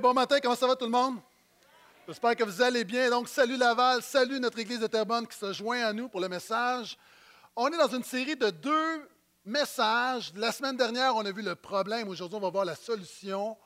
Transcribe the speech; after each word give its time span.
Bon 0.00 0.14
matin, 0.14 0.38
comment 0.40 0.54
ça 0.54 0.66
va 0.66 0.76
tout 0.76 0.84
le 0.84 0.92
monde? 0.92 1.16
J'espère 2.06 2.36
que 2.36 2.44
vous 2.44 2.62
allez 2.62 2.84
bien. 2.84 3.10
Donc, 3.10 3.28
salut 3.28 3.56
Laval, 3.56 4.00
salut 4.00 4.38
notre 4.38 4.58
Église 4.60 4.78
de 4.78 4.86
Terrebonne 4.86 5.26
qui 5.26 5.36
se 5.36 5.52
joint 5.52 5.82
à 5.82 5.92
nous 5.92 6.08
pour 6.08 6.20
le 6.20 6.28
message. 6.28 6.96
On 7.56 7.66
est 7.68 7.76
dans 7.76 7.88
une 7.88 8.04
série 8.04 8.36
de 8.36 8.50
deux 8.50 9.08
messages. 9.44 10.32
La 10.36 10.52
semaine 10.52 10.76
dernière, 10.76 11.16
on 11.16 11.26
a 11.26 11.32
vu 11.32 11.42
le 11.42 11.56
problème. 11.56 12.08
Aujourd'hui, 12.08 12.36
on 12.36 12.40
va 12.40 12.50
voir 12.50 12.64
la 12.64 12.76
solution. 12.76 13.56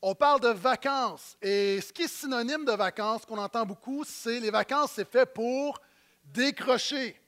On 0.00 0.14
parle 0.14 0.38
de 0.40 0.50
vacances. 0.50 1.36
Et 1.42 1.80
ce 1.80 1.92
qui 1.92 2.02
est 2.02 2.08
synonyme 2.08 2.64
de 2.64 2.72
vacances, 2.72 3.26
qu'on 3.26 3.38
entend 3.38 3.66
beaucoup, 3.66 4.04
c'est 4.06 4.38
les 4.38 4.50
vacances, 4.50 4.92
c'est 4.94 5.10
fait 5.10 5.26
pour 5.26 5.80
décrocher. 6.24 7.20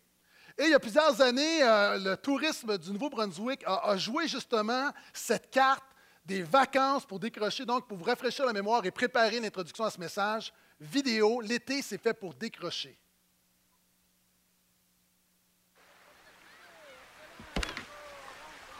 Et 0.56 0.64
il 0.64 0.70
y 0.70 0.74
a 0.74 0.78
plusieurs 0.78 1.20
années, 1.20 1.62
euh, 1.62 1.98
le 1.98 2.16
tourisme 2.16 2.78
du 2.78 2.92
Nouveau-Brunswick 2.92 3.64
a 3.66 3.96
joué 3.96 4.28
justement 4.28 4.90
cette 5.12 5.50
carte 5.50 5.82
des 6.24 6.42
vacances 6.42 7.04
pour 7.04 7.18
décrocher, 7.18 7.64
donc 7.64 7.88
pour 7.88 7.98
vous 7.98 8.04
rafraîchir 8.04 8.46
la 8.46 8.52
mémoire 8.52 8.84
et 8.84 8.90
préparer 8.90 9.40
l'introduction 9.40 9.84
à 9.84 9.90
ce 9.90 9.98
message 9.98 10.52
vidéo. 10.80 11.40
L'été, 11.40 11.82
c'est 11.82 11.98
fait 11.98 12.14
pour 12.14 12.34
décrocher. 12.34 12.96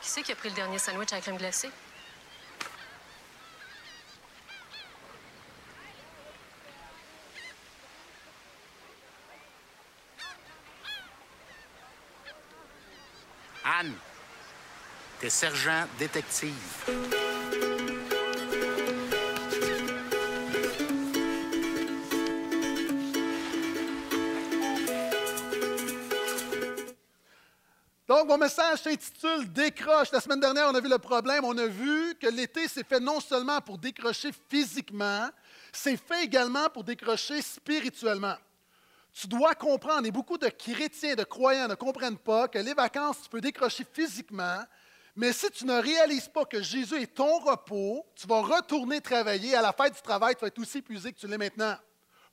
Qui 0.01 0.09
c'est 0.09 0.23
qui 0.23 0.33
a 0.33 0.37
pris 0.37 0.49
le 0.49 0.55
dernier 0.57 0.79
sandwich 0.79 1.13
à 1.13 1.17
la 1.17 1.21
crème 1.21 1.37
glacée? 1.37 1.71
Anne, 13.65 13.95
t'es 15.21 15.31
sergent 15.31 15.87
détective. 15.97 17.32
Mon 28.33 28.39
message 28.39 28.81
s'intitule 28.81 29.53
Décroche. 29.53 30.11
La 30.11 30.19
semaine 30.19 30.41
dernière, 30.41 30.67
on 30.71 30.75
a 30.75 30.81
vu 30.81 30.89
le 30.89 30.97
problème. 30.97 31.45
On 31.45 31.59
a 31.59 31.67
vu 31.67 32.15
que 32.15 32.29
l'été, 32.29 32.67
c'est 32.67 32.87
fait 32.87 32.99
non 32.99 33.21
seulement 33.21 33.61
pour 33.61 33.77
décrocher 33.77 34.31
physiquement, 34.49 35.29
c'est 35.71 35.99
fait 35.99 36.25
également 36.25 36.71
pour 36.71 36.83
décrocher 36.83 37.43
spirituellement. 37.43 38.37
Tu 39.13 39.27
dois 39.27 39.55
comprendre, 39.55 40.07
et 40.07 40.11
beaucoup 40.11 40.39
de 40.39 40.49
chrétiens, 40.49 41.15
de 41.15 41.25
croyants 41.25 41.69
ne 41.69 41.75
comprennent 41.75 42.17
pas 42.17 42.49
que 42.49 42.59
les 42.59 42.73
vacances, 42.73 43.19
tu 43.25 43.29
peux 43.29 43.43
décrocher 43.43 43.85
physiquement, 43.93 44.65
mais 45.15 45.35
si 45.35 45.51
tu 45.51 45.67
ne 45.67 45.79
réalises 45.79 46.29
pas 46.29 46.47
que 46.47 46.63
Jésus 46.63 47.03
est 47.03 47.15
ton 47.15 47.39
repos, 47.39 48.07
tu 48.17 48.27
vas 48.27 48.41
retourner 48.41 49.03
travailler. 49.03 49.55
À 49.55 49.61
la 49.61 49.75
fête 49.75 49.95
du 49.95 50.01
travail, 50.01 50.37
tu 50.37 50.41
vas 50.41 50.47
être 50.47 50.59
aussi 50.59 50.79
épuisé 50.79 51.13
que 51.13 51.19
tu 51.19 51.27
l'es 51.27 51.37
maintenant. 51.37 51.77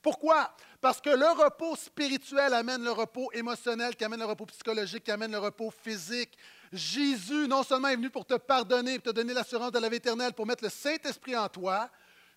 Pourquoi? 0.02 0.54
Parce 0.80 1.00
que 1.00 1.10
le 1.10 1.28
repos 1.44 1.76
spirituel 1.76 2.54
amène 2.54 2.82
le 2.82 2.92
repos 2.92 3.30
émotionnel, 3.32 3.94
qui 3.96 4.04
amène 4.04 4.20
le 4.20 4.26
repos 4.26 4.46
psychologique, 4.46 5.04
qui 5.04 5.10
amène 5.10 5.32
le 5.32 5.38
repos 5.38 5.70
physique. 5.70 6.36
Jésus, 6.72 7.46
non 7.48 7.62
seulement 7.62 7.88
est 7.88 7.96
venu 7.96 8.10
pour 8.10 8.24
te 8.24 8.34
pardonner, 8.34 8.98
pour 8.98 9.12
te 9.12 9.16
donner 9.16 9.34
l'assurance 9.34 9.72
de 9.72 9.78
la 9.78 9.88
vie 9.88 9.96
éternelle, 9.96 10.32
pour 10.32 10.46
mettre 10.46 10.64
le 10.64 10.70
Saint-Esprit 10.70 11.36
en 11.36 11.48
toi, 11.48 11.90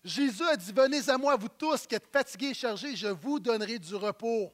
Jésus 0.04 0.44
a 0.44 0.56
dit, 0.56 0.70
venez 0.72 1.08
à 1.08 1.16
moi, 1.16 1.34
vous 1.36 1.48
tous 1.48 1.86
qui 1.86 1.94
êtes 1.94 2.12
fatigués 2.12 2.48
et 2.48 2.54
chargés, 2.54 2.94
je 2.94 3.06
vous 3.06 3.40
donnerai 3.40 3.78
du 3.78 3.94
repos. 3.94 4.52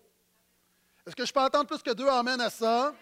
Est-ce 1.05 1.17
que 1.17 1.27
je 1.27 1.33
peux 1.33 1.41
entendre 1.41 1.67
plus 1.67 1.83
que 1.83 1.91
deux 1.91 2.07
amènent 2.07 2.41
à 2.41 2.51
ça? 2.51 2.95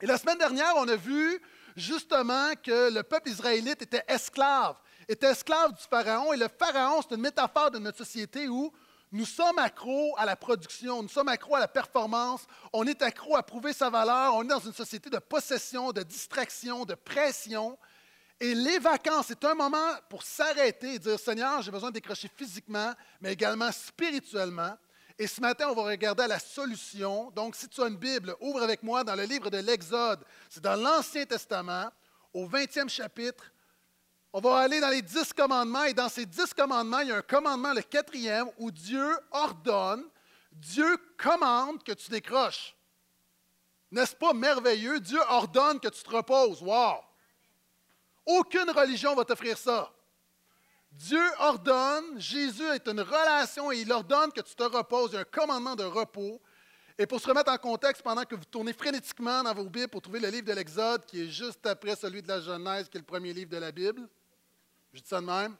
Et 0.00 0.06
la 0.06 0.18
semaine 0.18 0.38
dernière, 0.38 0.72
on 0.76 0.88
a 0.88 0.96
vu 0.96 1.40
justement 1.76 2.52
que 2.60 2.92
le 2.92 3.04
peuple 3.04 3.28
israélite 3.28 3.82
était 3.82 4.02
esclave, 4.08 4.74
était 5.06 5.30
esclave 5.30 5.72
du 5.72 5.82
Pharaon. 5.88 6.32
Et 6.32 6.36
le 6.36 6.48
Pharaon, 6.48 7.00
c'est 7.02 7.14
une 7.14 7.20
métaphore 7.20 7.70
de 7.70 7.78
notre 7.78 7.98
société 7.98 8.48
où 8.48 8.72
nous 9.12 9.26
sommes 9.26 9.58
accros 9.58 10.14
à 10.16 10.24
la 10.24 10.36
production, 10.36 11.02
nous 11.02 11.08
sommes 11.08 11.28
accros 11.28 11.56
à 11.56 11.60
la 11.60 11.68
performance, 11.68 12.46
on 12.72 12.86
est 12.86 13.02
accros 13.02 13.36
à 13.36 13.42
prouver 13.42 13.74
sa 13.74 13.90
valeur, 13.90 14.34
on 14.34 14.42
est 14.42 14.48
dans 14.48 14.58
une 14.58 14.72
société 14.72 15.10
de 15.10 15.18
possession, 15.18 15.92
de 15.92 16.02
distraction, 16.02 16.86
de 16.86 16.94
pression. 16.94 17.78
Et 18.40 18.54
les 18.54 18.78
vacances, 18.78 19.26
c'est 19.28 19.44
un 19.44 19.54
moment 19.54 19.92
pour 20.08 20.22
s'arrêter 20.22 20.94
et 20.94 20.98
dire 20.98 21.20
Seigneur, 21.20 21.60
j'ai 21.60 21.70
besoin 21.70 21.90
de 21.90 21.94
décrocher 21.94 22.28
physiquement, 22.34 22.92
mais 23.20 23.34
également 23.34 23.70
spirituellement. 23.70 24.76
Et 25.18 25.26
ce 25.26 25.40
matin, 25.40 25.68
on 25.68 25.74
va 25.74 25.82
regarder 25.82 26.26
la 26.26 26.38
solution. 26.38 27.30
Donc, 27.32 27.54
si 27.54 27.68
tu 27.68 27.82
as 27.82 27.86
une 27.86 27.96
Bible, 27.96 28.34
ouvre 28.40 28.62
avec 28.62 28.82
moi 28.82 29.04
dans 29.04 29.14
le 29.14 29.24
livre 29.24 29.50
de 29.50 29.58
l'Exode. 29.58 30.24
C'est 30.48 30.62
dans 30.62 30.74
l'Ancien 30.74 31.26
Testament, 31.26 31.90
au 32.32 32.48
20e 32.48 32.88
chapitre. 32.88 33.52
On 34.34 34.40
va 34.40 34.60
aller 34.60 34.80
dans 34.80 34.88
les 34.88 35.02
dix 35.02 35.32
commandements. 35.32 35.84
Et 35.84 35.94
dans 35.94 36.08
ces 36.08 36.24
dix 36.24 36.54
commandements, 36.54 37.00
il 37.00 37.08
y 37.08 37.12
a 37.12 37.16
un 37.16 37.22
commandement, 37.22 37.72
le 37.72 37.82
quatrième, 37.82 38.48
où 38.58 38.70
Dieu 38.70 39.06
ordonne, 39.30 40.04
Dieu 40.52 40.96
commande 41.18 41.82
que 41.82 41.92
tu 41.92 42.10
décroches. 42.10 42.74
N'est-ce 43.90 44.16
pas 44.16 44.32
merveilleux? 44.32 45.00
Dieu 45.00 45.20
ordonne 45.28 45.78
que 45.78 45.88
tu 45.88 46.02
te 46.02 46.10
reposes. 46.10 46.62
Wow! 46.62 46.96
Aucune 48.24 48.70
religion 48.70 49.14
va 49.14 49.24
t'offrir 49.24 49.58
ça. 49.58 49.92
Dieu 50.92 51.22
ordonne, 51.38 52.18
Jésus 52.18 52.66
est 52.68 52.86
une 52.86 53.00
relation 53.00 53.72
et 53.72 53.80
il 53.80 53.92
ordonne 53.92 54.32
que 54.32 54.40
tu 54.40 54.54
te 54.54 54.62
reposes. 54.62 55.10
Il 55.12 55.14
y 55.14 55.18
a 55.18 55.20
un 55.20 55.24
commandement 55.24 55.76
de 55.76 55.84
repos. 55.84 56.40
Et 56.98 57.06
pour 57.06 57.20
se 57.20 57.26
remettre 57.26 57.50
en 57.50 57.58
contexte, 57.58 58.02
pendant 58.02 58.24
que 58.24 58.34
vous 58.34 58.44
tournez 58.44 58.72
frénétiquement 58.72 59.42
dans 59.42 59.54
vos 59.54 59.68
Bibles 59.68 59.88
pour 59.88 60.02
trouver 60.02 60.20
le 60.20 60.28
livre 60.28 60.46
de 60.46 60.52
l'Exode, 60.52 61.04
qui 61.04 61.22
est 61.22 61.28
juste 61.28 61.66
après 61.66 61.96
celui 61.96 62.22
de 62.22 62.28
la 62.28 62.40
Genèse, 62.40 62.88
qui 62.88 62.96
est 62.96 63.00
le 63.00 63.06
premier 63.06 63.32
livre 63.32 63.50
de 63.50 63.56
la 63.56 63.72
Bible, 63.72 64.08
je 64.92 65.00
dis 65.00 65.08
ça 65.08 65.20
de 65.20 65.26
même. 65.26 65.56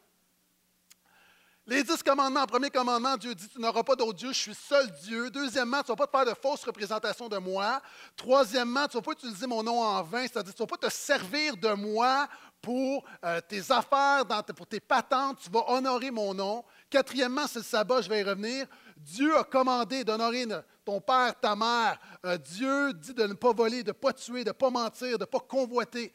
Les 1.65 1.85
dix 1.85 2.03
commandements, 2.03 2.45
premier 2.45 2.71
commandement, 2.71 3.17
Dieu 3.17 3.37
dit, 3.37 3.49
tu 3.49 3.61
n'auras 3.61 3.85
pas 3.85 3.95
d'autre 3.95 4.15
Dieu, 4.15 4.33
je 4.33 4.39
suis 4.39 4.55
seul 4.55 4.91
Dieu. 5.03 5.31
Deuxièmement, 5.31 5.81
tu 5.85 5.93
ne 5.93 5.97
vas 5.97 6.07
pas 6.07 6.25
te 6.25 6.25
faire 6.25 6.35
de 6.35 6.41
fausses 6.41 6.65
représentations 6.65 7.29
de 7.29 7.39
moi. 7.39 7.81
Troisièmement, 8.17 8.89
tu 8.89 8.97
ne 8.97 9.01
vas 9.01 9.05
pas 9.05 9.13
utiliser 9.13 9.47
mon 9.47 9.63
nom 9.63 9.81
en 9.81 10.03
vain, 10.03 10.23
c'est-à-dire 10.23 10.53
tu 10.53 10.61
ne 10.61 10.67
vas 10.67 10.77
pas 10.77 10.89
te 10.89 10.93
servir 10.93 11.57
de 11.57 11.73
moi 11.75 12.29
pour 12.61 13.05
euh, 13.25 13.41
tes 13.41 13.61
affaires, 13.71 14.25
pour 14.57 14.67
tes 14.67 14.81
patentes, 14.81 15.39
tu 15.45 15.51
vas 15.51 15.65
honorer 15.69 16.11
mon 16.11 16.35
nom. 16.35 16.65
Quatrièmement, 16.91 17.47
c'est 17.47 17.61
le 17.61 17.65
sabbat, 17.65 18.03
je 18.03 18.09
vais 18.09 18.21
y 18.21 18.25
revenir. 18.25 18.67
Dieu 18.97 19.37
a 19.37 19.45
commandé 19.45 20.03
d'honorer 20.03 20.47
ton 20.85 21.01
père, 21.01 21.39
ta 21.41 21.55
mère. 21.55 21.97
Euh, 22.27 22.39
Dieu 22.39 22.93
dit 22.95 23.15
de 23.15 23.25
ne 23.25 23.35
pas 23.35 23.53
voler, 23.53 23.85
de 23.85 23.91
ne 23.91 23.93
pas 23.93 24.13
tuer, 24.13 24.43
de 24.43 24.51
ne 24.51 24.53
pas 24.53 24.71
mentir, 24.71 25.17
de 25.17 25.23
ne 25.23 25.27
pas 25.27 25.41
convoiter. 25.41 26.13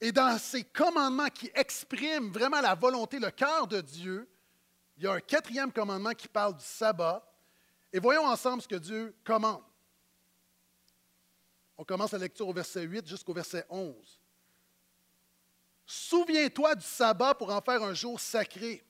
Et 0.00 0.12
dans 0.12 0.38
ces 0.38 0.64
commandements 0.64 1.28
qui 1.28 1.50
expriment 1.54 2.30
vraiment 2.30 2.60
la 2.60 2.74
volonté, 2.74 3.18
le 3.18 3.30
cœur 3.30 3.66
de 3.66 3.80
Dieu, 3.80 4.28
il 4.96 5.04
y 5.04 5.06
a 5.06 5.12
un 5.12 5.20
quatrième 5.20 5.72
commandement 5.72 6.12
qui 6.12 6.28
parle 6.28 6.56
du 6.56 6.64
sabbat. 6.64 7.24
Et 7.92 7.98
voyons 7.98 8.26
ensemble 8.26 8.62
ce 8.62 8.68
que 8.68 8.76
Dieu 8.76 9.16
commande. 9.24 9.62
On 11.76 11.84
commence 11.84 12.12
la 12.12 12.18
lecture 12.18 12.48
au 12.48 12.52
verset 12.52 12.82
8 12.82 13.06
jusqu'au 13.06 13.32
verset 13.32 13.64
11. 13.70 13.94
Souviens-toi 15.86 16.74
du 16.74 16.84
sabbat 16.84 17.34
pour 17.34 17.50
en 17.50 17.60
faire 17.60 17.82
un 17.82 17.94
jour 17.94 18.20
sacré. 18.20 18.84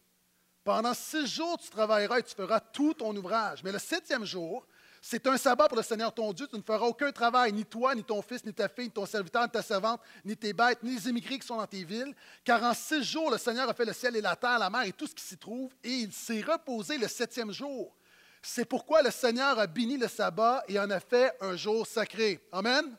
Pendant 0.64 0.94
six 0.94 1.26
jours, 1.26 1.58
tu 1.58 1.70
travailleras 1.70 2.18
et 2.18 2.22
tu 2.22 2.34
feras 2.34 2.60
tout 2.60 2.94
ton 2.94 3.14
ouvrage. 3.14 3.62
Mais 3.62 3.72
le 3.72 3.78
septième 3.78 4.24
jour, 4.24 4.66
c'est 5.10 5.26
un 5.26 5.38
sabbat 5.38 5.68
pour 5.68 5.78
le 5.78 5.82
Seigneur 5.82 6.12
ton 6.12 6.34
Dieu. 6.34 6.46
Tu 6.46 6.56
ne 6.58 6.60
feras 6.60 6.84
aucun 6.84 7.10
travail, 7.10 7.50
ni 7.50 7.64
toi, 7.64 7.94
ni 7.94 8.04
ton 8.04 8.20
fils, 8.20 8.44
ni 8.44 8.52
ta 8.52 8.68
fille, 8.68 8.84
ni 8.84 8.90
ton 8.90 9.06
serviteur, 9.06 9.42
ni 9.42 9.48
ta 9.48 9.62
servante, 9.62 10.02
ni 10.22 10.36
tes 10.36 10.52
bêtes, 10.52 10.82
ni 10.82 10.96
les 10.96 11.08
émigrés 11.08 11.38
qui 11.38 11.46
sont 11.46 11.56
dans 11.56 11.66
tes 11.66 11.82
villes. 11.82 12.14
Car 12.44 12.62
en 12.62 12.74
six 12.74 13.02
jours, 13.02 13.30
le 13.30 13.38
Seigneur 13.38 13.66
a 13.70 13.72
fait 13.72 13.86
le 13.86 13.94
ciel 13.94 14.16
et 14.16 14.20
la 14.20 14.36
terre, 14.36 14.58
la 14.58 14.68
mer 14.68 14.82
et 14.82 14.92
tout 14.92 15.06
ce 15.06 15.14
qui 15.14 15.24
s'y 15.24 15.38
trouve, 15.38 15.72
et 15.82 15.88
il 15.88 16.12
s'est 16.12 16.42
reposé 16.42 16.98
le 16.98 17.08
septième 17.08 17.52
jour. 17.52 17.96
C'est 18.42 18.66
pourquoi 18.66 19.00
le 19.00 19.10
Seigneur 19.10 19.58
a 19.58 19.66
béni 19.66 19.96
le 19.96 20.08
sabbat 20.08 20.62
et 20.68 20.78
en 20.78 20.90
a 20.90 21.00
fait 21.00 21.32
un 21.40 21.56
jour 21.56 21.86
sacré. 21.86 22.46
Amen. 22.52 22.94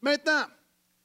Maintenant, 0.00 0.46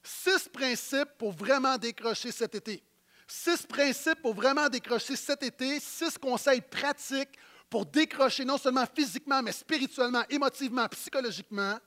six 0.02 0.48
principes 0.48 1.10
pour 1.18 1.34
vraiment 1.34 1.78
décrocher 1.78 2.32
cet 2.32 2.56
été. 2.56 2.82
Six 3.28 3.66
principes 3.68 4.22
pour 4.22 4.34
vraiment 4.34 4.70
décrocher 4.70 5.18
cet 5.18 5.44
été, 5.44 5.78
six 5.82 6.18
conseils 6.18 6.62
pratiques 6.62 7.38
pour 7.70 7.86
décrocher 7.86 8.46
non 8.46 8.58
seulement 8.58 8.86
physiquement, 8.94 9.42
mais 9.42 9.52
spirituellement, 9.52 10.24
émotivement, 10.30 10.88
psychologiquement. 10.90 11.78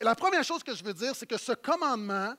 Et 0.00 0.04
la 0.04 0.14
première 0.14 0.44
chose 0.44 0.62
que 0.62 0.74
je 0.74 0.82
veux 0.82 0.94
dire, 0.94 1.14
c'est 1.14 1.26
que 1.26 1.36
ce 1.36 1.52
commandement, 1.52 2.34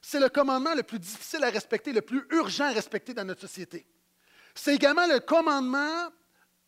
c'est 0.00 0.20
le 0.20 0.28
commandement 0.28 0.74
le 0.74 0.82
plus 0.82 0.98
difficile 0.98 1.44
à 1.44 1.50
respecter, 1.50 1.92
le 1.92 2.02
plus 2.02 2.24
urgent 2.30 2.66
à 2.66 2.72
respecter 2.72 3.14
dans 3.14 3.24
notre 3.24 3.42
société. 3.42 3.86
C'est 4.54 4.74
également 4.74 5.06
le 5.06 5.20
commandement 5.20 6.08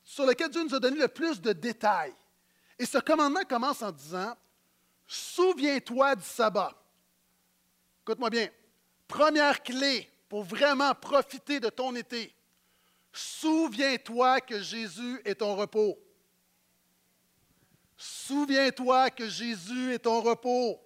sur 0.02 0.26
lequel 0.26 0.50
Dieu 0.50 0.64
nous 0.64 0.74
a 0.74 0.80
donné 0.80 0.98
le 0.98 1.08
plus 1.08 1.40
de 1.40 1.52
détails. 1.52 2.14
Et 2.78 2.86
ce 2.86 2.98
commandement 2.98 3.44
commence 3.48 3.82
en 3.82 3.92
disant, 3.92 4.36
Souviens-toi 5.06 6.14
du 6.14 6.22
sabbat. 6.22 6.72
Écoute-moi 8.02 8.30
bien. 8.30 8.48
Première 9.08 9.60
clé 9.60 10.08
pour 10.28 10.44
vraiment 10.44 10.94
profiter 10.94 11.58
de 11.58 11.68
ton 11.68 11.96
été. 11.96 12.32
Souviens-toi 13.12 14.40
que 14.40 14.60
Jésus 14.60 15.20
est 15.24 15.36
ton 15.36 15.56
repos. 15.56 15.98
Souviens-toi 17.96 19.10
que 19.10 19.28
Jésus 19.28 19.94
est 19.94 19.98
ton 20.00 20.20
repos. 20.20 20.80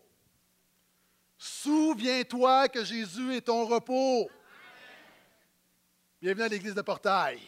Souviens-toi 1.38 2.68
que 2.68 2.84
Jésus 2.84 3.34
est 3.36 3.42
ton 3.42 3.66
repos. 3.66 4.30
Bienvenue 6.20 6.44
à 6.44 6.48
l'église 6.48 6.74
de 6.74 6.82
Portail. 6.82 7.40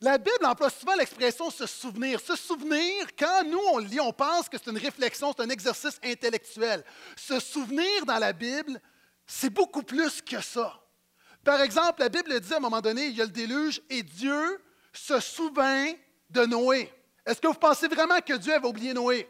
La 0.00 0.16
Bible 0.16 0.44
emploie 0.44 0.70
souvent 0.70 0.94
l'expression 0.94 1.50
se 1.50 1.66
souvenir. 1.66 2.20
Se 2.20 2.36
souvenir, 2.36 3.06
quand 3.16 3.44
nous 3.44 3.60
on 3.72 3.78
lit, 3.78 4.00
on 4.00 4.12
pense 4.12 4.48
que 4.48 4.58
c'est 4.58 4.70
une 4.70 4.78
réflexion, 4.78 5.32
c'est 5.36 5.42
un 5.42 5.50
exercice 5.50 5.98
intellectuel. 6.04 6.84
Se 7.16 7.40
souvenir 7.40 8.06
dans 8.06 8.18
la 8.18 8.32
Bible, 8.32 8.80
c'est 9.26 9.50
beaucoup 9.50 9.82
plus 9.82 10.22
que 10.22 10.40
ça. 10.40 10.80
Par 11.48 11.62
exemple, 11.62 12.00
la 12.00 12.10
Bible 12.10 12.38
dit 12.40 12.52
à 12.52 12.58
un 12.58 12.60
moment 12.60 12.82
donné, 12.82 13.06
il 13.06 13.16
y 13.16 13.22
a 13.22 13.24
le 13.24 13.30
déluge 13.30 13.80
et 13.88 14.02
Dieu 14.02 14.62
se 14.92 15.18
souvint 15.18 15.94
de 16.28 16.44
Noé. 16.44 16.92
Est-ce 17.24 17.40
que 17.40 17.46
vous 17.46 17.54
pensez 17.54 17.88
vraiment 17.88 18.20
que 18.20 18.34
Dieu 18.34 18.52
avait 18.52 18.68
oublié 18.68 18.92
Noé? 18.92 19.26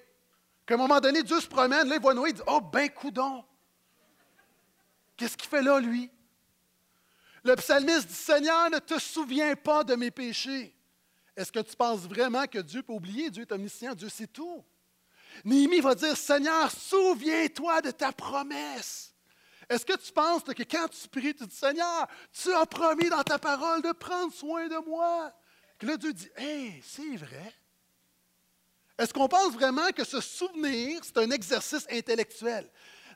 Qu'à 0.67 0.75
un 0.75 0.79
moment 0.79 0.99
donné, 0.99 1.23
Dieu 1.23 1.41
se 1.41 1.47
promène, 1.47 1.89
là, 1.89 1.95
il 1.95 2.03
voit 2.03 2.15
Noé, 2.15 2.31
il 2.31 2.35
dit 2.35 2.43
Oh, 2.49 2.61
ben, 2.61 2.91
coudon! 2.91 3.45
Qu'est-ce 5.17 5.37
qu'il 5.37 5.49
fait 5.49 5.63
là, 5.63 5.79
lui? 5.79 6.11
Le 7.45 7.55
psalmiste 7.55 8.09
dit 8.09 8.15
Seigneur, 8.15 8.69
ne 8.69 8.81
te 8.81 8.99
souviens 8.99 9.55
pas 9.55 9.85
de 9.85 9.95
mes 9.95 10.11
péchés. 10.11 10.75
Est-ce 11.37 11.53
que 11.53 11.61
tu 11.61 11.77
penses 11.77 12.01
vraiment 12.01 12.49
que 12.49 12.59
Dieu 12.59 12.83
peut 12.83 12.95
oublier? 12.95 13.31
Dieu 13.31 13.43
est 13.43 13.53
omniscient, 13.53 13.95
Dieu 13.95 14.09
sait 14.09 14.27
tout. 14.27 14.65
Néhémie 15.45 15.79
va 15.79 15.95
dire 15.95 16.17
Seigneur, 16.17 16.69
souviens-toi 16.73 17.81
de 17.81 17.93
ta 17.93 18.11
promesse. 18.11 19.08
Est-ce 19.69 19.85
que 19.85 19.97
tu 19.97 20.13
penses 20.13 20.43
que 20.43 20.63
quand 20.63 20.89
tu 20.89 21.09
pries, 21.09 21.35
tu 21.35 21.47
dis 21.47 21.55
Seigneur, 21.55 22.07
tu 22.33 22.53
as 22.55 22.65
promis 22.67 23.09
dans 23.11 23.23
ta 23.23 23.39
parole 23.39 23.83
de 23.83 23.93
prendre 23.93 24.33
soin 24.33 24.67
de 24.67 24.79
moi? 24.89 25.33
Que 25.79 25.87
là, 25.87 25.97
Dieu 25.97 26.13
dit 26.13 26.29
Hé, 26.39 26.83
c'est 26.85 27.17
vrai. 27.17 27.55
Est-ce 28.99 29.13
qu'on 29.13 29.29
pense 29.29 29.53
vraiment 29.53 29.91
que 29.91 30.05
se 30.05 30.21
souvenir, 30.21 31.01
c'est 31.05 31.19
un 31.19 31.31
exercice 31.31 31.87
intellectuel? 31.91 32.69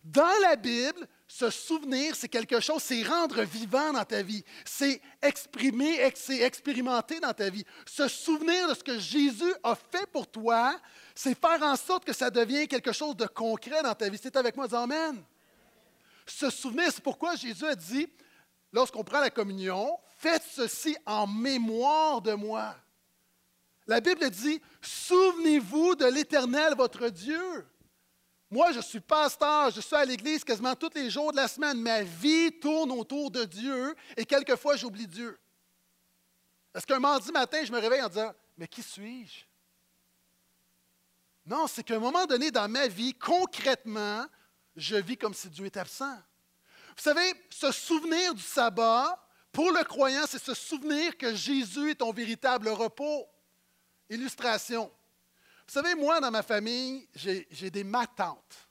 Dans 0.05 0.41
la 0.43 0.57
Bible, 0.57 1.07
se 1.29 1.49
souvenir, 1.49 2.15
c'est 2.15 2.29
quelque 2.29 2.61
chose, 2.61 2.83
c'est 2.83 3.03
rendre 3.05 3.43
vivant 3.43 3.93
dans 3.93 4.05
ta 4.05 4.21
vie, 4.21 4.45
c'est 4.65 5.01
exprimer, 5.23 6.13
c'est 6.17 6.41
expérimenter 6.41 7.21
dans 7.21 7.33
ta 7.33 7.49
vie. 7.49 7.65
Se 7.87 8.09
souvenir 8.09 8.69
de 8.69 8.75
ce 8.75 8.83
que 8.83 8.99
Jésus 8.99 9.55
a 9.63 9.75
fait 9.77 10.07
pour 10.13 10.29
toi, 10.29 10.77
c'est 11.15 11.39
faire 11.39 11.63
en 11.63 11.77
sorte 11.77 12.05
que 12.05 12.13
ça 12.13 12.31
devienne 12.31 12.67
quelque 12.67 12.93
chose 12.93 13.17
de 13.17 13.27
concret 13.27 13.83
dans 13.83 13.95
ta 13.95 14.09
vie. 14.09 14.19
C'est 14.21 14.37
avec 14.37 14.57
moi, 14.57 14.67
dis 14.67 14.75
Amen. 14.75 15.25
Se 16.27 16.51
souvenir, 16.51 16.91
c'est 16.93 17.03
pourquoi 17.03 17.37
Jésus 17.37 17.67
a 17.67 17.75
dit, 17.75 18.09
lorsqu'on 18.73 19.05
prend 19.05 19.21
la 19.21 19.31
communion, 19.31 19.99
faites 20.19 20.45
ceci 20.51 20.97
en 21.05 21.27
mémoire 21.27 22.21
de 22.21 22.33
moi. 22.35 22.75
La 23.87 24.01
Bible 24.01 24.31
dit, 24.31 24.61
souvenez-vous 24.81 25.97
de 25.97 26.07
l'Éternel, 26.07 26.75
votre 26.77 27.09
Dieu. 27.09 27.67
Moi, 28.51 28.71
je 28.73 28.81
suis 28.81 29.01
pasteur, 29.01 29.71
je 29.71 29.81
suis 29.81 29.97
à 29.97 30.05
l'église 30.05 30.45
quasiment 30.45 30.77
tous 30.77 30.91
les 30.95 31.11
jours 31.11 31.33
de 31.33 31.37
la 31.37 31.49
semaine. 31.49 31.81
Ma 31.81 32.03
vie 32.03 32.53
tourne 32.61 32.93
autour 32.93 33.31
de 33.31 33.45
Dieu 33.45 33.95
et 34.17 34.25
quelquefois, 34.25 34.77
j'oublie 34.77 35.07
Dieu. 35.07 35.39
Est-ce 36.75 36.87
qu'un 36.87 37.01
mardi 37.01 37.33
matin, 37.33 37.65
je 37.65 37.73
me 37.73 37.79
réveille 37.79 38.03
en 38.03 38.09
disant, 38.09 38.33
mais 38.57 38.69
qui 38.69 38.83
suis-je? 38.83 39.45
Non, 41.45 41.67
c'est 41.67 41.83
qu'à 41.83 41.97
un 41.97 41.99
moment 41.99 42.25
donné 42.27 42.51
dans 42.51 42.69
ma 42.69 42.87
vie, 42.87 43.15
concrètement, 43.15 44.27
je 44.77 44.97
vis 44.97 45.17
comme 45.17 45.35
si 45.35 45.49
Dieu 45.49 45.67
était 45.67 45.81
absent. 45.81 46.17
Vous 46.97 47.03
savez, 47.03 47.35
se 47.51 47.73
souvenir 47.73 48.35
du 48.35 48.43
sabbat, 48.43 49.19
pour 49.51 49.71
le 49.71 49.85
croyant, 49.85 50.25
c'est 50.27 50.43
se 50.43 50.55
souvenir 50.55 51.17
que 51.17 51.35
Jésus 51.35 51.91
est 51.91 51.97
ton 51.97 52.13
véritable 52.13 52.69
repos. 52.69 53.27
Illustration. 54.09 54.91
Vous 55.67 55.73
savez, 55.73 55.95
moi, 55.95 56.21
dans 56.21 56.31
ma 56.31 56.43
famille, 56.43 57.07
j'ai 57.15 57.71
des 57.71 57.85
matantes. 57.85 58.69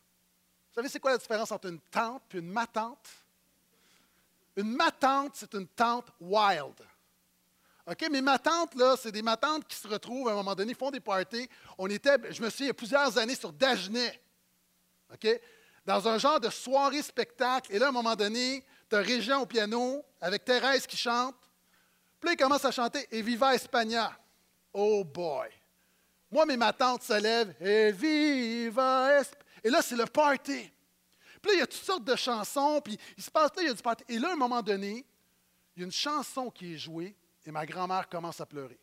Vous 0.70 0.76
savez, 0.76 0.90
c'est 0.90 1.00
quoi 1.00 1.12
la 1.12 1.18
différence 1.18 1.52
entre 1.52 1.68
une 1.68 1.80
tante 1.80 2.24
et 2.34 2.38
une 2.38 2.50
matante? 2.50 3.10
Une 4.56 4.72
matante, 4.76 5.34
c'est 5.36 5.54
une 5.54 5.68
tante 5.68 6.08
wild. 6.20 6.76
OK? 7.88 8.08
Mais 8.12 8.22
ma 8.22 8.38
tante, 8.40 8.76
là, 8.76 8.96
c'est 8.98 9.12
des 9.12 9.22
matantes 9.22 9.68
qui 9.68 9.76
se 9.76 9.88
retrouvent 9.88 10.30
à 10.30 10.32
un 10.32 10.36
moment 10.36 10.56
donné, 10.56 10.74
font 10.74 10.92
des 10.92 11.00
parties. 11.00 11.50
On 11.78 11.88
était, 11.88 12.18
je 12.32 12.42
me 12.42 12.50
souviens, 12.50 12.66
il 12.66 12.68
y 12.68 12.72
a 12.72 12.74
plusieurs 12.74 13.18
années 13.18 13.36
sur 13.36 13.52
Dagenet. 13.52 14.22
OK? 15.14 15.28
Dans 15.86 16.08
un 16.08 16.18
genre 16.18 16.40
de 16.40 16.50
soirée 16.50 17.02
spectacle. 17.02 17.74
Et 17.74 17.80
là, 17.80 17.88
à 17.88 17.90
un 17.90 17.94
moment 17.94 18.16
donné, 18.16 18.64
tu 18.90 18.96
as 18.96 19.00
Régent 19.00 19.42
au 19.42 19.46
piano 19.46 20.04
avec 20.20 20.46
Thérèse 20.46 20.86
qui 20.86 20.98
chante. 20.98 21.36
Puis 22.20 22.34
il 22.34 22.38
commence 22.38 22.66
à 22.66 22.72
chanter 22.72 23.08
Et 23.12 23.22
Viva 23.22 23.56
Espagna. 23.56 24.16
Oh 24.74 25.04
boy! 25.04 25.50
Moi, 26.32 26.46
mais 26.46 26.56
ma 26.56 26.72
tante 26.72 27.04
se 27.04 27.20
lève, 27.20 27.54
et 27.60 27.92
viva 27.92 29.22
Et 29.64 29.70
là, 29.70 29.82
c'est 29.82 29.98
le 29.98 30.06
party. 30.06 30.72
Puis 31.42 31.52
là, 31.52 31.54
il 31.54 31.60
y 31.60 31.62
a 31.62 31.68
toutes 31.68 31.84
sortes 31.84 32.06
de 32.06 32.16
chansons, 32.16 32.80
puis 32.82 32.98
il 33.18 33.24
se 33.24 33.30
passe 33.30 33.52
là, 33.56 33.64
il 33.64 33.68
y 33.68 33.70
a 33.70 33.74
du 33.74 33.82
party. 33.82 34.06
Et 34.08 34.18
là, 34.18 34.30
à 34.30 34.34
un 34.34 34.38
moment 34.38 34.62
donné, 34.62 35.06
il 35.76 35.80
y 35.80 35.84
a 35.84 35.86
une 35.86 35.92
chanson 35.92 36.50
qui 36.50 36.74
est 36.74 36.78
jouée, 36.78 37.16
et 37.46 37.52
ma 37.52 37.66
grand-mère 37.66 38.08
commence 38.08 38.40
à 38.40 38.46
pleurer. 38.46 38.80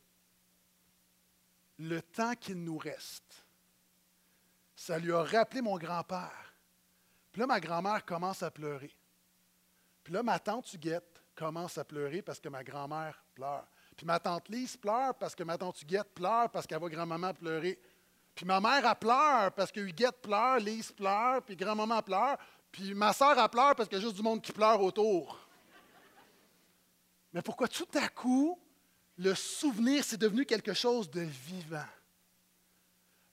Le 1.79 2.03
temps 2.03 2.35
qu'il 2.35 2.63
nous 2.63 2.77
reste, 2.77 3.47
ça 4.77 4.99
lui 4.99 5.13
a 5.13 5.23
rappelé 5.23 5.63
mon 5.63 5.79
grand-père. 5.79 6.48
Puis 7.33 7.41
là, 7.41 7.47
ma 7.47 7.61
grand-mère 7.61 8.05
commence 8.05 8.43
à 8.43 8.51
pleurer. 8.51 8.95
Puis 10.03 10.13
là, 10.13 10.23
ma 10.23 10.39
tante 10.39 10.73
Huguette 10.73 11.23
commence 11.35 11.79
à 11.79 11.85
pleurer 11.85 12.23
parce 12.23 12.41
que 12.41 12.49
ma 12.49 12.65
grand-mère 12.65 13.23
pleure. 13.35 13.67
Puis 13.97 14.07
ma 14.07 14.19
tante 14.19 14.49
Lise 14.49 14.77
pleure 14.77 15.15
parce 15.15 15.35
que 15.35 15.43
ma 15.43 15.59
tante 15.59 15.83
Huguette 15.83 16.15
pleure 16.15 16.51
parce 16.51 16.67
qu'elle 16.67 16.79
voit 16.79 16.89
grand-maman 16.89 17.35
pleurer. 17.35 17.79
Puis 18.35 18.47
ma 18.47 18.61
mère, 18.61 18.87
elle 18.87 18.99
pleure 18.99 19.53
parce 19.53 19.73
que 19.73 19.81
Huguette 19.81 20.23
pleure, 20.23 20.59
Lise 20.59 20.93
pleure, 20.93 21.43
puis 21.43 21.57
grand-maman 21.57 22.03
pleure. 22.03 22.39
Puis 22.71 22.95
ma 22.95 23.13
soeur, 23.13 23.39
elle 23.39 23.49
pleure 23.49 23.75
parce 23.75 23.89
qu'il 23.89 23.99
y 23.99 24.01
a 24.01 24.05
juste 24.05 24.17
du 24.17 24.23
monde 24.23 24.41
qui 24.41 24.53
pleure 24.53 24.81
autour. 24.81 25.39
Mais 27.33 27.43
pourquoi 27.43 27.69
tout 27.69 27.89
à 27.95 28.09
coup, 28.09 28.59
le 29.17 29.35
souvenir, 29.35 30.05
c'est 30.05 30.17
devenu 30.17 30.47
quelque 30.47 30.73
chose 30.73 31.11
de 31.11 31.21
vivant? 31.21 31.85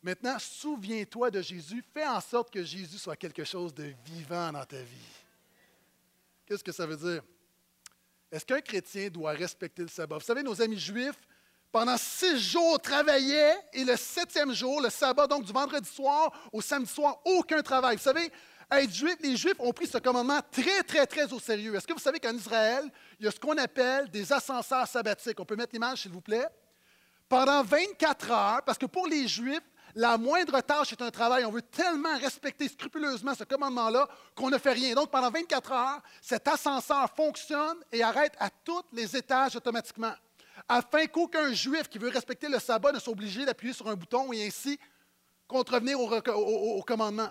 Maintenant, 0.06 0.38
souviens-toi 0.38 1.32
de 1.32 1.42
Jésus. 1.42 1.84
Fais 1.92 2.06
en 2.06 2.22
sorte 2.22 2.54
que 2.54 2.64
Jésus 2.64 3.00
soit 3.00 3.16
quelque 3.16 3.44
chose 3.44 3.74
de 3.74 3.92
vivant 4.06 4.52
dans 4.52 4.64
ta 4.64 4.78
vie. 4.78 5.16
Qu'est-ce 6.46 6.64
que 6.64 6.72
ça 6.72 6.86
veut 6.86 6.96
dire? 6.96 7.24
Est-ce 8.32 8.46
qu'un 8.46 8.62
chrétien 8.62 9.10
doit 9.10 9.32
respecter 9.32 9.82
le 9.82 9.88
sabbat? 9.88 10.20
Vous 10.20 10.24
savez, 10.24 10.44
nos 10.44 10.62
amis 10.62 10.78
juifs, 10.78 11.20
pendant 11.72 11.98
six 11.98 12.38
jours, 12.38 12.80
travaillaient 12.80 13.58
et 13.74 13.84
le 13.84 13.96
septième 13.96 14.54
jour, 14.54 14.80
le 14.80 14.92
sabbat, 14.92 15.26
donc 15.26 15.44
du 15.44 15.52
vendredi 15.52 15.90
soir 15.90 16.32
au 16.54 16.62
samedi 16.62 16.92
soir, 16.94 17.20
aucun 17.26 17.64
travail. 17.64 17.96
Vous 17.96 18.04
savez, 18.04 18.32
être 18.74 18.94
juif, 18.94 19.16
les 19.22 19.36
Juifs 19.36 19.60
ont 19.60 19.74
pris 19.74 19.88
ce 19.88 19.98
commandement 19.98 20.40
très, 20.52 20.84
très, 20.84 21.08
très 21.08 21.34
au 21.34 21.40
sérieux. 21.40 21.74
Est-ce 21.74 21.88
que 21.88 21.94
vous 21.94 22.00
savez 22.00 22.20
qu'en 22.20 22.36
Israël, 22.36 22.92
il 23.20 23.26
y 23.26 23.28
a 23.28 23.32
ce 23.32 23.40
qu'on 23.40 23.58
appelle 23.58 24.08
des 24.12 24.32
ascenseurs 24.32 24.88
sabbatiques? 24.88 25.40
On 25.40 25.46
peut 25.46 25.56
mettre 25.56 25.74
l'image, 25.74 26.04
s'il 26.04 26.12
vous 26.12 26.22
plaît. 26.22 26.48
Pendant 27.28 27.64
24 27.64 28.30
heures, 28.30 28.62
parce 28.64 28.78
que 28.78 28.86
pour 28.86 29.08
les 29.08 29.28
Juifs, 29.28 29.64
la 29.96 30.18
moindre 30.18 30.60
tâche 30.60 30.92
est 30.92 31.02
un 31.02 31.10
travail. 31.10 31.46
On 31.46 31.52
veut 31.52 31.62
tellement 31.62 32.18
respecter 32.18 32.68
scrupuleusement 32.68 33.34
ce 33.34 33.46
commandement-là 33.46 34.08
qu'on 34.36 34.50
ne 34.50 34.58
fait 34.58 34.74
rien. 34.74 34.94
Donc, 34.94 35.10
pendant 35.10 35.32
24 35.32 35.72
heures, 35.72 36.02
cet 36.22 36.48
ascenseur 36.50 37.10
fonctionne 37.16 37.78
et 37.92 38.04
arrête 38.04 38.34
à 38.40 38.50
tous 38.50 38.84
les 38.92 39.16
étages 39.16 39.56
automatiquement, 39.56 40.14
afin 40.68 41.08
qu'aucun 41.08 41.54
juif 41.54 41.88
qui 41.88 41.98
veut 41.98 42.10
respecter 42.10 42.50
le 42.50 42.60
sabbat 42.60 42.92
ne 42.92 43.00
soit 43.00 43.14
obligé 43.14 43.46
d'appuyer 43.46 43.74
sur 43.74 43.88
un 43.88 43.96
bouton 43.96 44.34
et 44.34 44.46
ainsi 44.46 44.78
contrevenir 45.48 45.98
au, 46.00 46.84
commandement. 46.84 47.30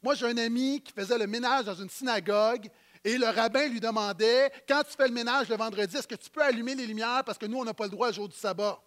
Moi, 0.00 0.14
j'ai 0.14 0.26
un 0.26 0.38
ami 0.38 0.80
qui 0.80 0.92
faisait 0.92 1.18
le 1.18 1.26
ménage 1.26 1.64
dans 1.64 1.74
une 1.74 1.90
synagogue 1.90 2.68
et 3.02 3.18
le 3.18 3.26
rabbin 3.26 3.66
lui 3.66 3.80
demandait, 3.80 4.52
quand 4.68 4.82
tu 4.88 4.96
fais 4.96 5.08
le 5.08 5.14
ménage 5.14 5.48
le 5.48 5.56
vendredi, 5.56 5.96
est-ce 5.96 6.06
que 6.06 6.14
tu 6.14 6.30
peux 6.30 6.42
allumer 6.42 6.76
les 6.76 6.86
lumières 6.86 7.24
parce 7.24 7.38
que 7.38 7.46
nous, 7.46 7.58
on 7.58 7.64
n'a 7.64 7.74
pas 7.74 7.84
le 7.84 7.90
droit 7.90 8.08
le 8.08 8.14
jour 8.14 8.28
du 8.28 8.36
sabbat? 8.36 8.80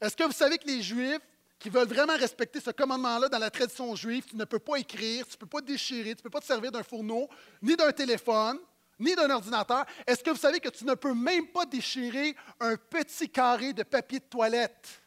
Est-ce 0.00 0.16
que 0.16 0.24
vous 0.24 0.32
savez 0.32 0.58
que 0.58 0.66
les 0.66 0.82
Juifs 0.82 1.20
qui 1.58 1.70
veulent 1.70 1.88
vraiment 1.88 2.16
respecter 2.16 2.60
ce 2.60 2.70
commandement-là 2.70 3.28
dans 3.28 3.38
la 3.38 3.50
tradition 3.50 3.94
juive, 3.96 4.24
tu 4.24 4.36
ne 4.36 4.44
peux 4.44 4.58
pas 4.58 4.76
écrire, 4.76 5.26
tu 5.26 5.34
ne 5.34 5.38
peux 5.38 5.46
pas 5.46 5.60
déchirer, 5.60 6.14
tu 6.14 6.20
ne 6.20 6.22
peux 6.22 6.30
pas 6.30 6.40
te 6.40 6.46
servir 6.46 6.70
d'un 6.70 6.82
fourneau, 6.82 7.28
ni 7.62 7.74
d'un 7.76 7.92
téléphone, 7.92 8.58
ni 8.98 9.14
d'un 9.14 9.30
ordinateur. 9.30 9.84
Est-ce 10.06 10.22
que 10.22 10.30
vous 10.30 10.36
savez 10.36 10.60
que 10.60 10.68
tu 10.68 10.84
ne 10.84 10.94
peux 10.94 11.14
même 11.14 11.48
pas 11.48 11.66
déchirer 11.66 12.36
un 12.60 12.76
petit 12.76 13.28
carré 13.28 13.72
de 13.72 13.82
papier 13.82 14.18
de 14.18 14.24
toilette? 14.24 15.00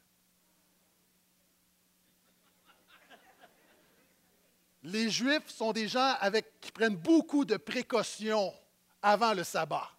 Les 4.84 5.10
Juifs 5.10 5.50
sont 5.50 5.74
des 5.74 5.88
gens 5.88 6.16
avec, 6.22 6.62
qui 6.62 6.72
prennent 6.72 6.96
beaucoup 6.96 7.44
de 7.44 7.58
précautions 7.58 8.54
avant 9.02 9.34
le 9.34 9.44
sabbat. 9.44 9.90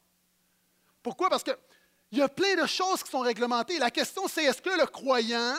Pourquoi? 1.02 1.28
Parce 1.28 1.42
qu'il 1.42 1.56
y 2.12 2.22
a 2.22 2.28
plein 2.28 2.54
de 2.54 2.66
choses 2.66 3.02
qui 3.02 3.10
sont 3.10 3.20
réglementées. 3.20 3.78
La 3.78 3.90
question, 3.90 4.26
c'est 4.28 4.44
est-ce 4.44 4.62
que 4.62 4.80
le 4.80 4.86
croyant 4.86 5.54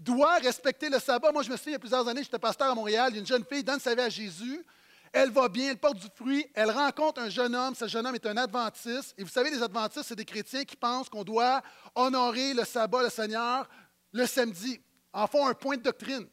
doit 0.00 0.36
respecter 0.36 0.88
le 0.88 0.98
sabbat. 0.98 1.30
Moi, 1.30 1.42
je 1.42 1.50
me 1.50 1.56
souviens, 1.56 1.72
il 1.72 1.74
y 1.74 1.76
a 1.76 1.78
plusieurs 1.78 2.08
années, 2.08 2.22
j'étais 2.24 2.38
pasteur 2.38 2.70
à 2.70 2.74
Montréal, 2.74 3.14
une 3.14 3.26
jeune 3.26 3.44
fille 3.44 3.62
donne 3.62 3.78
sa 3.78 3.94
vie 3.94 4.00
à 4.00 4.08
Jésus. 4.08 4.64
Elle 5.12 5.30
va 5.30 5.48
bien, 5.48 5.70
elle 5.70 5.78
porte 5.78 5.98
du 5.98 6.06
fruit, 6.14 6.46
elle 6.54 6.70
rencontre 6.70 7.20
un 7.20 7.28
jeune 7.28 7.54
homme. 7.54 7.74
Ce 7.74 7.86
jeune 7.86 8.06
homme 8.06 8.14
est 8.14 8.26
un 8.26 8.36
adventiste. 8.36 9.14
Et 9.18 9.24
vous 9.24 9.28
savez, 9.28 9.50
les 9.50 9.62
adventistes, 9.62 10.06
c'est 10.06 10.16
des 10.16 10.24
chrétiens 10.24 10.64
qui 10.64 10.76
pensent 10.76 11.08
qu'on 11.08 11.24
doit 11.24 11.62
honorer 11.94 12.54
le 12.54 12.64
sabbat, 12.64 13.02
le 13.02 13.10
Seigneur, 13.10 13.68
le 14.12 14.26
samedi. 14.26 14.80
En 15.12 15.26
font 15.26 15.46
un 15.48 15.54
point 15.54 15.76
de 15.76 15.82
doctrine. 15.82 16.28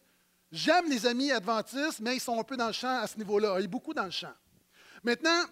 J'aime 0.51 0.89
les 0.89 1.05
amis 1.07 1.31
adventistes, 1.31 1.99
mais 1.99 2.17
ils 2.17 2.21
sont 2.21 2.39
un 2.39 2.43
peu 2.43 2.55
dans 2.55 2.67
le 2.67 2.73
champ 2.73 2.99
à 2.99 3.07
ce 3.07 3.17
niveau-là. 3.17 3.55
A 3.55 3.61
beaucoup 3.67 3.95
dans 3.95 4.05
le 4.05 4.11
champ. 4.11 4.33
Maintenant, 5.03 5.43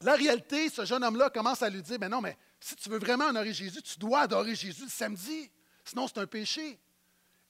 la 0.00 0.14
réalité, 0.14 0.68
ce 0.68 0.84
jeune 0.84 1.02
homme-là 1.02 1.30
commence 1.30 1.62
à 1.62 1.68
lui 1.68 1.82
dire, 1.82 1.98
mais 2.00 2.08
non, 2.08 2.20
mais 2.20 2.38
si 2.60 2.76
tu 2.76 2.88
veux 2.88 2.98
vraiment 2.98 3.26
honorer 3.26 3.52
Jésus, 3.52 3.82
tu 3.82 3.98
dois 3.98 4.20
adorer 4.20 4.54
Jésus 4.54 4.84
le 4.84 4.88
samedi. 4.88 5.50
Sinon, 5.84 6.06
c'est 6.06 6.18
un 6.18 6.26
péché. 6.26 6.78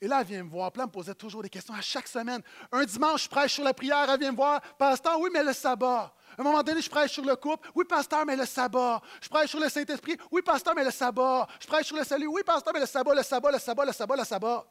Et 0.00 0.08
là, 0.08 0.20
elle 0.20 0.26
vient 0.26 0.44
me 0.44 0.50
voir. 0.50 0.70
Puis 0.70 0.80
elle 0.80 0.88
me 0.88 0.92
posait 0.92 1.14
toujours 1.14 1.42
des 1.42 1.48
questions 1.48 1.74
à 1.74 1.80
chaque 1.80 2.06
semaine. 2.06 2.42
Un 2.70 2.84
dimanche, 2.84 3.24
je 3.24 3.28
prêche 3.28 3.54
sur 3.54 3.64
la 3.64 3.72
prière. 3.72 4.06
Elle 4.10 4.20
vient 4.20 4.32
me 4.32 4.36
voir. 4.36 4.60
Pasteur, 4.76 5.18
oui, 5.20 5.30
mais 5.32 5.42
le 5.42 5.52
sabbat. 5.52 6.12
À 6.36 6.40
un 6.40 6.44
moment 6.44 6.62
donné, 6.62 6.82
je 6.82 6.90
prêche 6.90 7.12
sur 7.12 7.24
le 7.24 7.34
couple. 7.34 7.68
Oui, 7.74 7.84
pasteur, 7.88 8.26
mais 8.26 8.36
le 8.36 8.44
sabbat. 8.44 9.00
Je 9.22 9.28
prêche 9.28 9.50
sur 9.50 9.60
le 9.60 9.68
Saint-Esprit. 9.70 10.16
Oui, 10.30 10.42
pasteur, 10.42 10.74
mais 10.74 10.84
le 10.84 10.90
sabbat. 10.90 11.46
Je 11.60 11.66
prêche 11.66 11.86
sur 11.86 11.96
le 11.96 12.04
salut. 12.04 12.26
Oui, 12.26 12.42
pasteur, 12.44 12.74
mais 12.74 12.80
le 12.80 12.86
sabbat, 12.86 13.14
le 13.14 13.22
sabbat, 13.22 13.52
le 13.52 13.58
sabbat, 13.58 13.86
le 13.86 13.92
sabbat, 13.92 14.16
le 14.16 14.24
sabbat. 14.24 14.66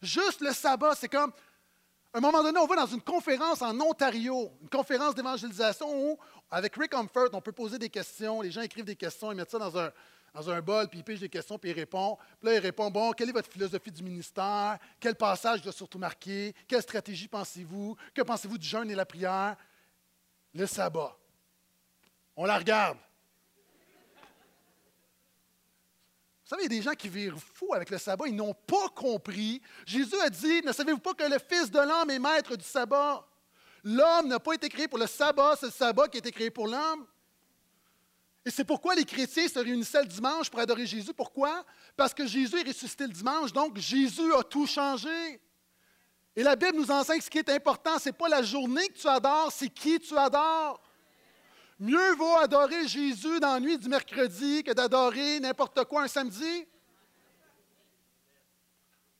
Juste 0.00 0.40
le 0.40 0.52
sabbat, 0.52 0.94
c'est 0.94 1.08
comme. 1.08 1.32
À 2.14 2.18
un 2.18 2.20
moment 2.22 2.42
donné, 2.42 2.58
on 2.58 2.66
va 2.66 2.76
dans 2.76 2.86
une 2.86 3.02
conférence 3.02 3.60
en 3.60 3.78
Ontario, 3.78 4.50
une 4.62 4.70
conférence 4.70 5.14
d'évangélisation 5.14 5.86
où, 5.92 6.18
avec 6.50 6.74
Rick 6.76 6.92
Comfort, 6.92 7.28
on 7.34 7.42
peut 7.42 7.52
poser 7.52 7.78
des 7.78 7.90
questions. 7.90 8.40
Les 8.40 8.50
gens 8.50 8.62
écrivent 8.62 8.86
des 8.86 8.96
questions, 8.96 9.32
ils 9.32 9.34
mettent 9.34 9.50
ça 9.50 9.58
dans 9.58 9.76
un, 9.76 9.90
dans 10.36 10.50
un 10.50 10.60
bol, 10.60 10.86
puis 10.88 10.98
il 10.98 11.02
pige 11.02 11.20
des 11.20 11.30
questions, 11.30 11.58
puis 11.58 11.70
il 11.70 11.72
répond. 11.72 12.18
Puis 12.38 12.50
là, 12.50 12.56
il 12.56 12.58
répond 12.58 12.90
Bon, 12.90 13.12
quelle 13.12 13.30
est 13.30 13.32
votre 13.32 13.50
philosophie 13.50 13.90
du 13.90 14.02
ministère? 14.02 14.78
Quel 15.00 15.14
passage 15.14 15.62
doit 15.62 15.72
surtout 15.72 15.98
marquer? 15.98 16.54
Quelle 16.68 16.82
stratégie 16.82 17.26
pensez-vous? 17.26 17.96
Que 18.12 18.20
pensez-vous 18.20 18.58
du 18.58 18.66
jeûne 18.66 18.90
et 18.90 18.94
la 18.94 19.06
prière? 19.06 19.56
Le 20.52 20.66
sabbat. 20.66 21.16
On 22.36 22.44
la 22.44 22.58
regarde. 22.58 22.98
Vous 26.44 26.50
savez, 26.50 26.64
il 26.64 26.72
y 26.72 26.76
a 26.76 26.78
des 26.80 26.82
gens 26.82 26.94
qui 26.94 27.08
virent 27.08 27.38
fous 27.38 27.72
avec 27.72 27.88
le 27.88 27.96
sabbat, 27.96 28.28
ils 28.28 28.36
n'ont 28.36 28.54
pas 28.54 28.88
compris. 28.94 29.62
Jésus 29.86 30.20
a 30.20 30.28
dit 30.28 30.60
Ne 30.62 30.72
savez-vous 30.72 30.98
pas 30.98 31.14
que 31.14 31.24
le 31.24 31.38
Fils 31.38 31.70
de 31.70 31.78
l'homme 31.78 32.10
est 32.10 32.18
maître 32.18 32.56
du 32.56 32.64
sabbat? 32.64 33.26
L'homme 33.82 34.28
n'a 34.28 34.38
pas 34.38 34.52
été 34.52 34.68
créé 34.68 34.86
pour 34.86 34.98
le 34.98 35.06
sabbat, 35.06 35.56
c'est 35.58 35.66
le 35.66 35.72
sabbat 35.72 36.08
qui 36.08 36.18
a 36.18 36.20
été 36.20 36.30
créé 36.30 36.50
pour 36.50 36.68
l'homme. 36.68 37.06
Et 38.46 38.50
c'est 38.50 38.64
pourquoi 38.64 38.94
les 38.94 39.04
chrétiens 39.04 39.48
se 39.48 39.58
réunissaient 39.58 40.02
le 40.02 40.08
dimanche 40.08 40.48
pour 40.48 40.60
adorer 40.60 40.86
Jésus. 40.86 41.12
Pourquoi? 41.12 41.64
Parce 41.96 42.14
que 42.14 42.24
Jésus 42.24 42.56
est 42.60 42.68
ressuscité 42.68 43.08
le 43.08 43.12
dimanche, 43.12 43.52
donc 43.52 43.76
Jésus 43.76 44.32
a 44.32 44.44
tout 44.44 44.68
changé. 44.68 45.40
Et 46.36 46.44
la 46.44 46.54
Bible 46.54 46.76
nous 46.76 46.88
enseigne 46.92 47.18
que 47.18 47.24
ce 47.24 47.30
qui 47.30 47.38
est 47.38 47.50
important, 47.50 47.98
ce 47.98 48.08
n'est 48.08 48.12
pas 48.12 48.28
la 48.28 48.44
journée 48.44 48.86
que 48.86 48.98
tu 48.98 49.08
adores, 49.08 49.50
c'est 49.50 49.68
qui 49.68 49.98
tu 49.98 50.16
adores. 50.16 50.80
Mieux 51.80 52.14
vaut 52.14 52.36
adorer 52.36 52.86
Jésus 52.86 53.40
dans 53.40 53.54
la 53.54 53.58
nuit 53.58 53.78
du 53.78 53.88
mercredi 53.88 54.62
que 54.62 54.72
d'adorer 54.72 55.40
n'importe 55.40 55.82
quoi 55.84 56.04
un 56.04 56.08
samedi. 56.08 56.68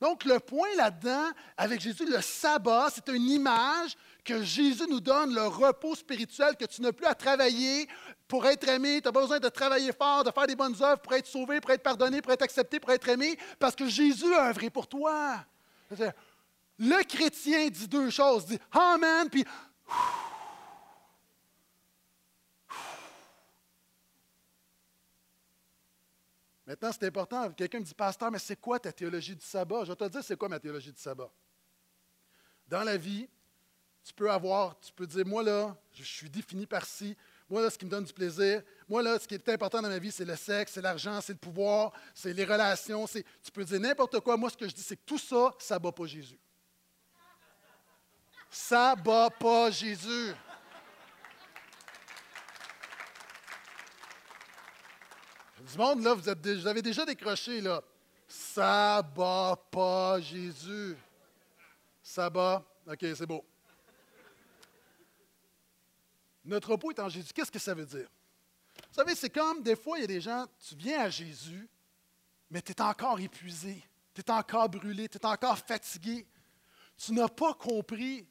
Donc, 0.01 0.25
le 0.25 0.39
point 0.39 0.73
là-dedans, 0.77 1.31
avec 1.57 1.81
Jésus, 1.81 2.07
le 2.07 2.21
sabbat, 2.21 2.91
c'est 2.95 3.09
une 3.09 3.29
image 3.29 3.97
que 4.27 4.43
Jésus 4.43 4.87
nous 4.91 5.01
donne, 5.01 5.33
le 5.33 5.47
repos 5.47 5.95
spirituel, 5.95 6.57
que 6.57 6.65
tu 6.65 6.83
n'as 6.83 6.93
plus 6.93 7.07
à 7.07 7.15
travailler 7.15 7.89
pour 8.27 8.45
être 8.45 8.69
aimé. 8.69 9.01
Tu 9.01 9.09
n'as 9.09 9.13
pas 9.13 9.21
besoin 9.21 9.39
de 9.39 9.49
travailler 9.49 9.93
fort, 9.93 10.25
de 10.25 10.33
faire 10.33 10.47
des 10.47 10.57
bonnes 10.57 10.77
œuvres 10.83 11.01
pour 11.01 11.15
être 11.15 11.27
sauvé, 11.27 11.61
pour 11.61 11.71
être 11.71 11.83
pardonné, 11.83 12.21
pour 12.21 12.33
être 12.33 12.43
accepté, 12.43 12.81
pour 12.81 12.91
être 12.91 13.09
aimé, 13.09 13.39
parce 13.59 13.77
que 13.77 13.89
Jésus 13.89 14.35
a 14.35 14.49
œuvré 14.51 14.69
pour 14.69 14.89
toi. 14.89 15.45
Le 16.79 17.03
chrétien 17.05 17.69
dit 17.69 17.89
deux 17.89 18.11
choses, 18.11 18.47
dit 18.47 18.59
Amen, 18.73 19.31
puis 19.31 19.45
Maintenant, 26.67 26.91
c'est 26.91 27.07
important. 27.07 27.49
Quelqu'un 27.53 27.79
me 27.79 27.85
dit, 27.85 27.95
Pasteur, 27.95 28.29
mais 28.33 28.41
c'est 28.41 28.61
quoi 28.61 28.81
ta 28.81 28.93
théologie 28.93 29.37
du 29.37 29.47
sabbat? 29.47 29.85
Je 29.85 29.93
vais 29.93 29.97
te 29.97 30.09
dire, 30.09 30.25
c'est 30.25 30.37
quoi 30.37 30.49
ma 30.49 30.59
théologie 30.59 30.91
du 30.91 31.01
sabbat? 31.01 31.31
Dans 32.67 32.83
la 32.83 32.97
vie, 32.97 33.29
tu 34.07 34.15
peux 34.15 34.31
avoir, 34.31 34.79
tu 34.79 34.93
peux 34.93 35.07
dire, 35.07 35.27
moi 35.27 35.43
là, 35.43 35.77
je 35.93 36.05
suis 36.05 36.31
défini 36.31 36.65
par 36.65 36.87
ci. 36.87 37.17
Moi 37.51 37.61
là, 37.61 37.71
ce 37.71 37.77
qui 37.77 37.85
me 37.85 37.91
donne 37.91 38.05
du 38.05 38.13
plaisir. 38.13 38.63
Moi 38.89 39.03
là, 39.03 39.19
ce 39.19 39.27
qui 39.27 39.35
est 39.35 39.49
important 39.49 39.83
dans 39.83 39.89
ma 39.89 39.99
vie, 39.99 40.13
c'est 40.13 40.25
le 40.25 40.37
sexe, 40.37 40.75
c'est 40.75 40.81
l'argent, 40.81 41.21
c'est 41.21 41.33
le 41.33 41.39
pouvoir, 41.41 41.93
c'est 42.15 42.33
les 42.33 42.45
relations. 42.45 43.05
Tu 43.07 43.51
peux 43.53 43.65
dire 43.65 43.81
n'importe 43.81 44.21
quoi. 44.21 44.37
Moi, 44.37 44.49
ce 44.49 44.57
que 44.57 44.69
je 44.69 44.75
dis, 44.75 44.83
c'est 44.83 44.95
que 44.95 45.05
tout 45.05 45.19
ça, 45.19 45.53
ça 45.59 45.75
ne 45.75 45.81
bat 45.81 45.91
pas 45.91 46.07
Jésus. 46.07 46.39
Ça 48.49 48.95
ne 48.97 49.03
bat 49.03 49.29
pas 49.29 49.73
Jésus. 49.73 50.35
Du 55.69 55.79
monde, 55.79 56.05
là, 56.05 56.15
vous, 56.15 56.29
êtes, 56.29 56.47
avez 56.67 56.83
déjà 56.83 57.05
décroché, 57.05 57.61
là. 57.61 57.83
Ça 58.29 59.03
bat 59.03 59.57
pas 59.69 60.21
Jésus. 60.21 60.97
Ça 62.01 62.31
bat. 62.31 62.65
OK, 62.87 63.01
c'est 63.01 63.27
beau. 63.27 63.45
Notre 66.47 66.71
repos 66.71 66.93
est 66.93 67.01
en 67.01 67.09
Jésus. 67.09 67.33
Qu'est-ce 67.35 67.51
que 67.51 67.59
ça 67.59 67.75
veut 67.75 67.87
dire? 67.87 68.09
Vous 68.89 68.95
savez, 68.95 69.15
c'est 69.15 69.31
comme 69.31 69.63
des 69.63 69.77
fois, 69.77 69.99
il 69.99 70.03
y 70.03 70.05
a 70.05 70.09
des 70.09 70.21
gens, 70.21 70.47
tu 70.69 70.75
viens 70.77 71.01
à 71.01 71.11
Jésus, 71.11 71.69
mais 72.51 72.63
tu 72.63 72.73
es 72.73 72.81
encore 72.81 73.19
épuisé, 73.19 73.83
tu 74.15 74.21
es 74.21 74.31
encore 74.31 74.69
brûlé, 74.69 75.09
tu 75.09 75.19
es 75.19 75.27
encore 75.27 75.59
fatigué. 75.59 76.27
Tu 76.97 77.13
n'as 77.13 77.29
pas 77.29 77.53
compris 77.55 78.27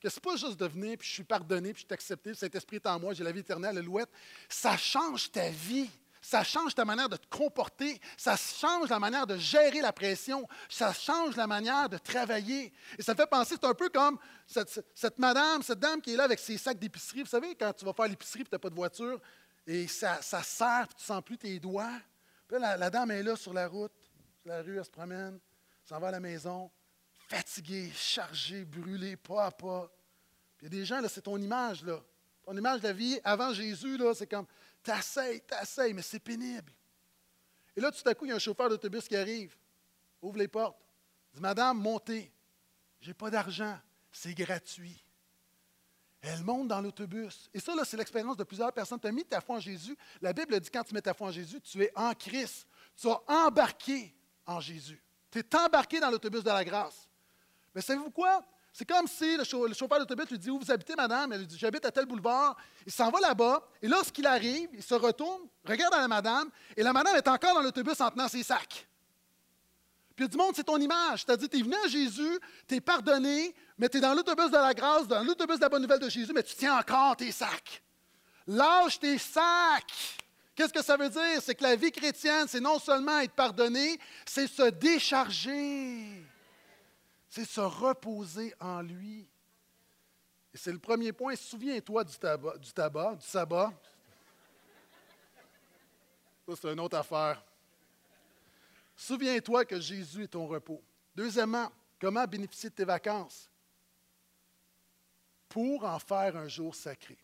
que 0.00 0.08
ce 0.08 0.16
n'est 0.16 0.20
pas 0.20 0.36
juste 0.36 0.60
de 0.60 0.66
venir, 0.66 0.98
puis 0.98 1.08
je 1.08 1.14
suis 1.14 1.24
pardonné, 1.24 1.72
puis 1.72 1.82
je 1.82 1.86
suis 1.86 1.94
accepté, 1.94 2.34
Saint-Esprit 2.34 2.76
est 2.76 2.86
en 2.86 3.00
moi, 3.00 3.14
j'ai 3.14 3.24
la 3.24 3.32
vie 3.32 3.40
éternelle, 3.40 3.78
louette. 3.78 4.10
Ça 4.48 4.76
change 4.76 5.32
ta 5.32 5.48
vie 5.48 5.90
ça 6.24 6.42
change 6.42 6.74
ta 6.74 6.86
manière 6.86 7.10
de 7.10 7.16
te 7.16 7.26
comporter, 7.26 8.00
ça 8.16 8.34
change 8.34 8.88
la 8.88 8.98
manière 8.98 9.26
de 9.26 9.36
gérer 9.36 9.82
la 9.82 9.92
pression, 9.92 10.48
ça 10.70 10.90
change 10.94 11.36
la 11.36 11.46
manière 11.46 11.90
de 11.90 11.98
travailler. 11.98 12.72
Et 12.98 13.02
ça 13.02 13.14
fait 13.14 13.26
penser, 13.26 13.56
c'est 13.60 13.66
un 13.66 13.74
peu 13.74 13.90
comme 13.90 14.18
cette, 14.46 15.18
madame, 15.18 15.62
cette 15.62 15.78
dame 15.78 16.00
qui 16.00 16.14
est 16.14 16.16
là 16.16 16.24
avec 16.24 16.38
ses 16.38 16.56
sacs 16.56 16.78
d'épicerie. 16.78 17.24
Vous 17.24 17.28
savez, 17.28 17.54
quand 17.54 17.74
tu 17.74 17.84
vas 17.84 17.92
faire 17.92 18.08
l'épicerie 18.08 18.40
et 18.40 18.44
tu 18.44 18.50
n'as 18.52 18.58
pas 18.58 18.70
de 18.70 18.74
voiture, 18.74 19.20
et 19.66 19.86
ça, 19.86 20.22
ça 20.22 20.42
serre, 20.42 20.88
puis 20.88 20.96
tu 20.96 21.02
ne 21.02 21.14
sens 21.14 21.22
plus 21.22 21.36
tes 21.36 21.60
doigts. 21.60 22.00
Puis 22.48 22.58
là, 22.58 22.78
la, 22.78 22.88
dame 22.88 23.10
est 23.10 23.22
là 23.22 23.36
sur 23.36 23.52
la 23.52 23.68
route, 23.68 23.92
sur 24.40 24.48
la 24.48 24.62
rue, 24.62 24.78
elle 24.78 24.84
se 24.84 24.90
promène, 24.90 25.38
s'en 25.84 26.00
va 26.00 26.08
à 26.08 26.12
la 26.12 26.20
maison, 26.20 26.70
fatiguée, 27.28 27.92
chargée, 27.94 28.64
brûlée, 28.64 29.16
pas 29.16 29.44
à 29.44 29.50
pas. 29.50 29.92
Puis 30.56 30.68
il 30.68 30.72
y 30.72 30.76
a 30.76 30.80
des 30.80 30.86
gens, 30.86 31.02
là, 31.02 31.08
c'est 31.10 31.22
ton 31.22 31.36
image, 31.36 31.84
là. 31.84 32.00
Ton 32.44 32.56
image 32.56 32.80
de 32.80 32.88
la 32.88 32.92
vie 32.94 33.20
avant 33.24 33.52
Jésus, 33.52 33.98
là, 33.98 34.14
c'est 34.14 34.26
comme 34.26 34.46
T'essayes, 34.84 35.40
t'essayes, 35.40 35.94
mais 35.94 36.02
c'est 36.02 36.20
pénible. 36.20 36.72
Et 37.74 37.80
là, 37.80 37.90
tout 37.90 38.06
à 38.08 38.14
coup, 38.14 38.26
il 38.26 38.28
y 38.28 38.32
a 38.32 38.36
un 38.36 38.38
chauffeur 38.38 38.68
d'autobus 38.68 39.08
qui 39.08 39.16
arrive, 39.16 39.56
ouvre 40.22 40.38
les 40.38 40.46
portes, 40.46 40.78
dit 41.32 41.40
Madame, 41.40 41.78
montez. 41.78 42.30
J'ai 43.00 43.14
pas 43.14 43.30
d'argent, 43.30 43.76
c'est 44.12 44.34
gratuit. 44.34 45.02
Elle 46.20 46.42
monte 46.42 46.68
dans 46.68 46.80
l'autobus. 46.80 47.50
Et 47.52 47.60
ça, 47.60 47.74
là, 47.74 47.84
c'est 47.84 47.98
l'expérience 47.98 48.36
de 48.36 48.44
plusieurs 48.44 48.72
personnes. 48.72 48.98
Tu 48.98 49.06
as 49.06 49.12
mis 49.12 49.24
ta 49.24 49.42
foi 49.42 49.56
en 49.56 49.60
Jésus. 49.60 49.96
La 50.22 50.32
Bible 50.32 50.58
dit 50.58 50.70
quand 50.70 50.84
tu 50.84 50.94
mets 50.94 51.02
ta 51.02 51.12
foi 51.12 51.28
en 51.28 51.30
Jésus, 51.30 51.60
tu 51.60 51.82
es 51.82 51.92
en 51.94 52.14
Christ. 52.14 52.66
Tu 52.96 53.08
as 53.08 53.20
embarqué 53.26 54.14
en 54.46 54.60
Jésus. 54.60 55.02
Tu 55.30 55.40
es 55.40 55.56
embarqué 55.56 56.00
dans 56.00 56.10
l'autobus 56.10 56.42
de 56.42 56.48
la 56.48 56.64
grâce. 56.64 57.08
Mais 57.74 57.82
savez-vous 57.82 58.10
quoi? 58.10 58.42
C'est 58.76 58.84
comme 58.84 59.06
si 59.06 59.36
le, 59.36 59.44
chauffeur 59.44 60.00
d'autobus 60.00 60.28
lui 60.30 60.38
dit 60.38 60.50
Où 60.50 60.58
vous 60.58 60.68
habitez, 60.68 60.96
madame? 60.96 61.32
Elle 61.32 61.38
lui 61.38 61.46
dit 61.46 61.56
J'habite 61.56 61.84
à 61.84 61.92
tel 61.92 62.06
boulevard. 62.06 62.56
Il 62.84 62.90
s'en 62.90 63.08
va 63.08 63.20
là-bas. 63.20 63.62
Et 63.80 63.86
lorsqu'il 63.86 64.26
arrive, 64.26 64.68
il 64.72 64.82
se 64.82 64.94
retourne, 64.94 65.42
regarde 65.64 65.94
à 65.94 66.00
la 66.00 66.08
madame, 66.08 66.50
et 66.76 66.82
la 66.82 66.92
madame 66.92 67.14
est 67.14 67.28
encore 67.28 67.54
dans 67.54 67.62
l'autobus 67.62 68.00
en 68.00 68.10
tenant 68.10 68.26
ses 68.26 68.42
sacs. 68.42 68.88
Puis 70.16 70.24
il 70.24 70.28
dit 70.28 70.36
Monde, 70.36 70.56
c'est 70.56 70.64
ton 70.64 70.78
image. 70.78 71.24
C'est-à-dire, 71.24 71.48
tu 71.48 71.60
es 71.60 71.62
venu 71.62 71.76
à 71.84 71.86
Jésus, 71.86 72.40
tu 72.66 72.74
es 72.74 72.80
pardonné, 72.80 73.54
mais 73.78 73.88
tu 73.88 73.98
es 73.98 74.00
dans 74.00 74.12
l'autobus 74.12 74.50
de 74.50 74.56
la 74.56 74.74
grâce, 74.74 75.06
dans 75.06 75.22
l'autobus 75.22 75.58
de 75.58 75.62
la 75.62 75.68
bonne 75.68 75.82
nouvelle 75.82 76.00
de 76.00 76.10
Jésus, 76.10 76.32
mais 76.34 76.42
tu 76.42 76.56
tiens 76.56 76.76
encore 76.76 77.16
tes 77.16 77.30
sacs. 77.30 77.80
Lâche 78.48 78.98
tes 78.98 79.18
sacs. 79.18 80.18
Qu'est-ce 80.56 80.72
que 80.72 80.82
ça 80.82 80.96
veut 80.96 81.10
dire? 81.10 81.40
C'est 81.40 81.54
que 81.54 81.62
la 81.62 81.76
vie 81.76 81.92
chrétienne, 81.92 82.46
c'est 82.48 82.60
non 82.60 82.80
seulement 82.80 83.20
être 83.20 83.34
pardonné, 83.34 84.00
c'est 84.26 84.48
se 84.48 84.68
décharger 84.70 86.24
c'est 87.34 87.44
se 87.44 87.60
reposer 87.60 88.54
en 88.60 88.80
lui. 88.80 89.26
Et 90.52 90.56
c'est 90.56 90.70
le 90.70 90.78
premier 90.78 91.12
point. 91.12 91.34
Souviens-toi 91.34 92.04
du 92.04 92.16
tabac, 92.16 92.58
du 92.58 92.70
sabbat. 92.70 93.18
Ça, 96.46 96.54
c'est 96.54 96.72
une 96.72 96.78
autre 96.78 96.96
affaire. 96.96 97.44
Souviens-toi 98.94 99.64
que 99.64 99.80
Jésus 99.80 100.22
est 100.22 100.28
ton 100.28 100.46
repos. 100.46 100.80
Deuxièmement, 101.16 101.72
comment 102.00 102.24
bénéficier 102.24 102.70
de 102.70 102.74
tes 102.76 102.84
vacances? 102.84 103.50
Pour 105.48 105.84
en 105.84 105.98
faire 105.98 106.36
un 106.36 106.46
jour 106.46 106.72
sacré. 106.72 107.18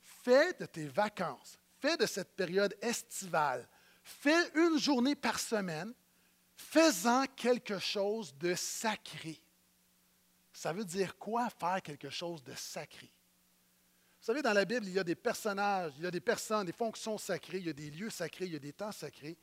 Fais 0.00 0.52
de 0.52 0.66
tes 0.66 0.86
vacances, 0.86 1.58
fais 1.80 1.96
de 1.96 2.06
cette 2.06 2.36
période 2.36 2.76
estivale, 2.80 3.68
fais 4.04 4.52
une 4.54 4.78
journée 4.78 5.16
par 5.16 5.40
semaine 5.40 5.92
faisant 6.70 7.24
quelque 7.36 7.78
chose 7.78 8.34
de 8.38 8.54
sacré. 8.54 9.38
Ça 10.52 10.72
veut 10.72 10.84
dire 10.84 11.16
quoi 11.18 11.48
faire 11.50 11.82
quelque 11.82 12.10
chose 12.10 12.42
de 12.42 12.54
sacré? 12.54 13.10
Vous 14.20 14.26
savez, 14.26 14.42
dans 14.42 14.52
la 14.52 14.64
Bible, 14.64 14.86
il 14.86 14.92
y 14.92 14.98
a 14.98 15.04
des 15.04 15.16
personnages, 15.16 15.92
il 15.98 16.04
y 16.04 16.06
a 16.06 16.10
des 16.10 16.20
personnes, 16.20 16.66
des 16.66 16.72
fonctions 16.72 17.18
sacrées, 17.18 17.58
il 17.58 17.66
y 17.66 17.70
a 17.70 17.72
des 17.72 17.90
lieux 17.90 18.10
sacrés, 18.10 18.46
il 18.46 18.52
y 18.52 18.56
a 18.56 18.60
des 18.60 18.72
temps 18.72 18.92
sacrés. 18.92 19.36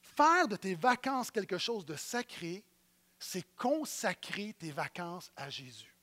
Faire 0.00 0.48
de 0.48 0.56
tes 0.56 0.74
vacances 0.74 1.30
quelque 1.30 1.58
chose 1.58 1.86
de 1.86 1.94
sacré, 1.94 2.64
c'est 3.18 3.46
consacrer 3.54 4.54
tes 4.58 4.72
vacances 4.72 5.30
à 5.36 5.48
Jésus. 5.48 5.94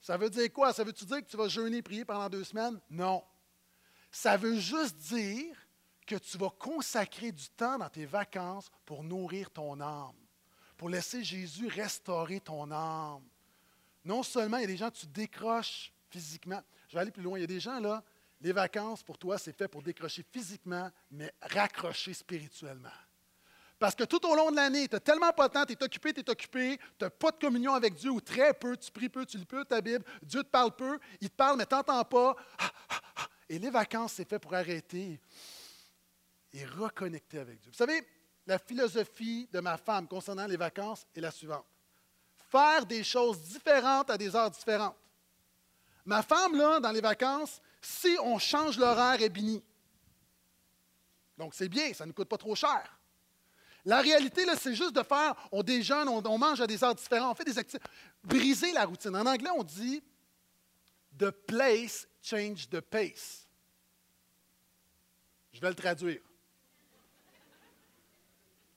Ça 0.00 0.16
veut 0.16 0.30
dire 0.30 0.50
quoi? 0.52 0.72
Ça 0.72 0.82
veut-tu 0.82 1.04
dire 1.04 1.18
que 1.18 1.30
tu 1.30 1.36
vas 1.36 1.48
jeûner 1.48 1.76
et 1.76 1.82
prier 1.82 2.04
pendant 2.04 2.28
deux 2.28 2.44
semaines? 2.44 2.80
Non. 2.88 3.22
Ça 4.10 4.36
veut 4.36 4.58
juste 4.58 4.96
dire 4.96 5.54
que 6.18 6.24
tu 6.24 6.38
vas 6.38 6.50
consacrer 6.50 7.32
du 7.32 7.48
temps 7.50 7.78
dans 7.78 7.88
tes 7.88 8.04
vacances 8.04 8.70
pour 8.84 9.02
nourrir 9.02 9.50
ton 9.50 9.80
âme, 9.80 10.12
pour 10.76 10.88
laisser 10.88 11.24
Jésus 11.24 11.68
restaurer 11.68 12.40
ton 12.40 12.70
âme. 12.70 13.22
Non 14.04 14.22
seulement 14.22 14.58
il 14.58 14.62
y 14.62 14.64
a 14.64 14.68
des 14.68 14.76
gens, 14.76 14.90
tu 14.90 15.06
décroches 15.06 15.92
physiquement. 16.10 16.62
Je 16.88 16.94
vais 16.94 17.00
aller 17.00 17.10
plus 17.10 17.22
loin. 17.22 17.38
Il 17.38 17.42
y 17.42 17.44
a 17.44 17.48
des 17.48 17.60
gens, 17.60 17.80
là, 17.80 18.02
les 18.40 18.52
vacances, 18.52 19.02
pour 19.02 19.16
toi, 19.16 19.38
c'est 19.38 19.56
fait 19.56 19.68
pour 19.68 19.82
décrocher 19.82 20.24
physiquement, 20.30 20.90
mais 21.10 21.32
raccrocher 21.40 22.12
spirituellement. 22.12 22.90
Parce 23.78 23.94
que 23.94 24.04
tout 24.04 24.24
au 24.26 24.36
long 24.36 24.50
de 24.50 24.56
l'année, 24.56 24.86
tu 24.86 24.94
n'as 24.94 25.00
tellement 25.00 25.32
pas 25.32 25.48
de 25.48 25.54
temps, 25.54 25.64
tu 25.64 25.72
es 25.72 25.82
occupé, 25.82 26.12
tu 26.12 26.20
es 26.20 26.30
occupé, 26.30 26.78
tu 26.98 27.04
n'as 27.04 27.10
pas 27.10 27.30
de 27.30 27.38
communion 27.38 27.72
avec 27.72 27.94
Dieu 27.94 28.10
ou 28.10 28.20
très 28.20 28.52
peu, 28.52 28.76
tu 28.76 28.90
pries 28.92 29.08
peu, 29.08 29.24
tu 29.24 29.38
lis 29.38 29.46
peu 29.46 29.64
ta 29.64 29.80
Bible, 29.80 30.04
Dieu 30.22 30.42
te 30.42 30.48
parle 30.48 30.74
peu, 30.76 30.98
il 31.20 31.30
te 31.30 31.34
parle, 31.34 31.56
mais 31.56 31.66
tu 31.66 31.74
n'entends 31.74 32.04
pas. 32.04 32.36
Et 33.48 33.58
les 33.58 33.70
vacances, 33.70 34.14
c'est 34.14 34.28
fait 34.28 34.38
pour 34.38 34.54
arrêter 34.54 35.20
et 36.52 36.64
reconnecter 36.64 37.38
avec 37.38 37.60
Dieu. 37.60 37.70
Vous 37.70 37.76
savez, 37.76 38.06
la 38.46 38.58
philosophie 38.58 39.48
de 39.52 39.60
ma 39.60 39.76
femme 39.76 40.06
concernant 40.08 40.46
les 40.46 40.56
vacances 40.56 41.06
est 41.14 41.20
la 41.20 41.30
suivante. 41.30 41.64
Faire 42.50 42.84
des 42.84 43.04
choses 43.04 43.40
différentes 43.42 44.10
à 44.10 44.18
des 44.18 44.34
heures 44.34 44.50
différentes. 44.50 44.96
Ma 46.04 46.22
femme, 46.22 46.56
là, 46.56 46.80
dans 46.80 46.90
les 46.90 47.00
vacances, 47.00 47.60
si 47.80 48.16
on 48.22 48.38
change 48.38 48.78
l'horaire, 48.78 49.22
est 49.22 49.28
bénie. 49.28 49.62
Donc, 51.38 51.54
c'est 51.54 51.68
bien, 51.68 51.94
ça 51.94 52.04
ne 52.04 52.12
coûte 52.12 52.28
pas 52.28 52.36
trop 52.36 52.54
cher. 52.54 52.98
La 53.84 54.00
réalité, 54.00 54.44
là, 54.44 54.54
c'est 54.56 54.74
juste 54.74 54.94
de 54.94 55.02
faire, 55.02 55.34
on 55.50 55.62
déjeune, 55.62 56.08
on, 56.08 56.22
on, 56.24 56.38
mange 56.38 56.60
à 56.60 56.66
des 56.66 56.82
heures 56.84 56.94
différentes, 56.94 57.32
on 57.32 57.34
fait 57.34 57.44
des 57.44 57.58
activités. 57.58 57.88
Briser 58.22 58.72
la 58.72 58.84
routine. 58.84 59.16
En 59.16 59.26
anglais, 59.26 59.50
on 59.56 59.64
dit 59.64 60.02
The 61.18 61.30
place 61.30 62.06
change 62.20 62.68
the 62.68 62.80
pace. 62.80 63.46
Je 65.52 65.60
vais 65.60 65.68
le 65.68 65.74
traduire. 65.74 66.20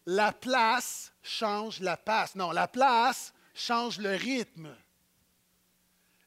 La 0.05 0.31
place 0.31 1.12
change 1.24 1.79
la 1.79 1.97
passe. 1.97 2.35
Non, 2.35 2.51
la 2.51 2.67
place 2.67 3.33
change 3.53 4.00
le 4.00 4.12
rythme. 4.15 4.75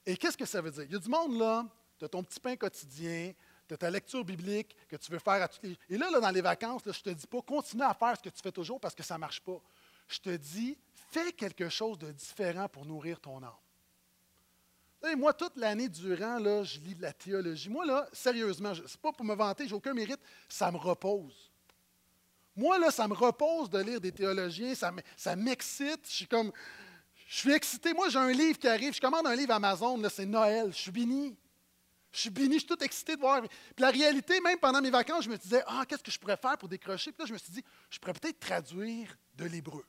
Et 0.07 0.17
qu'est-ce 0.17 0.37
que 0.37 0.47
ça 0.47 0.61
veut 0.61 0.71
dire? 0.71 0.85
Il 0.85 0.93
y 0.93 0.97
a 0.97 0.99
du 0.99 1.09
monde 1.09 1.39
là, 1.39 1.67
as 2.01 2.09
ton 2.09 2.23
petit 2.23 2.41
pain 2.41 2.57
quotidien, 2.57 3.33
as 3.71 3.77
ta 3.77 3.91
lecture 3.91 4.25
biblique 4.25 4.75
que 4.89 4.97
tu 4.97 5.13
veux 5.13 5.19
faire 5.19 5.43
à 5.43 5.49
toutes 5.49 5.63
les. 5.63 5.77
Et 5.91 5.99
là, 5.99 6.11
là 6.11 6.21
dans 6.21 6.31
les 6.31 6.41
vacances, 6.41 6.83
je 6.85 6.89
ne 6.89 6.95
te 6.95 7.11
dis 7.11 7.27
pas 7.27 7.43
continue 7.43 7.83
à 7.83 7.95
faire 7.95 8.17
ce 8.17 8.23
que 8.23 8.31
tu 8.31 8.41
fais 8.43 8.53
toujours 8.53 8.81
parce 8.81 8.95
que 8.95 9.03
ça 9.03 9.15
ne 9.15 9.21
marche 9.21 9.41
pas. 9.41 9.61
Je 10.09 10.19
te 10.19 10.31
dis 10.31 10.79
fais 11.11 11.33
quelque 11.33 11.69
chose 11.69 11.99
de 11.99 12.11
différent 12.11 12.69
pour 12.69 12.85
nourrir 12.85 13.21
ton 13.21 13.43
âme. 13.43 13.53
Et 15.07 15.15
moi, 15.15 15.33
toute 15.33 15.57
l'année 15.57 15.89
durant, 15.89 16.39
là, 16.39 16.65
je 16.65 16.81
lis 16.81 16.95
de 16.95 17.03
la 17.03 17.13
théologie. 17.13 17.69
Moi, 17.69 17.87
là, 17.87 18.09
sérieusement, 18.13 18.75
ce 18.75 18.81
n'est 18.81 18.89
pas 19.01 19.13
pour 19.13 19.25
me 19.25 19.35
vanter, 19.35 19.69
j'ai 19.69 19.75
aucun 19.75 19.95
mérite, 19.95 20.21
ça 20.49 20.73
me 20.73 20.77
repose. 20.77 21.53
Moi, 22.59 22.77
là, 22.81 22.91
ça 22.91 23.07
me 23.07 23.15
repose 23.15 23.71
de 23.71 23.79
lire 23.79 24.01
des 24.01 24.11
théologiens, 24.11 24.75
ça 24.75 25.37
m'excite. 25.37 26.01
Je 26.09 26.13
suis 26.13 26.27
comme, 26.27 26.51
je 27.29 27.37
suis 27.37 27.53
excité. 27.53 27.95
Moi, 27.95 28.09
j'ai 28.09 28.19
un 28.19 28.33
livre 28.33 28.59
qui 28.59 28.67
arrive, 28.67 28.93
je 28.93 29.01
commande 29.01 29.29
un 29.29 29.37
livre 29.37 29.53
Amazon, 29.53 30.03
c'est 30.11 30.27
Noël, 30.27 30.73
je 30.73 30.77
suis 30.77 30.91
béni. 30.91 31.37
Je 32.11 32.19
suis 32.19 32.31
béni, 32.31 32.55
je 32.55 32.59
suis 32.59 32.67
tout 32.67 32.83
excité 32.83 33.15
de 33.15 33.21
voir. 33.21 33.43
Puis 33.43 33.51
la 33.79 33.91
réalité, 33.91 34.41
même 34.41 34.59
pendant 34.59 34.83
mes 34.83 34.91
vacances, 34.91 35.23
je 35.23 35.31
me 35.31 35.37
disais, 35.37 35.63
ah, 35.69 35.85
qu'est-ce 35.87 36.03
que 36.03 36.11
je 36.11 36.19
pourrais 36.19 36.37
faire 36.37 36.59
pour 36.59 36.69
décrocher? 36.69 37.13
Puis 37.13 37.23
là, 37.23 37.27
je 37.27 37.33
me 37.33 37.39
suis 37.39 37.53
dit, 37.53 37.65
je 37.91 37.99
pourrais 38.01 38.15
peut-être 38.15 38.41
traduire 38.41 39.17
de 39.37 39.45
l'hébreu. 39.45 39.87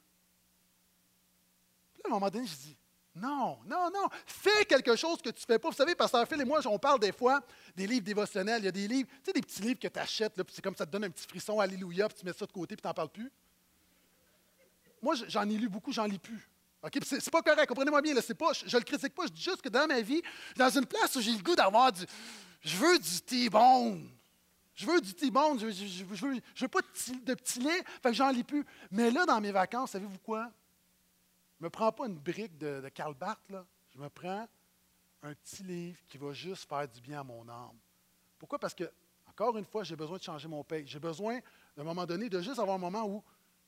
Puis 1.93 2.03
là, 2.03 2.05
à 2.05 2.07
un 2.09 2.19
moment 2.19 2.29
donné, 2.29 2.45
je 2.45 2.55
dis, 2.55 2.77
non, 3.19 3.59
non, 3.65 3.89
non. 3.93 4.07
Fais 4.25 4.65
quelque 4.65 4.95
chose 4.95 5.21
que 5.21 5.29
tu 5.29 5.41
ne 5.41 5.53
fais 5.53 5.59
pas. 5.59 5.69
Vous 5.69 5.75
savez, 5.75 5.95
Pasteur 5.95 6.27
Phil 6.27 6.41
et 6.41 6.45
moi, 6.45 6.59
on 6.65 6.79
parle 6.79 6.99
des 6.99 7.11
fois 7.11 7.41
des 7.75 7.87
livres 7.87 8.05
dévotionnels. 8.05 8.61
Il 8.61 8.65
y 8.65 8.69
a 8.69 8.71
des 8.71 8.87
livres, 8.87 9.09
tu 9.09 9.25
sais, 9.25 9.33
des 9.33 9.41
petits 9.41 9.61
livres 9.61 9.79
que 9.79 9.87
tu 9.87 9.99
achètes, 9.99 10.33
puis 10.33 10.45
c'est 10.53 10.61
comme 10.61 10.75
ça 10.75 10.85
te 10.85 10.91
donne 10.91 11.03
un 11.05 11.09
petit 11.09 11.27
frisson, 11.27 11.59
Alléluia, 11.59 12.07
puis 12.07 12.17
tu 12.19 12.25
mets 12.25 12.33
ça 12.33 12.45
de 12.45 12.51
côté, 12.51 12.75
puis 12.75 12.81
tu 12.81 12.87
n'en 12.87 12.93
parles 12.93 13.09
plus. 13.09 13.31
Moi, 15.01 15.15
j'en 15.27 15.49
ai 15.49 15.57
lu 15.57 15.69
beaucoup, 15.69 15.91
j'en 15.91 16.05
lis 16.05 16.19
plus. 16.19 16.49
OK? 16.81 16.99
C'est 17.03 17.31
pas 17.31 17.41
correct, 17.41 17.67
comprenez-moi 17.67 18.01
bien. 18.01 18.13
Là, 18.13 18.21
pas, 18.37 18.53
je 18.53 18.65
ne 18.65 18.79
le 18.79 18.85
critique 18.85 19.13
pas, 19.13 19.25
je 19.25 19.31
dis 19.31 19.41
juste 19.41 19.61
que 19.61 19.69
dans 19.69 19.87
ma 19.87 20.01
vie, 20.01 20.21
dans 20.55 20.69
une 20.69 20.85
place 20.85 21.15
où 21.15 21.21
j'ai 21.21 21.31
le 21.31 21.43
goût 21.43 21.55
d'avoir 21.55 21.91
du. 21.91 22.03
Je 22.61 22.75
veux 22.77 22.97
du 22.99 23.21
T-bone. 23.21 24.09
Je 24.75 24.85
veux 24.85 25.01
du 25.01 25.13
T-bone, 25.13 25.59
je, 25.59 25.69
je, 25.71 26.05
veux, 26.05 26.39
je 26.55 26.61
veux 26.61 26.69
pas 26.69 26.79
de, 26.79 27.33
petits 27.33 27.59
laits, 27.59 27.85
fait 28.01 28.09
que 28.09 28.13
j'en 28.13 28.29
lis 28.29 28.45
plus. 28.45 28.65
Mais 28.91 29.11
là, 29.11 29.25
dans 29.25 29.41
mes 29.41 29.51
vacances, 29.51 29.91
savez-vous 29.91 30.19
quoi? 30.19 30.49
Je 31.59 31.65
ne 31.65 31.67
me 31.67 31.69
prends 31.71 31.91
pas 31.91 32.07
une 32.07 32.17
brique 32.17 32.57
de, 32.57 32.87
Karl 32.93 33.13
Barth, 33.13 33.49
là. 33.49 33.65
je 33.93 33.99
me 33.99 34.09
prends 34.09 34.47
un 35.21 35.33
petit 35.33 35.61
livre 35.63 35.99
qui 36.07 36.17
va 36.17 36.31
juste 36.31 36.69
faire 36.69 36.87
du 36.87 37.01
bien 37.01 37.19
à 37.19 37.23
mon 37.23 37.47
âme. 37.49 37.77
Pourquoi? 38.37 38.57
Parce 38.57 38.73
que, 38.73 38.89
encore 39.27 39.57
une 39.57 39.65
fois, 39.65 39.83
j'ai 39.83 39.97
besoin 39.97 40.17
de 40.17 40.23
changer 40.23 40.47
mon 40.47 40.63
pays. 40.63 40.87
J'ai 40.87 40.99
besoin, 40.99 41.39
à 41.77 41.81
un 41.81 41.83
moment 41.83 42.05
donné, 42.05 42.29
de 42.29 42.39
juste 42.39 42.59
avoir 42.59 42.77
un 42.77 42.79
moment 42.79 43.05
où 43.05 43.21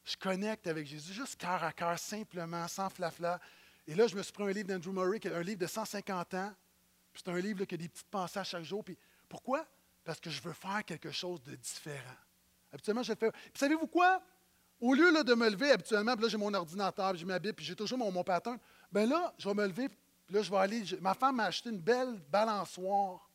je 0.06 0.16
connecte 0.16 0.68
avec 0.68 0.88
Jésus, 0.88 1.12
juste 1.12 1.36
cœur 1.36 1.62
à 1.62 1.74
cœur, 1.74 2.00
simplement, 2.00 2.66
sans 2.70 2.90
flafla. 2.90 3.42
Et 3.86 3.94
là, 3.94 4.08
je 4.08 4.16
me 4.16 4.24
suis 4.24 4.32
pris 4.32 4.44
un 4.44 4.52
livre 4.52 4.70
d'Andrew 4.70 4.94
Murray, 4.94 5.20
un 5.26 5.42
livre 5.42 5.60
de 5.60 5.68
150 5.68 6.34
ans. 6.36 6.54
c'est 7.14 7.28
un 7.28 7.40
livre 7.40 7.66
qui 7.66 7.76
a 7.76 7.78
des 7.78 7.90
petites 7.90 8.08
pensées 8.08 8.40
à 8.40 8.46
chaque 8.46 8.64
jour. 8.64 8.86
Puis 8.86 8.98
pourquoi? 9.28 9.68
Parce 10.06 10.22
que 10.22 10.30
je 10.30 10.42
veux 10.42 10.54
faire 10.54 10.86
quelque 10.86 11.12
chose 11.12 11.44
de 11.44 11.56
différent. 11.56 12.16
Habituellement, 12.72 13.04
je 13.04 13.12
le 13.12 13.18
fais. 13.18 13.32
Puis 13.32 13.52
savez-vous 13.56 13.88
quoi? 13.88 14.24
Au 14.82 14.96
lieu 14.96 15.12
là, 15.12 15.24
de 15.24 15.36
me 15.36 15.48
lever, 15.48 15.72
habituellement, 15.72 16.16
puis 16.16 16.24
là, 16.24 16.30
j'ai 16.30 16.38
mon 16.38 16.54
ordinateur, 16.54 17.16
j'ai 17.16 17.26
ma 17.26 17.38
Bible, 17.38 17.54
puis 17.54 17.66
j'ai 17.66 17.76
toujours 17.76 18.00
mon, 18.00 18.12
mon 18.12 18.24
pattern. 18.24 18.58
Bien 18.92 19.06
là, 19.06 19.32
je 19.38 19.48
vais 19.48 19.54
me 19.54 19.68
lever, 19.68 19.88
puis 20.26 20.36
là, 20.36 20.42
je 20.42 20.50
vais 20.50 20.58
aller. 20.58 20.84
ma 21.00 21.14
femme 21.14 21.36
m'a 21.36 21.46
acheté 21.46 21.70
une 21.70 21.80
belle 21.80 22.20
balançoire 22.32 23.30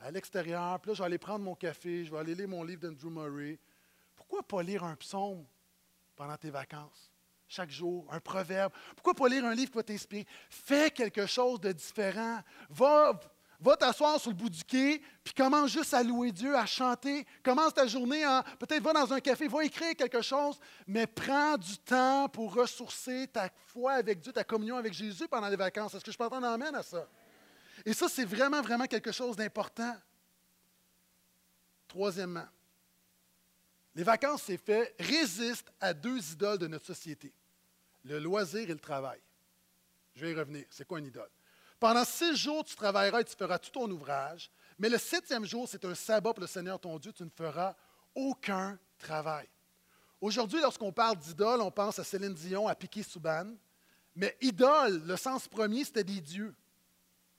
à 0.00 0.10
l'extérieur. 0.10 0.80
Puis 0.80 0.90
là, 0.90 0.94
je 0.94 0.98
vais 1.00 1.06
aller 1.06 1.18
prendre 1.18 1.44
mon 1.44 1.54
café, 1.54 2.04
je 2.04 2.10
vais 2.10 2.18
aller 2.18 2.34
lire 2.34 2.48
mon 2.48 2.64
livre 2.64 2.80
d'Andrew 2.80 3.10
Murray. 3.10 3.58
Pourquoi 4.14 4.42
pas 4.42 4.62
lire 4.62 4.84
un 4.84 4.96
psaume 4.96 5.44
pendant 6.16 6.36
tes 6.36 6.50
vacances? 6.50 7.12
Chaque 7.46 7.70
jour, 7.70 8.06
un 8.10 8.18
proverbe. 8.18 8.72
Pourquoi 8.96 9.14
pas 9.14 9.28
lire 9.28 9.44
un 9.44 9.54
livre 9.54 9.70
qui 9.70 9.76
va 9.76 9.82
t'inspirer? 9.82 10.26
Fais 10.48 10.90
quelque 10.90 11.26
chose 11.26 11.60
de 11.60 11.72
différent. 11.72 12.40
Va, 12.70 13.20
Va 13.60 13.76
t'asseoir 13.76 14.20
sur 14.20 14.30
le 14.30 14.36
bout 14.36 14.50
du 14.50 14.62
quai, 14.64 15.02
puis 15.24 15.32
commence 15.32 15.70
juste 15.70 15.94
à 15.94 16.02
louer 16.02 16.30
Dieu, 16.32 16.54
à 16.56 16.66
chanter. 16.66 17.26
Commence 17.42 17.74
ta 17.74 17.86
journée 17.86 18.26
en. 18.26 18.42
Peut-être 18.58 18.82
va 18.82 18.92
dans 18.92 19.12
un 19.12 19.20
café, 19.20 19.48
va 19.48 19.64
écrire 19.64 19.94
quelque 19.96 20.20
chose, 20.20 20.58
mais 20.86 21.06
prends 21.06 21.56
du 21.56 21.78
temps 21.78 22.28
pour 22.28 22.54
ressourcer 22.54 23.28
ta 23.28 23.50
foi 23.66 23.94
avec 23.94 24.20
Dieu, 24.20 24.32
ta 24.32 24.44
communion 24.44 24.76
avec 24.76 24.92
Jésus 24.92 25.26
pendant 25.28 25.48
les 25.48 25.56
vacances. 25.56 25.94
Est-ce 25.94 26.04
que 26.04 26.12
je 26.12 26.18
peux 26.18 26.24
entendre 26.24 26.46
amène 26.46 26.74
à 26.74 26.82
ça? 26.82 27.08
Et 27.84 27.92
ça, 27.92 28.08
c'est 28.08 28.24
vraiment, 28.24 28.62
vraiment 28.62 28.86
quelque 28.86 29.12
chose 29.12 29.36
d'important. 29.36 29.94
Troisièmement, 31.88 32.46
les 33.94 34.02
vacances, 34.02 34.42
c'est 34.46 34.58
fait, 34.58 34.94
résistent 34.98 35.72
à 35.80 35.94
deux 35.94 36.32
idoles 36.32 36.58
de 36.58 36.66
notre 36.66 36.86
société 36.86 37.32
le 38.06 38.18
loisir 38.18 38.62
et 38.62 38.72
le 38.72 38.78
travail. 38.78 39.20
Je 40.14 40.24
vais 40.24 40.32
y 40.32 40.34
revenir. 40.34 40.64
C'est 40.70 40.86
quoi 40.86 40.98
une 40.98 41.06
idole? 41.06 41.28
Pendant 41.78 42.04
six 42.04 42.36
jours, 42.36 42.64
tu 42.64 42.74
travailleras 42.74 43.20
et 43.20 43.24
tu 43.24 43.36
feras 43.36 43.58
tout 43.58 43.70
ton 43.70 43.90
ouvrage, 43.90 44.50
mais 44.78 44.88
le 44.88 44.98
septième 44.98 45.44
jour, 45.44 45.68
c'est 45.68 45.84
un 45.84 45.94
sabbat 45.94 46.32
pour 46.32 46.40
le 46.40 46.46
Seigneur 46.46 46.78
ton 46.78 46.98
Dieu, 46.98 47.12
tu 47.12 47.22
ne 47.22 47.30
feras 47.30 47.74
aucun 48.14 48.78
travail. 48.98 49.46
Aujourd'hui, 50.20 50.60
lorsqu'on 50.60 50.92
parle 50.92 51.18
d'idole, 51.18 51.60
on 51.60 51.70
pense 51.70 51.98
à 51.98 52.04
Céline 52.04 52.32
Dion, 52.32 52.66
à 52.66 52.74
Piquet 52.74 53.02
Souban, 53.02 53.52
mais 54.14 54.36
idole, 54.40 55.02
le 55.04 55.16
sens 55.16 55.46
premier, 55.46 55.84
c'était 55.84 56.04
des 56.04 56.20
dieux. 56.20 56.54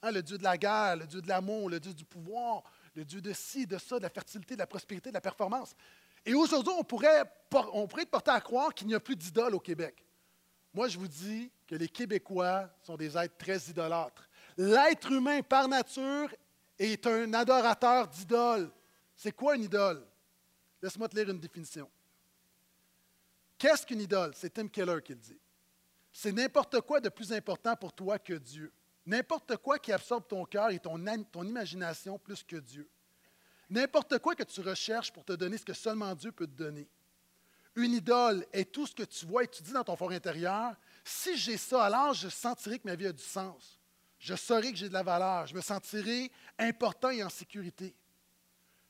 Hein, 0.03 0.11
le 0.11 0.21
dieu 0.21 0.37
de 0.37 0.43
la 0.43 0.57
guerre, 0.57 0.97
le 0.97 1.07
dieu 1.07 1.21
de 1.21 1.27
l'amour, 1.27 1.69
le 1.69 1.79
dieu 1.79 1.93
du 1.93 2.05
pouvoir, 2.05 2.63
le 2.93 3.03
dieu 3.03 3.19
de 3.19 3.33
ci, 3.33 3.65
de 3.65 3.79
ça, 3.79 3.97
de 3.97 4.03
la 4.03 4.09
fertilité, 4.09 4.53
de 4.53 4.59
la 4.59 4.67
prospérité, 4.67 5.09
de 5.09 5.15
la 5.15 5.21
performance. 5.21 5.75
Et 6.23 6.35
aujourd'hui, 6.35 6.73
on 6.77 6.83
pourrait, 6.83 7.23
on 7.73 7.87
pourrait 7.87 8.03
être 8.03 8.11
porté 8.11 8.29
à 8.29 8.39
croire 8.39 8.73
qu'il 8.73 8.87
n'y 8.87 8.93
a 8.93 8.99
plus 8.99 9.15
d'idole 9.15 9.55
au 9.55 9.59
Québec. 9.59 10.05
Moi, 10.73 10.87
je 10.87 10.99
vous 10.99 11.07
dis 11.07 11.51
que 11.65 11.75
les 11.75 11.87
Québécois 11.87 12.69
sont 12.83 12.95
des 12.95 13.17
êtres 13.17 13.37
très 13.37 13.57
idolâtres. 13.69 14.26
L'être 14.57 15.11
humain, 15.11 15.41
par 15.41 15.67
nature, 15.67 16.33
est 16.79 17.05
un 17.05 17.33
adorateur 17.33 18.07
d'idoles. 18.07 18.71
C'est 19.15 19.31
quoi 19.31 19.55
une 19.55 19.63
idole? 19.63 20.05
Laisse-moi 20.81 21.07
te 21.09 21.15
lire 21.15 21.29
une 21.29 21.39
définition. 21.39 21.89
Qu'est-ce 23.57 23.85
qu'une 23.85 24.01
idole? 24.01 24.33
C'est 24.35 24.53
Tim 24.53 24.67
Keller 24.67 25.01
qui 25.03 25.13
le 25.13 25.19
dit. 25.19 25.39
C'est 26.11 26.31
n'importe 26.31 26.81
quoi 26.81 26.99
de 26.99 27.09
plus 27.09 27.31
important 27.33 27.75
pour 27.75 27.93
toi 27.93 28.19
que 28.19 28.33
Dieu. 28.33 28.71
N'importe 29.05 29.57
quoi 29.57 29.79
qui 29.79 29.91
absorbe 29.91 30.27
ton 30.27 30.45
cœur 30.45 30.69
et 30.69 30.79
ton, 30.79 31.03
ton 31.31 31.43
imagination 31.43 32.19
plus 32.19 32.43
que 32.43 32.57
Dieu. 32.57 32.87
N'importe 33.69 34.19
quoi 34.19 34.35
que 34.35 34.43
tu 34.43 34.61
recherches 34.61 35.11
pour 35.11 35.23
te 35.23 35.33
donner 35.33 35.57
ce 35.57 35.65
que 35.65 35.73
seulement 35.73 36.13
Dieu 36.15 36.31
peut 36.31 36.47
te 36.47 36.55
donner. 36.57 36.87
Une 37.75 37.93
idole 37.93 38.45
est 38.51 38.71
tout 38.71 38.87
ce 38.87 38.95
que 38.95 39.03
tu 39.03 39.25
vois 39.25 39.43
et 39.43 39.47
tu 39.47 39.61
dis 39.61 39.71
dans 39.71 39.83
ton 39.83 39.95
fort 39.95 40.11
intérieur. 40.11 40.75
Si 41.03 41.37
j'ai 41.37 41.57
ça, 41.57 41.85
alors 41.85 42.13
je 42.13 42.27
sentirai 42.27 42.79
que 42.79 42.87
ma 42.87 42.95
vie 42.95 43.07
a 43.07 43.11
du 43.11 43.23
sens. 43.23 43.79
Je 44.19 44.35
saurai 44.35 44.71
que 44.71 44.77
j'ai 44.77 44.89
de 44.89 44.93
la 44.93 45.03
valeur. 45.03 45.47
Je 45.47 45.55
me 45.55 45.61
sentirai 45.61 46.31
important 46.57 47.09
et 47.09 47.23
en 47.23 47.29
sécurité. 47.29 47.95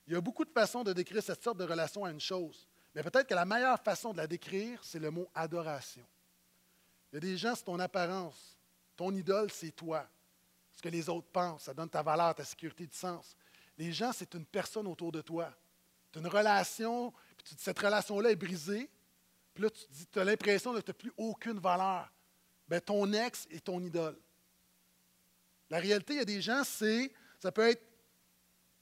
Il 0.07 0.13
y 0.13 0.15
a 0.15 0.21
beaucoup 0.21 0.45
de 0.45 0.51
façons 0.51 0.83
de 0.83 0.93
décrire 0.93 1.21
cette 1.21 1.43
sorte 1.43 1.57
de 1.57 1.65
relation 1.65 2.05
à 2.05 2.11
une 2.11 2.19
chose. 2.19 2.67
Mais 2.95 3.03
peut-être 3.03 3.27
que 3.27 3.33
la 3.33 3.45
meilleure 3.45 3.79
façon 3.79 4.13
de 4.13 4.17
la 4.17 4.27
décrire, 4.27 4.79
c'est 4.83 4.99
le 4.99 5.11
mot 5.11 5.29
adoration. 5.35 6.05
Il 7.11 7.15
y 7.15 7.17
a 7.17 7.19
des 7.19 7.37
gens, 7.37 7.55
c'est 7.55 7.65
ton 7.65 7.79
apparence. 7.79 8.57
Ton 8.95 9.13
idole, 9.13 9.51
c'est 9.51 9.71
toi. 9.71 10.07
Ce 10.75 10.81
que 10.81 10.89
les 10.89 11.09
autres 11.09 11.27
pensent, 11.27 11.63
ça 11.63 11.73
donne 11.73 11.89
ta 11.89 12.01
valeur, 12.01 12.33
ta 12.33 12.43
sécurité, 12.43 12.87
du 12.87 12.97
sens. 12.97 13.35
Les 13.77 13.91
gens, 13.91 14.11
c'est 14.13 14.33
une 14.33 14.45
personne 14.45 14.87
autour 14.87 15.11
de 15.11 15.21
toi. 15.21 15.53
Tu 16.11 16.19
as 16.19 16.21
une 16.21 16.27
relation, 16.27 17.11
puis 17.37 17.55
cette 17.57 17.77
relation-là 17.77 18.31
est 18.31 18.35
brisée. 18.35 18.89
Puis 19.53 19.63
là, 19.63 19.69
tu 20.11 20.19
as 20.19 20.23
l'impression 20.23 20.73
que 20.73 20.79
tu 20.79 20.89
n'as 20.89 20.93
plus 20.93 21.13
aucune 21.17 21.59
valeur. 21.59 22.11
Bien, 22.67 22.79
ton 22.79 23.11
ex 23.13 23.47
est 23.49 23.63
ton 23.63 23.81
idole. 23.81 24.17
La 25.69 25.79
réalité, 25.79 26.13
il 26.13 26.17
y 26.17 26.21
a 26.21 26.25
des 26.25 26.41
gens, 26.41 26.63
c'est, 26.63 27.11
ça 27.39 27.51
peut 27.51 27.67
être 27.67 27.83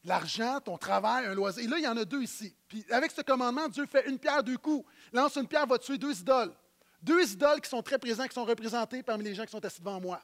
l'argent, 0.03 0.59
ton 0.59 0.77
travail, 0.77 1.25
un 1.25 1.33
loisir. 1.33 1.63
Et 1.63 1.67
là, 1.67 1.77
il 1.77 1.83
y 1.83 1.87
en 1.87 1.97
a 1.97 2.05
deux 2.05 2.21
ici. 2.21 2.55
Puis 2.67 2.85
avec 2.91 3.11
ce 3.11 3.21
commandement, 3.21 3.67
Dieu 3.67 3.85
fait 3.85 4.07
une 4.07 4.19
pierre 4.19 4.43
deux 4.43 4.57
coups. 4.57 4.87
Lance 5.11 5.35
une 5.35 5.47
pierre, 5.47 5.65
va 5.65 5.77
tuer 5.77 5.97
deux 5.97 6.19
idoles. 6.19 6.53
Deux 7.01 7.31
idoles 7.31 7.61
qui 7.61 7.69
sont 7.69 7.81
très 7.81 7.97
présents, 7.97 8.27
qui 8.27 8.33
sont 8.33 8.45
représentés 8.45 9.03
parmi 9.03 9.23
les 9.23 9.35
gens 9.35 9.45
qui 9.45 9.51
sont 9.51 9.63
assis 9.63 9.79
devant 9.79 9.99
moi. 9.99 10.23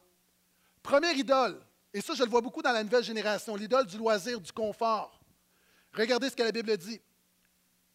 Première 0.81 1.15
idole, 1.15 1.59
et 1.93 2.01
ça, 2.01 2.13
je 2.13 2.23
le 2.23 2.29
vois 2.29 2.41
beaucoup 2.41 2.61
dans 2.61 2.71
la 2.71 2.83
nouvelle 2.83 3.03
génération, 3.03 3.55
l'idole 3.55 3.85
du 3.85 3.97
loisir, 3.97 4.39
du 4.39 4.51
confort. 4.51 5.19
Regardez 5.93 6.29
ce 6.29 6.35
que 6.35 6.43
la 6.43 6.51
Bible 6.51 6.75
dit. 6.77 7.01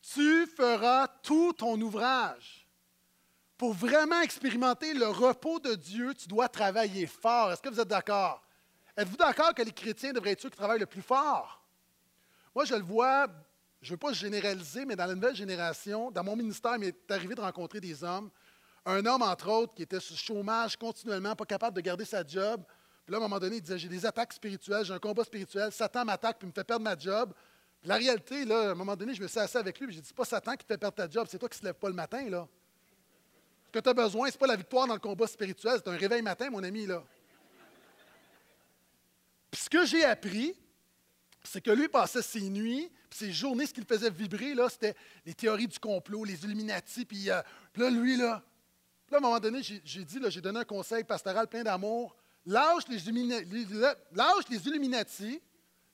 Tu 0.02 0.46
feras 0.46 1.08
tout 1.22 1.52
ton 1.54 1.80
ouvrage. 1.80 2.66
Pour 3.56 3.72
vraiment 3.72 4.20
expérimenter 4.20 4.92
le 4.92 5.08
repos 5.08 5.58
de 5.58 5.74
Dieu, 5.74 6.14
tu 6.14 6.28
dois 6.28 6.48
travailler 6.48 7.06
fort. 7.06 7.52
Est-ce 7.52 7.62
que 7.62 7.70
vous 7.70 7.80
êtes 7.80 7.88
d'accord? 7.88 8.45
Êtes-vous 8.96 9.16
d'accord 9.16 9.52
que 9.52 9.62
les 9.62 9.72
chrétiens 9.72 10.12
devraient 10.12 10.30
être 10.30 10.40
ceux 10.40 10.48
qui 10.48 10.56
travaillent 10.56 10.80
le 10.80 10.86
plus 10.86 11.02
fort? 11.02 11.62
Moi, 12.54 12.64
je 12.64 12.74
le 12.74 12.82
vois, 12.82 13.26
je 13.82 13.88
ne 13.88 13.92
veux 13.92 13.98
pas 13.98 14.14
généraliser, 14.14 14.86
mais 14.86 14.96
dans 14.96 15.04
la 15.04 15.14
nouvelle 15.14 15.36
génération, 15.36 16.10
dans 16.10 16.24
mon 16.24 16.34
ministère, 16.34 16.72
il 16.76 16.80
m'est 16.80 17.10
arrivé 17.10 17.34
de 17.34 17.40
rencontrer 17.42 17.80
des 17.80 18.02
hommes. 18.02 18.30
Un 18.86 19.04
homme, 19.04 19.20
entre 19.20 19.50
autres, 19.50 19.74
qui 19.74 19.82
était 19.82 20.00
sur 20.00 20.16
chômage 20.16 20.76
continuellement, 20.78 21.36
pas 21.36 21.44
capable 21.44 21.76
de 21.76 21.82
garder 21.82 22.06
sa 22.06 22.26
job. 22.26 22.62
Puis 23.04 23.12
là, 23.12 23.18
à 23.18 23.20
un 23.20 23.24
moment 23.24 23.38
donné, 23.38 23.56
il 23.56 23.62
disait 23.62 23.78
J'ai 23.78 23.88
des 23.88 24.06
attaques 24.06 24.32
spirituelles, 24.32 24.84
j'ai 24.84 24.94
un 24.94 24.98
combat 24.98 25.24
spirituel, 25.24 25.70
Satan 25.72 26.04
m'attaque 26.04 26.38
puis 26.38 26.48
me 26.48 26.52
fait 26.52 26.64
perdre 26.64 26.84
ma 26.84 26.96
job. 26.96 27.34
Puis 27.80 27.88
la 27.88 27.96
réalité, 27.96 28.46
là, 28.46 28.68
à 28.68 28.70
un 28.70 28.74
moment 28.74 28.96
donné, 28.96 29.12
je 29.12 29.22
me 29.22 29.28
suis 29.28 29.38
assis 29.38 29.58
avec 29.58 29.78
lui 29.78 29.88
et 29.88 29.92
j'ai 29.92 30.00
dit 30.00 30.14
pas 30.14 30.24
Satan 30.24 30.52
qui 30.52 30.64
te 30.64 30.72
fait 30.72 30.78
perdre 30.78 30.96
ta 30.96 31.08
job, 31.10 31.26
c'est 31.28 31.38
toi 31.38 31.48
qui 31.48 31.56
ne 31.56 31.60
se 31.60 31.64
lève 31.66 31.74
pas 31.74 31.88
le 31.88 31.94
matin. 31.94 32.28
Là. 32.30 32.48
Ce 33.66 33.72
que 33.72 33.78
tu 33.78 33.88
as 33.90 33.94
besoin, 33.94 34.28
ce 34.28 34.32
n'est 34.32 34.38
pas 34.38 34.46
la 34.46 34.56
victoire 34.56 34.86
dans 34.86 34.94
le 34.94 35.00
combat 35.00 35.26
spirituel, 35.26 35.80
c'est 35.84 35.90
un 35.90 35.96
réveil 35.96 36.22
matin, 36.22 36.48
mon 36.48 36.64
ami. 36.64 36.86
là. 36.86 37.02
Puis 39.50 39.62
ce 39.62 39.70
que 39.70 39.84
j'ai 39.86 40.04
appris, 40.04 40.54
c'est 41.44 41.60
que 41.60 41.70
lui 41.70 41.88
passait 41.88 42.22
ses 42.22 42.48
nuits, 42.48 42.90
puis 43.08 43.18
ses 43.18 43.32
journées, 43.32 43.66
ce 43.66 43.72
qui 43.72 43.80
le 43.80 43.86
faisait 43.86 44.10
vibrer, 44.10 44.54
là, 44.54 44.68
c'était 44.68 44.94
les 45.24 45.34
théories 45.34 45.68
du 45.68 45.78
complot, 45.78 46.24
les 46.24 46.44
Illuminati, 46.44 47.04
puis, 47.04 47.30
euh, 47.30 47.40
là, 47.76 47.90
lui, 47.90 48.16
là, 48.16 48.42
là, 49.10 49.16
à 49.16 49.16
un 49.16 49.20
moment 49.20 49.40
donné, 49.40 49.62
j'ai 49.62 50.04
dit, 50.04 50.18
j'ai 50.28 50.40
donné 50.40 50.60
un 50.60 50.64
conseil 50.64 51.04
pastoral 51.04 51.46
plein 51.46 51.62
d'amour, 51.62 52.16
lâche 52.44 52.84
les, 52.88 52.98
lâche 54.12 54.48
les 54.50 54.68
Illuminati, 54.68 55.40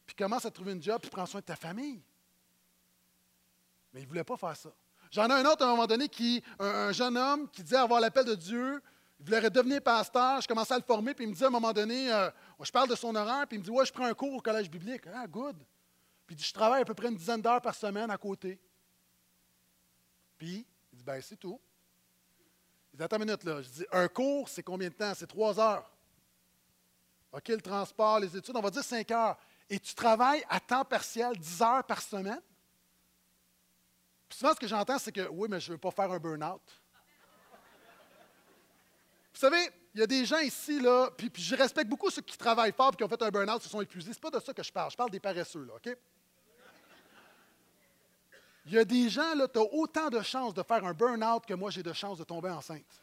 puis 0.06 0.16
commence 0.16 0.44
à 0.44 0.50
trouver 0.50 0.72
une 0.72 0.82
job, 0.82 1.00
puis 1.00 1.10
prends 1.10 1.26
soin 1.26 1.40
de 1.40 1.46
ta 1.46 1.56
famille. 1.56 2.02
Mais 3.92 4.00
il 4.00 4.04
ne 4.04 4.08
voulait 4.08 4.24
pas 4.24 4.36
faire 4.36 4.56
ça. 4.56 4.72
J'en 5.10 5.28
ai 5.28 5.34
un 5.34 5.44
autre 5.44 5.62
à 5.62 5.68
un 5.68 5.72
moment 5.72 5.86
donné, 5.86 6.08
qui, 6.08 6.42
un, 6.58 6.92
jeune 6.92 7.18
homme 7.18 7.48
qui 7.50 7.62
disait 7.62 7.76
avoir 7.76 8.00
l'appel 8.00 8.24
de 8.24 8.34
Dieu, 8.34 8.82
il 9.22 9.26
voulait 9.26 9.50
devenir 9.50 9.80
pasteur, 9.80 10.40
je 10.40 10.48
commençais 10.48 10.74
à 10.74 10.78
le 10.78 10.82
former, 10.82 11.14
puis 11.14 11.24
il 11.24 11.28
me 11.28 11.34
dit 11.34 11.44
à 11.44 11.46
un 11.46 11.50
moment 11.50 11.72
donné, 11.72 12.12
euh, 12.12 12.28
je 12.60 12.72
parle 12.72 12.88
de 12.88 12.96
son 12.96 13.14
horaire, 13.14 13.46
puis 13.46 13.56
il 13.56 13.60
me 13.60 13.64
dit 13.64 13.70
Ouais, 13.70 13.86
je 13.86 13.92
prends 13.92 14.06
un 14.06 14.14
cours 14.14 14.34
au 14.34 14.40
collège 14.40 14.68
biblique. 14.68 15.02
Ah, 15.14 15.28
good. 15.28 15.56
Puis 16.26 16.34
il 16.34 16.36
dit 16.36 16.42
Je 16.42 16.52
travaille 16.52 16.82
à 16.82 16.84
peu 16.84 16.94
près 16.94 17.06
une 17.06 17.14
dizaine 17.14 17.40
d'heures 17.40 17.60
par 17.60 17.74
semaine 17.74 18.10
à 18.10 18.18
côté. 18.18 18.60
Puis, 20.36 20.66
il 20.92 20.98
dit 20.98 21.04
Ben, 21.04 21.22
c'est 21.22 21.36
tout. 21.36 21.60
Il 22.92 22.96
dit 22.96 23.04
Attends 23.04 23.16
une 23.18 23.26
minute, 23.26 23.44
là. 23.44 23.62
Je 23.62 23.68
dis 23.68 23.86
Un 23.92 24.08
cours, 24.08 24.48
c'est 24.48 24.64
combien 24.64 24.88
de 24.88 24.94
temps? 24.94 25.12
C'est 25.14 25.28
trois 25.28 25.58
heures. 25.60 25.88
OK, 27.30 27.46
le 27.46 27.60
transport, 27.60 28.18
les 28.18 28.36
études, 28.36 28.56
on 28.56 28.60
va 28.60 28.70
dire 28.70 28.82
cinq 28.82 29.08
heures. 29.12 29.38
Et 29.70 29.78
tu 29.78 29.94
travailles 29.94 30.44
à 30.48 30.58
temps 30.58 30.84
partiel, 30.84 31.36
dix 31.38 31.62
heures 31.62 31.84
par 31.84 32.02
semaine? 32.02 32.42
Puis 34.28 34.38
souvent, 34.38 34.52
ce 34.52 34.58
que 34.58 34.66
j'entends, 34.66 34.98
c'est 34.98 35.12
que 35.12 35.28
oui, 35.28 35.46
mais 35.48 35.60
je 35.60 35.70
ne 35.70 35.74
veux 35.74 35.78
pas 35.78 35.92
faire 35.92 36.10
un 36.10 36.18
burn-out. 36.18 36.81
Vous 39.32 39.40
savez, 39.40 39.70
il 39.94 40.00
y 40.00 40.02
a 40.02 40.06
des 40.06 40.24
gens 40.24 40.38
ici, 40.38 40.80
là, 40.80 41.10
puis, 41.16 41.30
je 41.36 41.54
respecte 41.54 41.88
beaucoup 41.88 42.10
ceux 42.10 42.22
qui 42.22 42.36
travaillent 42.36 42.72
fort 42.72 42.90
et 42.92 42.96
qui 42.96 43.04
ont 43.04 43.08
fait 43.08 43.22
un 43.22 43.30
burn-out, 43.30 43.62
se 43.62 43.68
sont 43.68 43.80
épuisés. 43.80 44.12
Ce 44.12 44.20
pas 44.20 44.30
de 44.30 44.40
ça 44.40 44.52
que 44.52 44.62
je 44.62 44.72
parle. 44.72 44.90
Je 44.90 44.96
parle 44.96 45.10
des 45.10 45.20
paresseux, 45.20 45.64
là, 45.64 45.74
OK? 45.74 45.96
Il 48.66 48.72
y 48.72 48.78
a 48.78 48.84
des 48.84 49.08
gens, 49.08 49.34
là, 49.34 49.48
tu 49.48 49.58
as 49.58 49.62
autant 49.62 50.08
de 50.08 50.22
chances 50.22 50.54
de 50.54 50.62
faire 50.62 50.84
un 50.84 50.94
burn-out 50.94 51.44
que 51.44 51.54
moi, 51.54 51.70
j'ai 51.70 51.82
de 51.82 51.92
chances 51.92 52.18
de 52.18 52.24
tomber 52.24 52.50
enceinte. 52.50 53.02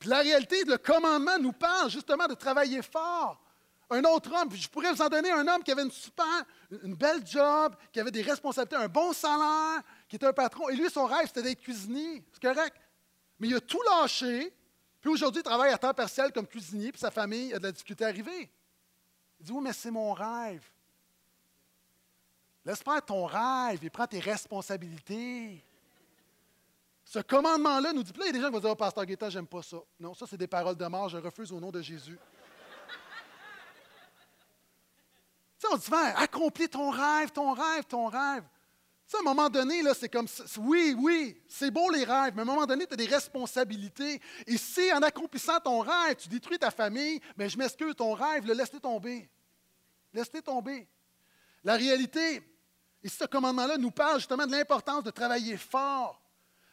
Puis 0.00 0.08
la 0.08 0.20
réalité, 0.20 0.64
le 0.64 0.78
commandement 0.78 1.38
nous 1.38 1.52
parle 1.52 1.90
justement 1.90 2.26
de 2.26 2.34
travailler 2.34 2.82
fort. 2.82 3.38
Un 3.90 4.02
autre 4.04 4.32
homme, 4.34 4.50
je 4.54 4.68
pourrais 4.68 4.92
vous 4.92 5.02
en 5.02 5.08
donner 5.08 5.30
un 5.30 5.46
homme 5.46 5.62
qui 5.62 5.72
avait 5.72 5.82
une 5.82 5.90
super, 5.90 6.44
une 6.82 6.94
belle 6.94 7.26
job, 7.26 7.74
qui 7.92 8.00
avait 8.00 8.10
des 8.10 8.22
responsabilités, 8.22 8.76
un 8.76 8.88
bon 8.88 9.12
salaire, 9.12 9.82
qui 10.10 10.16
était 10.16 10.26
un 10.26 10.32
patron. 10.32 10.68
Et 10.68 10.74
lui, 10.74 10.90
son 10.90 11.06
rêve, 11.06 11.28
c'était 11.28 11.42
d'être 11.42 11.60
cuisinier. 11.60 12.24
C'est 12.32 12.42
correct. 12.42 12.76
Mais 13.38 13.46
il 13.46 13.54
a 13.54 13.60
tout 13.60 13.80
lâché. 13.82 14.52
Puis 15.00 15.08
aujourd'hui, 15.08 15.40
il 15.40 15.44
travaille 15.44 15.72
à 15.72 15.78
temps 15.78 15.94
partiel 15.94 16.32
comme 16.32 16.48
cuisinier, 16.48 16.90
puis 16.90 17.00
sa 17.00 17.12
famille 17.12 17.54
a 17.54 17.58
de 17.58 17.62
la 17.62 17.72
difficulté 17.72 18.04
à 18.04 18.08
arriver. 18.08 18.50
Il 19.38 19.46
dit 19.46 19.52
Oui, 19.52 19.60
mais 19.62 19.72
c'est 19.72 19.92
mon 19.92 20.12
rêve. 20.12 20.68
Laisse 22.64 22.82
faire 22.82 23.02
ton 23.02 23.24
rêve 23.24 23.82
et 23.84 23.88
prends 23.88 24.08
tes 24.08 24.18
responsabilités. 24.18 25.64
Ce 27.04 27.20
commandement-là 27.20 27.92
nous 27.92 28.02
dit, 28.02 28.12
là, 28.12 28.24
il 28.24 28.26
y 28.26 28.28
a 28.28 28.32
des 28.32 28.40
gens 28.40 28.48
qui 28.48 28.52
vont 28.52 28.60
dire, 28.60 28.70
oh, 28.70 28.76
Pasteur 28.76 29.06
Guetta, 29.06 29.30
j'aime 29.30 29.46
pas 29.46 29.62
ça. 29.62 29.78
Non, 29.98 30.12
ça, 30.12 30.26
c'est 30.28 30.36
des 30.36 30.46
paroles 30.46 30.76
de 30.76 30.86
mort, 30.86 31.08
je 31.08 31.16
refuse 31.16 31.50
au 31.50 31.58
nom 31.58 31.70
de 31.70 31.80
Jésus. 31.80 32.18
tu 35.58 35.66
sais, 35.66 35.68
on 35.72 35.76
dit, 35.76 35.88
accomplis 36.16 36.68
ton 36.68 36.90
rêve, 36.90 37.30
ton 37.30 37.52
rêve, 37.52 37.84
ton 37.84 38.06
rêve 38.08 38.44
à 39.16 39.20
un 39.20 39.24
moment 39.24 39.48
donné, 39.48 39.82
là, 39.82 39.92
c'est 39.94 40.08
comme, 40.08 40.28
oui, 40.58 40.94
oui, 40.96 41.42
c'est 41.48 41.70
beau 41.70 41.90
les 41.90 42.04
rêves, 42.04 42.32
mais 42.34 42.40
à 42.40 42.42
un 42.42 42.46
moment 42.46 42.66
donné, 42.66 42.86
tu 42.86 42.94
as 42.94 42.96
des 42.96 43.06
responsabilités. 43.06 44.20
Et 44.46 44.56
si 44.56 44.92
en 44.92 45.02
accomplissant 45.02 45.58
ton 45.58 45.80
rêve, 45.80 46.16
tu 46.16 46.28
détruis 46.28 46.58
ta 46.58 46.70
famille, 46.70 47.20
mais 47.36 47.48
je 47.48 47.58
m'excuse, 47.58 47.94
ton 47.96 48.12
rêve, 48.12 48.46
le 48.46 48.54
laisse 48.54 48.70
tomber. 48.80 49.28
Laisse-le 50.12 50.42
tomber. 50.42 50.88
La 51.64 51.76
réalité, 51.76 52.42
et 53.02 53.08
ce 53.08 53.24
commandement-là 53.24 53.78
nous 53.78 53.90
parle 53.90 54.18
justement 54.18 54.46
de 54.46 54.52
l'importance 54.52 55.02
de 55.02 55.10
travailler 55.10 55.56
fort. 55.56 56.20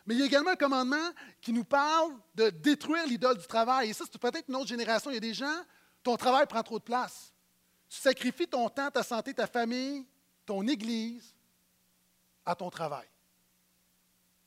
Mais 0.05 0.15
il 0.15 0.19
y 0.19 0.23
a 0.23 0.25
également 0.25 0.51
un 0.51 0.55
commandement 0.55 1.09
qui 1.41 1.51
nous 1.51 1.65
parle 1.65 2.13
de 2.35 2.49
détruire 2.49 3.05
l'idole 3.07 3.37
du 3.37 3.47
travail. 3.47 3.89
Et 3.89 3.93
ça, 3.93 4.05
c'est 4.09 4.19
peut-être 4.19 4.47
une 4.47 4.55
autre 4.55 4.67
génération. 4.67 5.11
Il 5.11 5.15
y 5.15 5.17
a 5.17 5.21
des 5.21 5.33
gens, 5.33 5.61
ton 6.01 6.15
travail 6.15 6.45
prend 6.47 6.63
trop 6.63 6.79
de 6.79 6.83
place. 6.83 7.33
Tu 7.89 7.99
sacrifies 7.99 8.47
ton 8.47 8.69
temps, 8.69 8.89
ta 8.89 9.03
santé, 9.03 9.33
ta 9.33 9.47
famille, 9.47 10.05
ton 10.45 10.65
Église, 10.67 11.33
à 12.47 12.55
ton 12.55 12.69
travail. 12.69 13.05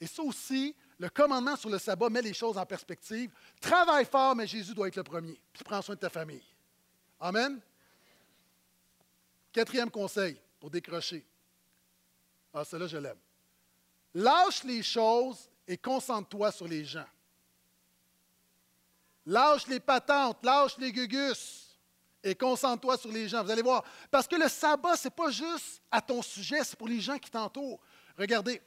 Et 0.00 0.06
ça 0.06 0.22
aussi, 0.22 0.74
le 0.98 1.10
commandement 1.10 1.54
sur 1.56 1.68
le 1.68 1.78
sabbat 1.78 2.08
met 2.08 2.22
les 2.22 2.32
choses 2.32 2.56
en 2.56 2.64
perspective. 2.64 3.30
Travaille 3.60 4.06
fort, 4.06 4.34
mais 4.34 4.46
Jésus 4.46 4.74
doit 4.74 4.88
être 4.88 4.96
le 4.96 5.04
premier. 5.04 5.38
Puis 5.52 5.62
prends 5.62 5.82
soin 5.82 5.94
de 5.94 6.00
ta 6.00 6.08
famille. 6.08 6.42
Amen. 7.20 7.60
Quatrième 9.52 9.90
conseil 9.90 10.40
pour 10.58 10.70
décrocher. 10.70 11.26
Ah, 12.54 12.64
cela, 12.64 12.86
je 12.86 12.96
l'aime. 12.96 13.18
Lâche 14.14 14.64
les 14.64 14.82
choses 14.82 15.50
et 15.68 15.76
concentre-toi 15.76 16.50
sur 16.50 16.66
les 16.66 16.84
gens. 16.84 17.06
Lâche 19.26 19.66
les 19.66 19.80
patentes, 19.80 20.42
lâche 20.42 20.78
les 20.78 20.90
gugus 20.90 21.69
et 22.22 22.34
concentre-toi 22.34 22.96
sur 22.96 23.10
les 23.10 23.28
gens. 23.28 23.42
Vous 23.42 23.50
allez 23.50 23.62
voir. 23.62 23.84
Parce 24.10 24.26
que 24.26 24.36
le 24.36 24.48
sabbat, 24.48 24.96
ce 24.96 25.08
n'est 25.08 25.14
pas 25.14 25.30
juste 25.30 25.82
à 25.90 26.00
ton 26.00 26.22
sujet, 26.22 26.62
c'est 26.64 26.76
pour 26.76 26.88
les 26.88 27.00
gens 27.00 27.18
qui 27.18 27.30
t'entourent. 27.30 27.80
Regardez, 28.18 28.60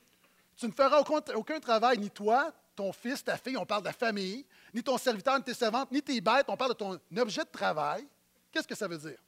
tu 0.55 0.67
ne 0.67 0.71
feras 0.71 1.01
aucun, 1.35 1.59
travail, 1.59 1.97
ni 1.97 2.09
toi, 2.09 2.51
ton 2.75 2.91
fils, 2.91 3.23
ta 3.23 3.37
fille, 3.37 3.57
on 3.57 3.65
parle 3.65 3.81
de 3.81 3.87
la 3.87 3.93
famille, 3.93 4.45
ni 4.73 4.81
ton 4.81 4.97
serviteur, 4.97 5.37
ni 5.37 5.43
tes 5.43 5.53
servantes, 5.53 5.91
ni 5.91 6.01
tes 6.01 6.19
bêtes, 6.21 6.45
on 6.47 6.57
parle 6.57 6.71
de 6.71 6.77
ton 6.77 6.99
objet 7.17 7.43
de 7.43 7.49
travail. 7.49 8.07
Qu'est-ce 8.51 8.67
que 8.67 8.75
ça 8.75 8.87
veut 8.87 8.97
dire? 8.97 9.19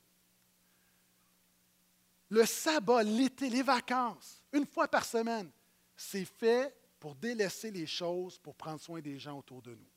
Le 2.29 2.45
sabbat, 2.45 3.03
l'été, 3.03 3.49
les 3.49 3.61
vacances, 3.61 4.41
une 4.51 4.65
fois 4.65 4.87
par 4.87 5.05
semaine, 5.05 5.51
c'est 5.95 6.25
fait 6.25 6.75
pour 6.99 7.15
délaisser 7.15 7.69
les 7.69 7.85
choses, 7.85 8.39
pour 8.39 8.55
prendre 8.55 8.79
soin 8.79 8.99
des 8.99 9.19
gens 9.19 9.37
autour 9.37 9.61
de 9.61 9.71
nous. 9.71 9.94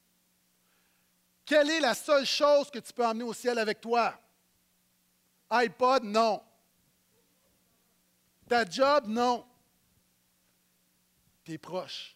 Quelle 1.48 1.70
est 1.70 1.80
la 1.80 1.94
seule 1.94 2.26
chose 2.26 2.70
que 2.70 2.78
tu 2.78 2.92
peux 2.92 3.06
emmener 3.06 3.24
au 3.24 3.32
ciel 3.32 3.58
avec 3.58 3.80
toi? 3.80 4.20
iPod, 5.50 6.04
non. 6.04 6.42
Ta 8.46 8.68
job, 8.68 9.06
non 9.06 9.48
tes 11.48 11.56
proches. 11.56 12.14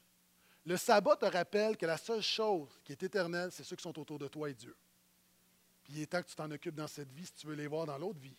Le 0.67 0.77
sabbat 0.77 1.17
te 1.17 1.25
rappelle 1.25 1.79
que 1.79 1.87
la 1.87 1.97
seule 1.97 2.21
chose 2.21 2.69
qui 2.85 2.93
est 2.93 3.03
éternelle, 3.03 3.51
c'est 3.51 3.65
ceux 3.65 3.75
qui 3.75 3.83
sont 3.83 3.99
autour 3.99 4.19
de 4.19 4.29
toi 4.29 4.51
et 4.51 4.55
Dieu. 4.55 4.77
Puis 5.83 5.95
il 5.95 6.03
est 6.03 6.07
temps 6.07 6.21
que 6.21 6.29
tu 6.29 6.35
t'en 6.35 6.51
occupes 6.51 6.75
dans 6.75 6.87
cette 6.87 7.11
vie 7.11 7.25
si 7.25 7.33
tu 7.33 7.47
veux 7.47 7.55
les 7.55 7.67
voir 7.67 7.87
dans 7.87 7.97
l'autre 7.97 8.21
vie. 8.21 8.37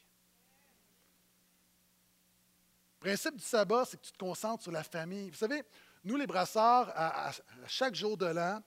Le 3.01 3.09
principe 3.09 3.35
du 3.35 3.43
sabbat, 3.43 3.85
c'est 3.85 3.97
que 3.97 4.05
tu 4.05 4.11
te 4.11 4.17
concentres 4.19 4.61
sur 4.61 4.71
la 4.71 4.83
famille. 4.83 5.31
Vous 5.31 5.35
savez, 5.37 5.63
nous, 6.03 6.15
les 6.15 6.27
brasseurs, 6.27 6.91
à, 6.95 7.31
chaque 7.65 7.95
jour 7.95 8.15
de 8.15 8.27
l'an, 8.27 8.61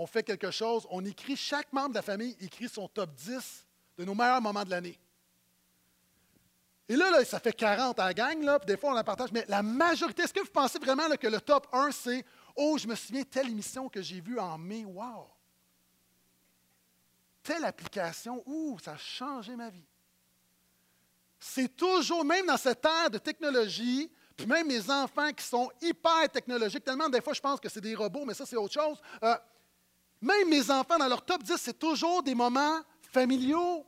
on 0.00 0.06
fait 0.06 0.22
quelque 0.22 0.50
chose, 0.50 0.86
on 0.88 1.04
écrit, 1.04 1.36
chaque 1.36 1.70
membre 1.74 1.90
de 1.90 1.94
la 1.96 2.02
famille 2.02 2.34
écrit 2.40 2.70
son 2.70 2.88
top 2.88 3.14
10 3.14 3.66
de 3.98 4.04
nos 4.06 4.14
meilleurs 4.14 4.40
moments 4.40 4.64
de 4.64 4.70
l'année. 4.70 4.98
Et 6.88 6.96
là, 6.96 7.22
ça 7.22 7.38
fait 7.38 7.52
40 7.52 7.98
à 7.98 8.06
la 8.06 8.14
gang, 8.14 8.42
là, 8.42 8.58
des 8.60 8.78
fois 8.78 8.92
on 8.92 8.94
la 8.94 9.04
partage, 9.04 9.30
mais 9.30 9.44
la 9.46 9.62
majorité, 9.62 10.22
est-ce 10.22 10.32
que 10.32 10.40
vous 10.40 10.50
pensez 10.50 10.78
vraiment 10.78 11.06
que 11.16 11.26
le 11.26 11.38
top 11.38 11.68
1, 11.70 11.90
c'est 11.90 12.24
Oh, 12.56 12.78
je 12.78 12.88
me 12.88 12.94
souviens 12.94 13.24
telle 13.24 13.50
émission 13.50 13.90
que 13.90 14.00
j'ai 14.00 14.22
vue 14.22 14.38
en 14.38 14.56
mai, 14.56 14.86
wow! 14.86 15.28
Telle 17.42 17.66
application, 17.66 18.42
ouh, 18.46 18.78
ça 18.82 18.92
a 18.92 18.96
changé 18.96 19.54
ma 19.54 19.68
vie. 19.68 19.84
C'est 21.38 21.76
toujours, 21.76 22.24
même 22.24 22.46
dans 22.46 22.56
cette 22.56 22.84
ère 22.86 23.10
de 23.10 23.18
technologie, 23.18 24.10
puis 24.34 24.46
même 24.46 24.66
mes 24.66 24.90
enfants 24.90 25.30
qui 25.34 25.44
sont 25.44 25.70
hyper 25.82 26.30
technologiques, 26.32 26.84
tellement 26.84 27.10
des 27.10 27.20
fois 27.20 27.34
je 27.34 27.40
pense 27.40 27.60
que 27.60 27.68
c'est 27.68 27.82
des 27.82 27.94
robots, 27.94 28.24
mais 28.24 28.32
ça 28.32 28.46
c'est 28.46 28.56
autre 28.56 28.72
chose. 28.72 28.98
Euh, 29.22 29.36
même 30.20 30.48
mes 30.48 30.70
enfants 30.70 30.98
dans 30.98 31.08
leur 31.08 31.24
top 31.24 31.42
10, 31.42 31.56
c'est 31.56 31.78
toujours 31.78 32.22
des 32.22 32.34
moments 32.34 32.80
familiaux. 33.12 33.86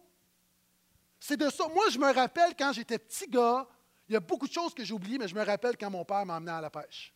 C'est 1.21 1.37
de 1.37 1.49
ça. 1.51 1.69
Moi, 1.69 1.89
je 1.91 1.99
me 1.99 2.13
rappelle 2.13 2.55
quand 2.59 2.73
j'étais 2.73 2.99
petit 2.99 3.29
gars, 3.29 3.67
il 4.09 4.15
y 4.15 4.17
a 4.17 4.21
beaucoup 4.21 4.49
de 4.49 4.53
choses 4.53 4.75
que 4.75 4.85
j'ai 4.85 4.95
oubliées, 4.95 5.19
mais 5.19 5.29
je 5.29 5.35
me 5.35 5.45
rappelle 5.45 5.77
quand 5.77 5.91
mon 5.91 6.05
père 6.05 6.27
m'a 6.27 6.37
emmené 6.37 6.53
à 6.53 6.61
la 6.61 6.71
pêche. 6.71 7.15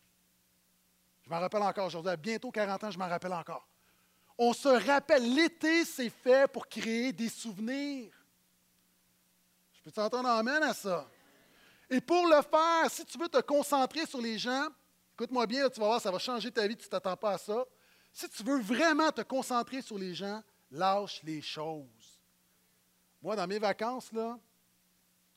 Je 1.24 1.30
m'en 1.30 1.40
rappelle 1.40 1.62
encore 1.62 1.86
aujourd'hui. 1.86 2.10
À 2.10 2.16
bientôt 2.16 2.50
40 2.50 2.84
ans, 2.84 2.90
je 2.90 2.98
m'en 2.98 3.08
rappelle 3.08 3.32
encore. 3.32 3.66
On 4.38 4.52
se 4.52 4.68
rappelle, 4.68 5.34
l'été, 5.34 5.84
c'est 5.84 6.10
fait 6.10 6.50
pour 6.50 6.68
créer 6.68 7.12
des 7.12 7.28
souvenirs. 7.28 8.12
Je 9.72 9.82
peux 9.82 9.90
t'entendre 9.90 10.28
amène 10.28 10.62
à 10.62 10.74
ça? 10.74 11.06
Et 11.88 12.00
pour 12.00 12.26
le 12.26 12.42
faire, 12.42 12.90
si 12.90 13.04
tu 13.04 13.18
veux 13.18 13.28
te 13.28 13.40
concentrer 13.40 14.06
sur 14.06 14.20
les 14.20 14.38
gens, 14.38 14.68
écoute-moi 15.14 15.46
bien, 15.46 15.68
tu 15.68 15.80
vas 15.80 15.86
voir, 15.86 16.00
ça 16.00 16.10
va 16.10 16.18
changer 16.18 16.50
ta 16.52 16.66
vie, 16.66 16.76
tu 16.76 16.84
ne 16.84 16.90
t'attends 16.90 17.16
pas 17.16 17.32
à 17.32 17.38
ça. 17.38 17.64
Si 18.16 18.26
tu 18.30 18.42
veux 18.44 18.62
vraiment 18.62 19.12
te 19.12 19.20
concentrer 19.20 19.82
sur 19.82 19.98
les 19.98 20.14
gens, 20.14 20.42
lâche 20.70 21.20
les 21.22 21.42
choses. 21.42 22.18
Moi, 23.20 23.36
dans 23.36 23.46
mes 23.46 23.58
vacances, 23.58 24.10
là, 24.10 24.38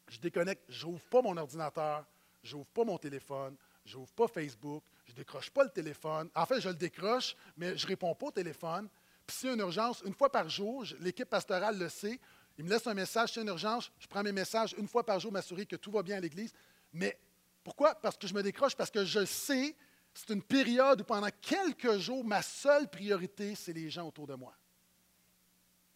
je 0.08 0.18
déconnecte, 0.18 0.64
je 0.70 0.86
n'ouvre 0.86 1.04
pas 1.10 1.22
mon 1.22 1.36
ordinateur, 1.36 2.06
je 2.42 2.56
n'ouvre 2.56 2.70
pas 2.70 2.86
mon 2.86 2.98
téléphone, 2.98 3.58
je 3.84 3.98
n'ouvre 3.98 4.14
pas 4.14 4.30
Facebook, 4.30 4.82
je 5.04 5.12
ne 5.12 5.18
décroche 5.18 5.50
pas 5.50 5.66
le 5.66 5.72
téléphone. 5.72 6.30
En 6.34 6.46
fait, 6.46 6.62
je 6.62 6.70
le 6.70 6.76
décroche, 6.76 7.36
mais 7.58 7.78
je 7.78 7.84
ne 7.84 7.90
réponds 7.90 8.16
pas 8.16 8.28
au 8.28 8.32
téléphone. 8.32 8.88
Puis 9.28 9.36
s'il 9.36 9.48
y 9.48 9.52
a 9.52 9.56
une 9.56 9.60
urgence, 9.60 10.02
une 10.06 10.16
fois 10.16 10.32
par 10.32 10.48
jour, 10.48 10.86
l'équipe 11.02 11.30
pastorale 11.30 11.78
le 11.78 11.90
sait, 11.90 12.18
il 12.58 12.64
me 12.64 12.70
laisse 12.70 12.88
un 12.88 12.94
message, 12.94 13.38
a 13.38 13.42
une 13.42 13.50
urgence, 13.50 13.92
je 14.00 14.08
prends 14.08 14.24
mes 14.24 14.32
messages 14.32 14.74
une 14.78 14.88
fois 14.88 15.06
par 15.06 15.20
jour, 15.20 15.34
m'assurer 15.34 15.66
que 15.66 15.76
tout 15.76 15.92
va 15.92 16.02
bien 16.02 16.16
à 16.16 16.22
l'Église. 16.22 16.54
Mais 16.94 17.20
pourquoi? 17.62 17.94
Parce 17.96 18.16
que 18.16 18.26
je 18.26 18.34
me 18.34 18.42
décroche, 18.42 18.74
parce 18.74 18.90
que 18.90 19.04
je 19.04 19.26
sais, 19.26 19.76
c'est 20.20 20.34
une 20.34 20.44
période 20.44 21.00
où 21.00 21.04
pendant 21.06 21.30
quelques 21.42 21.98
jours, 21.98 22.26
ma 22.26 22.42
seule 22.42 22.90
priorité, 22.90 23.56
c'est 23.56 23.72
les 23.72 23.90
gens 23.90 24.06
autour 24.06 24.28
de 24.28 24.36
moi. 24.36 24.54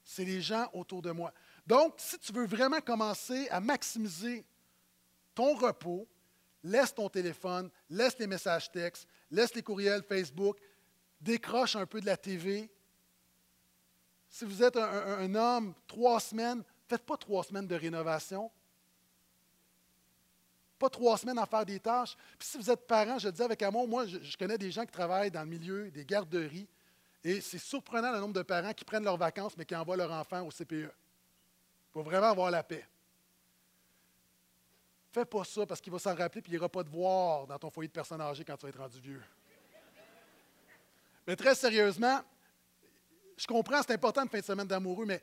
C'est 0.02 0.24
les 0.24 0.42
gens 0.42 0.70
autour 0.72 1.02
de 1.02 1.12
moi. 1.12 1.34
Donc, 1.68 1.96
si 1.98 2.18
tu 2.20 2.32
veux 2.32 2.48
vraiment 2.48 2.80
commencer 2.80 3.50
à 3.50 3.60
maximiser 3.60 4.46
ton 5.36 5.56
repos, 5.56 6.08
laisse 6.64 6.94
ton 6.94 7.10
téléphone, 7.10 7.70
laisse 7.90 8.18
les 8.18 8.28
messages 8.28 8.72
textes, 8.72 9.10
laisse 9.30 9.54
les 9.56 9.62
courriels 9.62 10.04
Facebook, 10.04 10.58
décroche 11.20 11.76
un 11.76 11.86
peu 11.86 12.00
de 12.00 12.06
la 12.06 12.16
TV. 12.16 12.72
Si 14.30 14.46
vous 14.46 14.64
êtes 14.64 14.78
un, 14.78 15.36
homme, 15.36 15.74
trois 15.86 16.22
semaines, 16.22 16.64
faites 16.88 17.06
pas 17.06 17.18
trois 17.18 17.44
semaines 17.44 17.68
de 17.68 17.76
rénovation. 17.76 18.50
Pas 20.80 20.90
trois 20.90 21.18
semaines 21.18 21.38
à 21.38 21.46
faire 21.46 21.66
des 21.66 21.80
tâches. 21.80 22.16
Puis 22.38 22.48
si 22.48 22.58
vous 22.58 22.70
êtes 22.70 22.86
parent, 22.88 23.18
je 23.20 23.28
le 23.28 23.34
dis 23.34 23.42
avec 23.42 23.62
amour, 23.62 23.88
moi, 23.88 24.06
je, 24.06 24.38
connais 24.38 24.58
des 24.58 24.72
gens 24.72 24.86
qui 24.86 24.92
travaillent 24.92 25.32
dans 25.32 25.44
le 25.44 25.50
milieu 25.50 25.92
des 25.92 26.06
garderies, 26.06 26.68
et 27.24 27.40
c'est 27.40 27.58
surprenant 27.58 28.12
le 28.12 28.20
nombre 28.20 28.34
de 28.34 28.42
parents 28.42 28.74
qui 28.74 28.84
prennent 28.84 29.04
leurs 29.04 29.18
vacances, 29.18 29.54
mais 29.58 29.66
qui 29.66 29.76
envoient 29.76 29.96
leur 29.96 30.12
enfant 30.12 30.42
au 30.42 30.50
CPE. 30.50 30.92
Pour 31.92 32.04
vraiment 32.04 32.28
avoir 32.28 32.52
la 32.52 32.64
paix. 32.64 32.86
Fais 35.12 35.26
pas 35.26 35.44
ça 35.44 35.66
parce 35.66 35.80
qu'il 35.80 35.94
va 35.94 36.00
s'en 36.00 36.16
rappeler 36.16 36.42
et 36.42 36.46
il 36.48 36.52
n'ira 36.52 36.68
pas 36.68 36.84
te 36.84 36.90
voir 36.90 37.46
dans 37.46 37.60
ton 37.60 37.70
foyer 37.70 37.88
de 37.88 37.94
personnes 37.94 38.20
âgées 38.20 38.44
quand 38.44 38.58
tu 38.58 38.66
vas 38.66 38.70
être 38.70 38.80
rendu 38.80 39.00
vieux. 39.00 39.22
Mais 41.28 41.36
très 41.36 41.56
sérieusement, 41.56 42.22
je 43.38 43.48
comprends, 43.48 43.82
c'est 43.82 43.94
important 43.94 44.24
une 44.24 44.30
fin 44.30 44.40
de 44.40 44.44
semaine 44.44 44.68
d'amoureux, 44.68 45.06
mais 45.06 45.22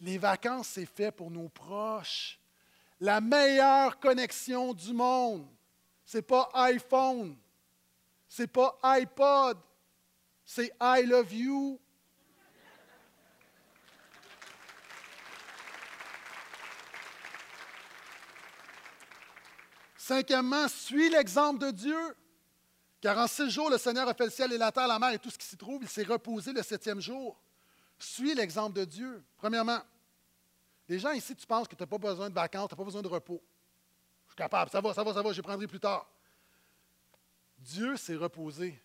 les 0.00 0.18
vacances, 0.18 0.68
c'est 0.68 0.86
fait 0.86 1.10
pour 1.10 1.30
nos 1.30 1.48
proches. 1.48 2.39
La 3.00 3.20
meilleure 3.20 3.98
connexion 3.98 4.74
du 4.74 4.92
monde, 4.92 5.46
ce 6.04 6.18
n'est 6.18 6.22
pas 6.22 6.50
iPhone, 6.52 7.36
c'est 8.28 8.46
pas 8.46 8.78
iPod, 8.82 9.56
c'est 10.44 10.72
I 10.80 11.04
love 11.06 11.32
you. 11.32 11.80
Cinquièmement, 19.96 20.66
suis 20.68 21.08
l'exemple 21.08 21.60
de 21.60 21.70
Dieu. 21.70 22.16
Car 23.00 23.16
en 23.16 23.26
six 23.26 23.48
jours, 23.48 23.70
le 23.70 23.78
Seigneur 23.78 24.08
a 24.08 24.12
fait 24.12 24.24
le 24.24 24.30
ciel 24.30 24.52
et 24.52 24.58
la 24.58 24.72
terre, 24.72 24.88
la 24.88 24.98
mer 24.98 25.10
et 25.10 25.18
tout 25.18 25.30
ce 25.30 25.38
qui 25.38 25.46
s'y 25.46 25.56
trouve. 25.56 25.82
Il 25.82 25.88
s'est 25.88 26.02
reposé 26.02 26.52
le 26.52 26.62
septième 26.62 27.00
jour. 27.00 27.40
Suis 27.98 28.34
l'exemple 28.34 28.78
de 28.78 28.84
Dieu. 28.84 29.24
Premièrement, 29.36 29.78
les 30.90 30.98
gens 30.98 31.12
ici, 31.12 31.36
tu 31.36 31.46
penses 31.46 31.68
que 31.68 31.76
tu 31.76 31.82
n'as 31.84 31.86
pas 31.86 31.98
besoin 31.98 32.28
de 32.28 32.34
vacances, 32.34 32.68
tu 32.68 32.74
n'as 32.74 32.78
pas 32.78 32.84
besoin 32.84 33.00
de 33.00 33.06
repos. 33.06 33.40
Je 34.26 34.32
suis 34.32 34.36
capable, 34.36 34.72
ça 34.72 34.80
va, 34.80 34.92
ça 34.92 35.04
va, 35.04 35.14
ça 35.14 35.22
va, 35.22 35.32
je 35.32 35.40
prendrai 35.40 35.68
plus 35.68 35.78
tard. 35.78 36.04
Dieu 37.56 37.96
s'est 37.96 38.16
reposé. 38.16 38.82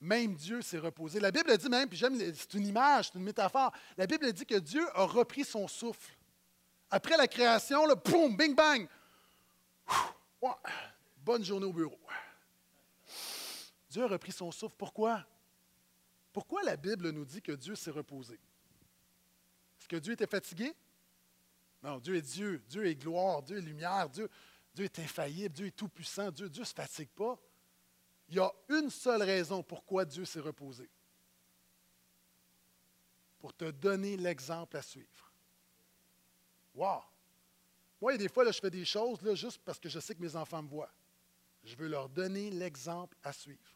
Même 0.00 0.36
Dieu 0.36 0.62
s'est 0.62 0.78
reposé. 0.78 1.18
La 1.18 1.32
Bible 1.32 1.58
dit 1.58 1.68
même, 1.68 1.88
puis 1.88 1.98
j'aime, 1.98 2.16
c'est 2.16 2.54
une 2.54 2.68
image, 2.68 3.08
c'est 3.08 3.18
une 3.18 3.24
métaphore. 3.24 3.72
La 3.96 4.06
Bible 4.06 4.32
dit 4.32 4.46
que 4.46 4.54
Dieu 4.54 4.86
a 4.94 5.06
repris 5.06 5.44
son 5.44 5.66
souffle. 5.66 6.16
Après 6.88 7.16
la 7.16 7.26
création, 7.26 7.84
le 7.86 7.96
boum, 7.96 8.36
bing, 8.36 8.54
bang, 8.54 8.88
bonne 11.16 11.44
journée 11.44 11.66
au 11.66 11.72
bureau. 11.72 11.98
Dieu 13.90 14.04
a 14.04 14.06
repris 14.06 14.30
son 14.30 14.52
souffle. 14.52 14.76
Pourquoi? 14.78 15.26
Pourquoi 16.32 16.62
la 16.62 16.76
Bible 16.76 17.10
nous 17.10 17.24
dit 17.24 17.42
que 17.42 17.52
Dieu 17.52 17.74
s'est 17.74 17.90
reposé? 17.90 18.38
Que 19.90 19.96
Dieu 19.96 20.12
était 20.12 20.28
fatigué? 20.28 20.72
Non, 21.82 21.98
Dieu 21.98 22.14
est 22.14 22.22
Dieu. 22.22 22.62
Dieu 22.68 22.86
est 22.86 22.94
gloire. 22.94 23.42
Dieu 23.42 23.58
est 23.58 23.60
lumière. 23.60 24.08
Dieu, 24.08 24.30
Dieu 24.72 24.84
est 24.84 24.98
infaillible. 25.00 25.52
Dieu 25.52 25.66
est 25.66 25.76
tout-puissant. 25.76 26.30
Dieu 26.30 26.48
ne 26.48 26.64
se 26.64 26.72
fatigue 26.72 27.08
pas. 27.08 27.36
Il 28.28 28.36
y 28.36 28.38
a 28.38 28.52
une 28.68 28.88
seule 28.88 29.24
raison 29.24 29.64
pourquoi 29.64 30.04
Dieu 30.04 30.24
s'est 30.24 30.38
reposé. 30.38 30.88
Pour 33.40 33.52
te 33.52 33.68
donner 33.68 34.16
l'exemple 34.16 34.76
à 34.76 34.82
suivre. 34.82 35.32
Wow! 36.72 37.02
Moi, 38.00 38.12
il 38.12 38.14
y 38.14 38.14
a 38.14 38.18
des 38.18 38.32
fois, 38.32 38.48
je 38.48 38.60
fais 38.60 38.70
des 38.70 38.84
choses 38.84 39.20
là, 39.22 39.34
juste 39.34 39.60
parce 39.64 39.80
que 39.80 39.88
je 39.88 39.98
sais 39.98 40.14
que 40.14 40.22
mes 40.22 40.36
enfants 40.36 40.62
me 40.62 40.68
voient. 40.68 40.92
Je 41.64 41.74
veux 41.74 41.88
leur 41.88 42.08
donner 42.08 42.52
l'exemple 42.52 43.16
à 43.24 43.32
suivre. 43.32 43.74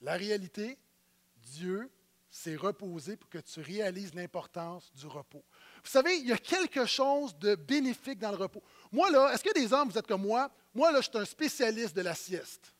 La 0.00 0.14
réalité, 0.14 0.76
Dieu 1.36 1.88
s'est 2.32 2.56
reposé 2.56 3.16
pour 3.16 3.30
que 3.30 3.38
tu 3.38 3.60
réalises 3.60 4.12
l'importance 4.14 4.90
du 4.94 5.06
repos. 5.06 5.44
Vous 5.84 5.90
savez, 5.90 6.16
il 6.16 6.26
y 6.26 6.32
a 6.32 6.38
quelque 6.38 6.84
chose 6.86 7.36
de 7.38 7.54
bénéfique 7.54 8.18
dans 8.18 8.30
le 8.30 8.36
repos. 8.36 8.62
Moi, 8.90 9.08
là, 9.10 9.32
est-ce 9.32 9.44
que 9.44 9.54
des 9.54 9.72
hommes, 9.72 9.90
vous 9.90 9.98
êtes 9.98 10.06
comme 10.08 10.22
moi? 10.22 10.50
Moi, 10.74 10.90
là, 10.90 11.00
je 11.00 11.08
suis 11.08 11.18
un 11.18 11.24
spécialiste 11.24 11.94
de 11.94 12.02
la 12.02 12.14
sieste. 12.14 12.72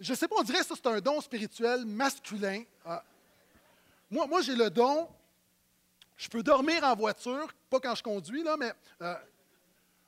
Je 0.00 0.12
ne 0.12 0.16
sais 0.16 0.28
pas, 0.28 0.36
on 0.38 0.42
dirait 0.42 0.60
que 0.60 0.64
c'est 0.64 0.86
un 0.86 1.00
don 1.00 1.20
spirituel 1.20 1.84
masculin. 1.84 2.62
Ah. 2.84 3.04
Moi, 4.10 4.26
moi 4.26 4.40
j'ai 4.40 4.54
le 4.54 4.70
don 4.70 5.08
je 6.16 6.28
peux 6.28 6.42
dormir 6.42 6.84
en 6.84 6.94
voiture, 6.94 7.52
pas 7.68 7.80
quand 7.80 7.94
je 7.94 8.02
conduis, 8.02 8.42
là, 8.42 8.56
mais 8.56 8.72
euh, 9.02 9.14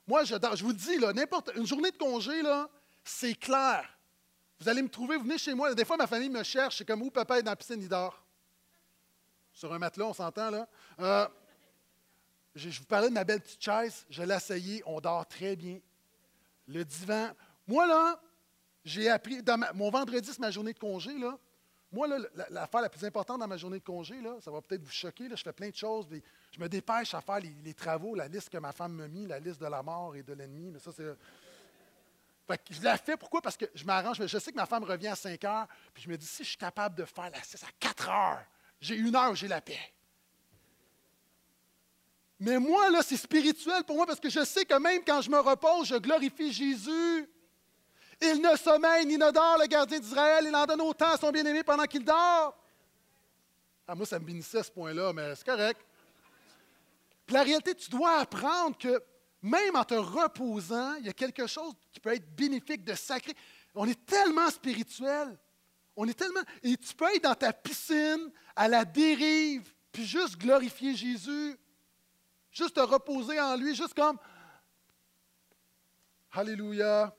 moi, 0.06 0.24
je, 0.24 0.34
vous 0.62 0.70
le 0.70 0.74
dis, 0.74 0.98
n'importe 0.98 1.50
une 1.56 1.66
journée 1.66 1.90
de 1.90 1.96
congé, 1.96 2.42
là, 2.42 2.68
c'est 3.04 3.34
clair. 3.34 3.95
Vous 4.58 4.68
allez 4.68 4.82
me 4.82 4.88
trouver, 4.88 5.16
vous 5.16 5.24
venez 5.24 5.38
chez 5.38 5.54
moi. 5.54 5.74
Des 5.74 5.84
fois, 5.84 5.96
ma 5.96 6.06
famille 6.06 6.30
me 6.30 6.42
cherche, 6.42 6.78
c'est 6.78 6.84
comme 6.84 7.02
où 7.02 7.10
papa 7.10 7.38
est 7.38 7.42
dans 7.42 7.52
la 7.52 7.56
piscine, 7.56 7.80
il 7.80 7.88
dort. 7.88 8.22
Sur 9.52 9.72
un 9.72 9.78
matelas, 9.78 10.06
on 10.06 10.14
s'entend, 10.14 10.50
là. 10.50 10.68
Euh, 11.00 11.26
je, 12.54 12.78
vous 12.78 12.86
parlais 12.86 13.08
de 13.08 13.14
ma 13.14 13.24
belle 13.24 13.40
petite 13.40 13.62
chaise, 13.62 14.06
je 14.08 14.22
l'ai 14.22 14.34
asseyée, 14.34 14.82
on 14.86 15.00
dort 15.00 15.26
très 15.26 15.56
bien. 15.56 15.78
Le 16.66 16.84
divan. 16.84 17.30
Moi, 17.66 17.86
là, 17.86 18.20
j'ai 18.84 19.10
appris, 19.10 19.42
dans 19.42 19.60
mon 19.74 19.90
vendredi, 19.90 20.28
c'est 20.30 20.38
ma 20.38 20.50
journée 20.50 20.72
de 20.72 20.78
congé, 20.78 21.18
là. 21.18 21.38
Moi, 21.92 22.08
l'affaire 22.50 22.80
la, 22.80 22.88
plus 22.88 23.04
importante 23.04 23.38
dans 23.40 23.46
ma 23.46 23.56
journée 23.56 23.78
de 23.78 23.84
congé, 23.84 24.20
là, 24.20 24.36
ça 24.40 24.50
va 24.50 24.60
peut-être 24.60 24.82
vous 24.82 24.90
choquer, 24.90 25.28
je 25.30 25.36
fais 25.42 25.52
plein 25.52 25.70
de 25.70 25.74
choses. 25.74 26.06
je 26.50 26.60
me 26.60 26.68
dépêche 26.68 27.14
à 27.14 27.20
faire 27.20 27.38
les, 27.40 27.74
travaux, 27.74 28.14
la 28.14 28.26
liste 28.26 28.50
que 28.50 28.58
ma 28.58 28.72
femme 28.72 28.94
m'a 28.94 29.08
mis, 29.08 29.26
la 29.26 29.38
liste 29.38 29.60
de 29.60 29.66
la 29.66 29.82
mort 29.82 30.16
et 30.16 30.22
de 30.22 30.32
l'ennemi. 30.32 30.70
Mais 30.72 30.78
ça, 30.78 30.90
c'est. 30.94 31.16
Je 32.70 32.82
la 32.82 32.96
fais, 32.96 33.16
pourquoi? 33.16 33.42
Parce 33.42 33.56
que 33.56 33.64
je 33.74 33.84
m'arrange. 33.84 34.24
Je 34.24 34.38
sais 34.38 34.52
que 34.52 34.56
ma 34.56 34.66
femme 34.66 34.84
revient 34.84 35.08
à 35.08 35.16
5 35.16 35.42
heures, 35.44 35.66
puis 35.92 36.04
je 36.04 36.08
me 36.08 36.16
dis, 36.16 36.26
si 36.26 36.44
je 36.44 36.50
suis 36.50 36.58
capable 36.58 36.94
de 36.94 37.04
faire 37.04 37.30
la 37.30 37.42
6 37.42 37.62
à 37.64 37.68
4 37.80 38.08
heures, 38.08 38.44
j'ai 38.80 38.94
une 38.96 39.14
heure 39.16 39.32
où 39.32 39.34
j'ai 39.34 39.48
la 39.48 39.60
paix. 39.60 39.92
Mais 42.38 42.58
moi, 42.58 42.90
là, 42.90 43.02
c'est 43.02 43.16
spirituel 43.16 43.82
pour 43.84 43.96
moi 43.96 44.06
parce 44.06 44.20
que 44.20 44.28
je 44.28 44.44
sais 44.44 44.64
que 44.64 44.74
même 44.74 45.02
quand 45.04 45.22
je 45.22 45.30
me 45.30 45.38
repose, 45.38 45.88
je 45.88 45.96
glorifie 45.96 46.52
Jésus. 46.52 47.28
Il 48.20 48.40
ne 48.40 48.56
sommeille 48.56 49.06
ni 49.06 49.16
ne 49.16 49.30
dort, 49.30 49.58
le 49.58 49.66
gardien 49.66 49.98
d'Israël. 49.98 50.44
Il 50.46 50.54
en 50.54 50.66
donne 50.66 50.82
autant 50.82 51.12
à 51.12 51.16
son 51.16 51.30
bien-aimé 51.30 51.62
pendant 51.62 51.84
qu'il 51.84 52.04
dort. 52.04 52.56
Ah, 53.88 53.94
moi, 53.94 54.04
ça 54.04 54.18
me 54.18 54.24
bénissait 54.24 54.62
ce 54.62 54.70
point-là, 54.70 55.12
mais 55.12 55.34
c'est 55.34 55.46
correct. 55.46 55.80
Puis 57.24 57.34
la 57.34 57.42
réalité, 57.42 57.74
tu 57.74 57.90
dois 57.90 58.18
apprendre 58.18 58.76
que 58.76 59.02
même 59.46 59.76
en 59.76 59.84
te 59.84 59.94
reposant, 59.94 60.96
il 60.96 61.06
y 61.06 61.08
a 61.08 61.12
quelque 61.12 61.46
chose 61.46 61.72
qui 61.92 62.00
peut 62.00 62.12
être 62.12 62.34
bénéfique, 62.34 62.84
de 62.84 62.94
sacré. 62.94 63.32
On 63.74 63.86
est 63.86 64.04
tellement 64.04 64.50
spirituel. 64.50 65.38
On 65.94 66.06
est 66.08 66.14
tellement. 66.14 66.40
Et 66.62 66.76
tu 66.76 66.94
peux 66.94 67.14
être 67.14 67.22
dans 67.22 67.34
ta 67.34 67.52
piscine, 67.52 68.30
à 68.56 68.66
la 68.66 68.84
dérive, 68.84 69.72
puis 69.92 70.04
juste 70.04 70.36
glorifier 70.36 70.94
Jésus. 70.96 71.56
Juste 72.50 72.74
te 72.74 72.80
reposer 72.80 73.40
en 73.40 73.56
lui, 73.56 73.74
juste 73.74 73.94
comme. 73.94 74.18
Alléluia. 76.32 77.14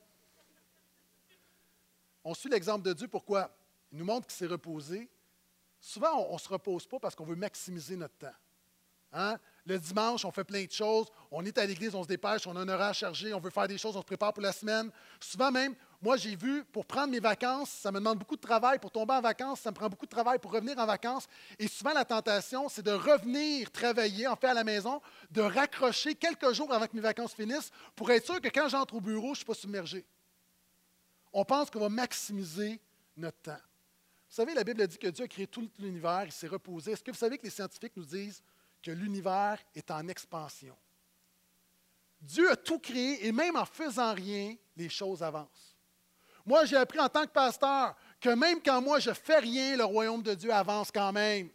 On 2.22 2.34
suit 2.34 2.50
l'exemple 2.50 2.84
de 2.84 2.92
Dieu. 2.92 3.08
Pourquoi? 3.08 3.50
Il 3.90 3.98
nous 3.98 4.04
montre 4.04 4.26
qu'il 4.26 4.36
s'est 4.36 4.46
reposé. 4.46 5.08
Souvent, 5.80 6.26
on 6.28 6.34
ne 6.34 6.38
se 6.38 6.48
repose 6.48 6.86
pas 6.86 6.98
parce 6.98 7.14
qu'on 7.14 7.24
veut 7.24 7.36
maximiser 7.36 7.96
notre 7.96 8.16
temps. 8.16 8.36
Hein? 9.12 9.38
Le 9.68 9.78
dimanche, 9.78 10.24
on 10.24 10.32
fait 10.32 10.44
plein 10.44 10.64
de 10.64 10.72
choses. 10.72 11.08
On 11.30 11.44
est 11.44 11.58
à 11.58 11.66
l'église, 11.66 11.94
on 11.94 12.02
se 12.02 12.08
dépêche, 12.08 12.46
on 12.46 12.56
a 12.56 12.60
un 12.60 12.68
horaire 12.70 12.94
chargé, 12.94 13.34
on 13.34 13.38
veut 13.38 13.50
faire 13.50 13.68
des 13.68 13.76
choses, 13.76 13.94
on 13.96 14.00
se 14.00 14.06
prépare 14.06 14.32
pour 14.32 14.42
la 14.42 14.52
semaine. 14.52 14.90
Souvent 15.20 15.50
même, 15.50 15.74
moi, 16.00 16.16
j'ai 16.16 16.36
vu, 16.36 16.64
pour 16.64 16.86
prendre 16.86 17.10
mes 17.10 17.20
vacances, 17.20 17.68
ça 17.68 17.92
me 17.92 17.98
demande 17.98 18.18
beaucoup 18.18 18.36
de 18.36 18.40
travail. 18.40 18.78
Pour 18.78 18.90
tomber 18.90 19.12
en 19.12 19.20
vacances, 19.20 19.60
ça 19.60 19.70
me 19.70 19.74
prend 19.74 19.90
beaucoup 19.90 20.06
de 20.06 20.10
travail 20.10 20.38
pour 20.38 20.52
revenir 20.52 20.78
en 20.78 20.86
vacances. 20.86 21.26
Et 21.58 21.68
souvent, 21.68 21.92
la 21.92 22.06
tentation, 22.06 22.70
c'est 22.70 22.80
de 22.80 22.92
revenir 22.92 23.70
travailler, 23.70 24.26
en 24.26 24.36
fait, 24.36 24.46
à 24.46 24.54
la 24.54 24.64
maison, 24.64 25.02
de 25.30 25.42
raccrocher 25.42 26.14
quelques 26.14 26.50
jours 26.54 26.72
avant 26.72 26.86
que 26.86 26.96
mes 26.96 27.02
vacances 27.02 27.34
finissent 27.34 27.70
pour 27.94 28.10
être 28.10 28.24
sûr 28.24 28.40
que 28.40 28.48
quand 28.48 28.70
j'entre 28.70 28.94
au 28.94 29.02
bureau, 29.02 29.26
je 29.26 29.30
ne 29.30 29.36
suis 29.36 29.44
pas 29.44 29.52
submergé. 29.54 30.06
On 31.30 31.44
pense 31.44 31.68
qu'on 31.68 31.80
va 31.80 31.90
maximiser 31.90 32.80
notre 33.18 33.38
temps. 33.42 33.52
Vous 34.30 34.34
savez, 34.34 34.54
la 34.54 34.64
Bible 34.64 34.86
dit 34.86 34.96
que 34.96 35.08
Dieu 35.08 35.26
a 35.26 35.28
créé 35.28 35.46
tout 35.46 35.68
l'univers, 35.78 36.22
il 36.24 36.32
s'est 36.32 36.48
reposé. 36.48 36.92
Est-ce 36.92 37.04
que 37.04 37.10
vous 37.10 37.18
savez 37.18 37.36
que 37.36 37.44
les 37.44 37.50
scientifiques 37.50 37.96
nous 37.96 38.06
disent 38.06 38.42
que 38.82 38.90
l'univers 38.90 39.58
est 39.74 39.90
en 39.90 40.06
expansion? 40.08 40.76
Dieu 42.20 42.50
a 42.50 42.56
tout 42.56 42.78
créé 42.78 43.26
et 43.26 43.32
même 43.32 43.56
en 43.56 43.64
faisant 43.64 44.14
rien, 44.14 44.56
les 44.76 44.88
choses 44.88 45.22
avancent. 45.22 45.76
Moi, 46.44 46.64
j'ai 46.64 46.76
appris 46.76 46.98
en 46.98 47.08
tant 47.08 47.24
que 47.24 47.30
pasteur 47.30 47.94
que 48.20 48.30
même 48.30 48.62
quand 48.62 48.80
moi 48.80 48.98
je 48.98 49.12
fais 49.12 49.38
rien, 49.38 49.76
le 49.76 49.84
royaume 49.84 50.22
de 50.22 50.34
Dieu 50.34 50.52
avance 50.52 50.90
quand 50.90 51.12
même. 51.12 51.50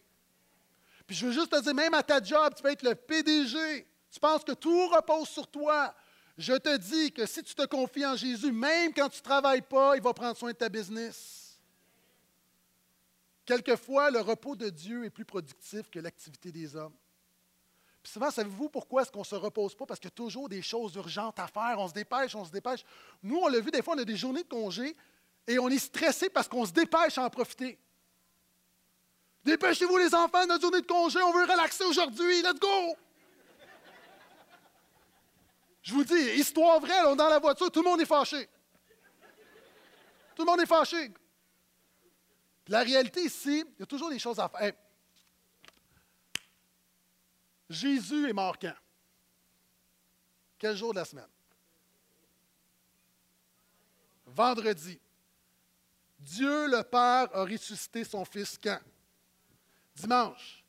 Puis 1.06 1.16
je 1.16 1.26
veux 1.26 1.32
juste 1.32 1.52
te 1.52 1.62
dire, 1.62 1.74
même 1.74 1.94
à 1.94 2.04
ta 2.04 2.22
job, 2.22 2.54
tu 2.56 2.64
peux 2.64 2.72
être 2.72 2.84
le 2.84 2.96
PDG. 2.96 3.88
Tu 4.12 4.20
penses 4.20 4.44
que 4.44 4.54
tout 4.54 4.88
repose 4.88 5.28
sur 5.28 5.48
toi. 5.48 5.94
Je 6.38 6.54
te 6.54 6.78
dis 6.78 7.12
que 7.12 7.26
si 7.26 7.44
tu 7.44 7.54
te 7.54 7.66
confies 7.66 8.06
en 8.06 8.16
Jésus, 8.16 8.52
même 8.52 8.94
quand 8.94 9.10
tu 9.10 9.20
ne 9.20 9.24
travailles 9.24 9.62
pas, 9.62 9.96
il 9.96 10.02
va 10.02 10.14
prendre 10.14 10.38
soin 10.38 10.52
de 10.52 10.58
ta 10.58 10.70
business. 10.70 11.60
Quelquefois, 13.46 14.10
le 14.10 14.20
repos 14.22 14.56
de 14.56 14.70
Dieu 14.70 15.04
est 15.04 15.10
plus 15.10 15.26
productif 15.26 15.90
que 15.90 16.00
l'activité 16.00 16.52
des 16.52 16.76
hommes. 16.76 16.96
Puis 18.04 18.12
souvent, 18.12 18.30
savez-vous 18.30 18.68
pourquoi 18.68 19.02
est-ce 19.04 19.12
qu'on 19.12 19.20
ne 19.20 19.26
se 19.26 19.36
repose 19.36 19.74
pas? 19.76 19.86
Parce 19.86 19.98
qu'il 19.98 20.10
y 20.10 20.14
a 20.14 20.16
toujours 20.16 20.50
des 20.50 20.62
choses 20.62 20.94
urgentes 20.96 21.40
à 21.40 21.48
faire. 21.48 21.76
On 21.80 21.88
se 21.88 21.94
dépêche, 21.94 22.36
on 22.36 22.44
se 22.44 22.52
dépêche. 22.52 22.84
Nous, 23.24 23.38
on 23.38 23.48
l'a 23.48 23.62
vu, 23.62 23.72
des 23.72 23.82
fois, 23.82 23.96
on 23.96 24.00
a 24.00 24.04
des 24.04 24.18
journées 24.18 24.44
de 24.44 24.50
congé 24.50 24.94
et 25.48 25.58
on 25.58 25.70
est 25.70 25.80
stressé 25.80 26.30
parce 26.30 26.50
qu'on 26.50 26.66
se 26.66 26.74
dépêche 26.74 27.18
à 27.18 27.24
en 27.24 27.30
profiter. 27.30 27.80
Dépêchez-vous, 29.46 29.98
les 29.98 30.14
enfants, 30.14 30.46
notre 30.46 30.62
journée 30.62 30.82
de 30.82 30.86
congé, 30.86 31.22
on 31.22 31.32
veut 31.32 31.44
relaxer 31.44 31.86
aujourd'hui, 31.86 32.42
let's 32.42 32.60
go! 32.60 32.96
Je 35.82 35.94
vous 35.94 36.04
dis, 36.04 36.14
histoire 36.36 36.80
vraie, 36.80 37.02
on 37.06 37.14
est 37.14 37.18
dans 37.18 37.28
la 37.28 37.40
voiture, 37.40 37.70
tout 37.70 37.82
le 37.82 37.90
monde 37.90 38.02
est 38.02 38.06
fâché. 38.06 38.50
Tout 40.36 40.44
le 40.44 40.46
monde 40.46 40.62
est 40.62 40.66
fâché. 40.66 41.12
La 42.68 42.84
réalité 42.84 43.22
ici, 43.24 43.66
il 43.68 43.80
y 43.80 43.84
a 43.84 43.86
toujours 43.86 44.10
des 44.10 44.20
choses 44.20 44.40
à 44.40 44.48
faire. 44.48 44.74
Jésus 47.74 48.30
est 48.30 48.34
mort 48.34 48.58
quand? 48.60 48.76
Quel 50.58 50.78
jour 50.78 50.94
de 50.94 51.00
la 51.00 51.06
semaine? 51.06 51.28
Vendredi. 54.26 55.00
Dieu 56.20 56.68
le 56.68 56.84
Père 56.84 57.28
a 57.36 57.44
ressuscité 57.44 58.04
son 58.04 58.24
Fils 58.24 58.58
quand? 58.64 58.80
Dimanche. 59.96 60.64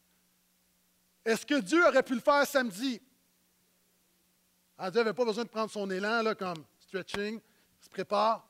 Est-ce 1.24 1.46
que 1.46 1.60
Dieu 1.60 1.86
aurait 1.86 2.02
pu 2.02 2.14
le 2.14 2.20
faire 2.20 2.46
samedi? 2.46 3.00
Ah, 4.76 4.90
Dieu 4.90 5.00
n'avait 5.00 5.14
pas 5.14 5.24
besoin 5.24 5.44
de 5.44 5.48
prendre 5.48 5.70
son 5.70 5.88
élan, 5.90 6.22
là, 6.22 6.34
comme 6.34 6.64
stretching, 6.80 7.40
se 7.80 7.88
prépare. 7.88 8.46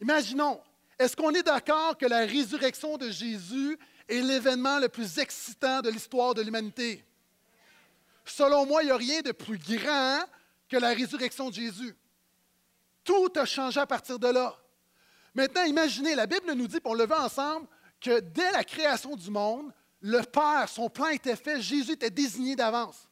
Imaginons, 0.00 0.60
est-ce 0.98 1.16
qu'on 1.16 1.32
est, 1.32 1.42
d'accord 1.42 1.96
que 1.96 2.06
la 2.06 2.26
résurrection 2.26 2.98
de 2.98 3.10
Jésus 3.10 3.78
est 4.06 4.20
l'événement 4.20 4.78
le 4.78 4.88
plus 4.88 5.18
excitant 5.18 5.80
de 5.80 5.88
l'histoire 5.88 6.34
de 6.34 6.42
l'humanité? 6.42 7.04
Selon 8.30 8.64
moi, 8.66 8.82
il 8.82 8.86
n'y 8.86 8.92
a 8.92 8.96
rien 8.96 9.20
de 9.22 9.32
plus 9.32 9.58
grand 9.58 10.20
que 10.68 10.76
la 10.76 10.90
résurrection 10.90 11.50
de 11.50 11.54
Jésus. 11.54 11.96
Tout 13.02 13.32
a 13.36 13.44
changé 13.44 13.80
à 13.80 13.86
partir 13.86 14.18
de 14.18 14.28
là. 14.28 14.56
Maintenant, 15.34 15.64
imaginez, 15.64 16.14
la 16.14 16.26
Bible 16.26 16.52
nous 16.52 16.68
dit, 16.68 16.78
on 16.84 16.94
le 16.94 17.06
voit 17.06 17.24
ensemble, 17.24 17.66
que 18.00 18.20
dès 18.20 18.50
la 18.52 18.64
création 18.64 19.16
du 19.16 19.30
monde, 19.30 19.72
le 20.00 20.22
Père, 20.22 20.68
son 20.68 20.88
plan 20.88 21.08
était 21.08 21.36
fait, 21.36 21.60
Jésus 21.60 21.92
était 21.92 22.10
désigné 22.10 22.56
d'avance. 22.56 23.08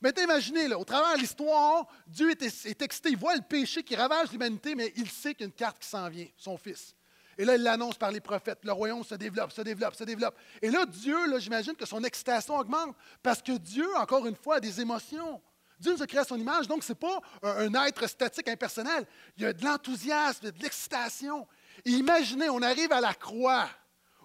Maintenant, 0.00 0.24
imaginez, 0.24 0.72
au 0.74 0.84
travers 0.84 1.14
de 1.14 1.20
l'histoire, 1.20 1.86
Dieu 2.06 2.30
est, 2.30 2.42
est, 2.42 2.82
excité, 2.82 3.10
il 3.10 3.16
voit 3.16 3.34
le 3.34 3.42
péché 3.42 3.82
qui 3.82 3.96
ravage 3.96 4.30
l'humanité, 4.30 4.74
mais 4.74 4.92
il 4.96 5.10
sait 5.10 5.34
qu'il 5.34 5.52
carte 5.52 5.78
qui 5.78 5.88
s'en 5.88 6.08
vient, 6.08 6.26
son 6.36 6.56
Fils. 6.56 6.94
Et 7.38 7.44
là, 7.44 7.54
il 7.54 7.62
l'annonce 7.62 7.96
par 7.96 8.10
les 8.10 8.20
prophètes. 8.20 8.58
Le 8.64 8.72
royaume 8.72 9.04
se 9.04 9.14
développe, 9.14 9.52
se 9.52 9.62
développe, 9.62 9.94
se 9.94 10.02
développe. 10.02 10.36
Et 10.60 10.70
là, 10.70 10.84
Dieu, 10.84 11.30
là, 11.30 11.38
j'imagine 11.38 11.76
que 11.76 11.86
son 11.86 12.02
excitation 12.02 12.58
augmente 12.58 12.96
parce 13.22 13.40
que 13.40 13.52
Dieu, 13.52 13.86
encore 13.96 14.26
une 14.26 14.34
fois, 14.34 14.56
a 14.56 14.60
des 14.60 14.80
émotions. 14.80 15.40
Dieu 15.78 15.92
nous 15.92 16.02
a 16.02 16.06
créé 16.08 16.20
à 16.20 16.24
son 16.24 16.36
image, 16.36 16.66
donc 16.66 16.82
ce 16.82 16.92
n'est 16.92 16.98
pas 16.98 17.20
un, 17.42 17.72
être 17.86 18.08
statique, 18.08 18.48
impersonnel. 18.48 19.06
Il 19.36 19.44
y 19.44 19.46
a 19.46 19.52
de 19.52 19.64
l'enthousiasme, 19.64 20.50
de 20.50 20.62
l'excitation. 20.62 21.46
Imaginez, 21.84 22.50
on 22.50 22.60
arrive 22.60 22.90
à 22.90 23.00
la 23.00 23.14
croix 23.14 23.68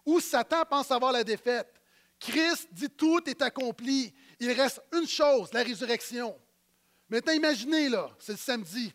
où 0.04 0.20
Satan 0.20 0.64
pense 0.68 0.90
avoir 0.90 1.12
la 1.12 1.24
défaite. 1.24 1.72
Christ 2.20 2.70
dit 2.72 2.90
tout 2.90 3.22
est 3.30 3.44
accompli. 3.44 4.12
Il 4.40 4.52
reste 4.52 4.82
une 4.92 5.08
chose, 5.08 5.54
la 5.54 5.62
résurrection. 5.62 6.36
Maintenant, 7.10 7.34
imaginez, 7.34 7.90
là, 7.90 8.10
c'est 8.18 8.32
le 8.32 8.38
samedi. 8.40 8.92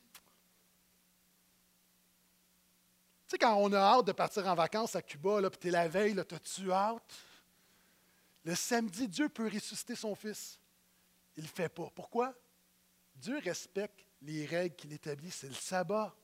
Tu 3.29 3.33
sais, 3.33 3.39
quand 3.39 3.57
on 3.57 3.71
a 3.75 3.79
hâte 3.79 4.07
de 4.07 4.13
partir 4.13 4.47
en 4.47 4.55
vacances 4.55 4.97
à 4.97 5.03
Cuba, 5.03 5.51
puis 5.51 5.59
tu 5.61 5.69
es 5.69 5.71
la 5.71 5.87
veille, 5.87 6.15
t'as-tu 6.15 6.73
hâte? 6.73 7.15
Le 8.43 8.55
samedi, 8.55 9.07
Dieu 9.07 9.29
peut 9.29 9.51
ressusciter 9.53 9.95
son 9.95 10.15
Fils. 10.15 10.59
Il 11.37 11.43
ne 11.43 11.49
le 11.49 11.53
fait 11.53 11.69
pas. 11.69 11.91
Pourquoi? 11.95 12.35
Dieu 13.15 13.39
respecte 13.45 14.07
les 14.23 14.47
règles 14.47 14.75
qu'il 14.75 14.95
établit. 14.95 15.31
C'est 15.31 15.49
le 15.49 15.55
sabbat. 15.55 16.15